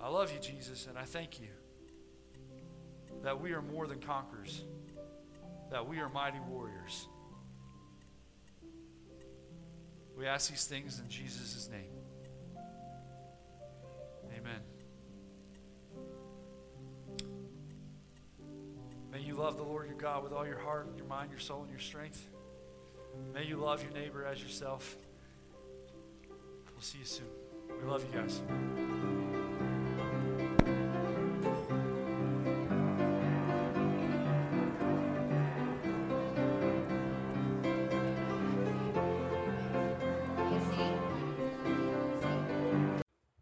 I 0.00 0.06
love 0.06 0.32
you, 0.32 0.38
Jesus, 0.38 0.86
and 0.86 0.96
I 0.96 1.02
thank 1.02 1.40
you 1.40 1.48
that 3.24 3.40
we 3.40 3.52
are 3.54 3.60
more 3.60 3.88
than 3.88 3.98
conquerors, 3.98 4.62
that 5.72 5.88
we 5.88 5.98
are 5.98 6.08
mighty 6.08 6.38
warriors. 6.48 7.08
We 10.16 10.28
ask 10.28 10.48
these 10.48 10.64
things 10.64 11.00
in 11.00 11.08
Jesus' 11.08 11.68
name. 11.68 11.90
Amen. 14.36 14.60
May 19.10 19.22
you 19.22 19.34
love 19.34 19.56
the 19.56 19.64
Lord 19.64 19.88
your 19.88 19.96
God 19.96 20.22
with 20.22 20.32
all 20.32 20.46
your 20.46 20.60
heart, 20.60 20.92
your 20.96 21.06
mind, 21.06 21.32
your 21.32 21.40
soul, 21.40 21.62
and 21.62 21.70
your 21.70 21.80
strength. 21.80 22.24
May 23.34 23.44
you 23.44 23.56
love 23.56 23.82
your 23.82 23.92
neighbor 23.92 24.24
as 24.24 24.40
yourself. 24.40 24.96
See 26.84 26.98
you 26.98 27.04
soon. 27.06 27.26
We 27.80 27.88
love 27.90 28.04
you 28.04 28.20
guys. 28.20 28.42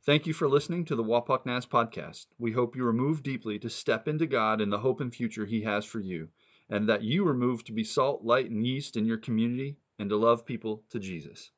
Thank 0.04 0.28
you 0.28 0.32
for 0.32 0.48
listening 0.48 0.84
to 0.84 0.94
the 0.94 1.02
Wapak 1.02 1.44
Naz 1.44 1.66
podcast. 1.66 2.26
We 2.38 2.52
hope 2.52 2.76
you 2.76 2.86
are 2.86 2.92
moved 2.92 3.24
deeply 3.24 3.58
to 3.58 3.68
step 3.68 4.06
into 4.06 4.26
God 4.26 4.60
and 4.60 4.72
the 4.72 4.78
hope 4.78 5.00
and 5.00 5.12
future 5.12 5.46
He 5.46 5.62
has 5.62 5.84
for 5.84 5.98
you, 5.98 6.28
and 6.70 6.88
that 6.88 7.02
you 7.02 7.26
are 7.26 7.34
moved 7.34 7.66
to 7.66 7.72
be 7.72 7.82
salt, 7.82 8.22
light, 8.22 8.48
and 8.48 8.64
yeast 8.64 8.96
in 8.96 9.04
your 9.04 9.18
community 9.18 9.78
and 9.98 10.10
to 10.10 10.16
love 10.16 10.46
people 10.46 10.84
to 10.90 11.00
Jesus. 11.00 11.50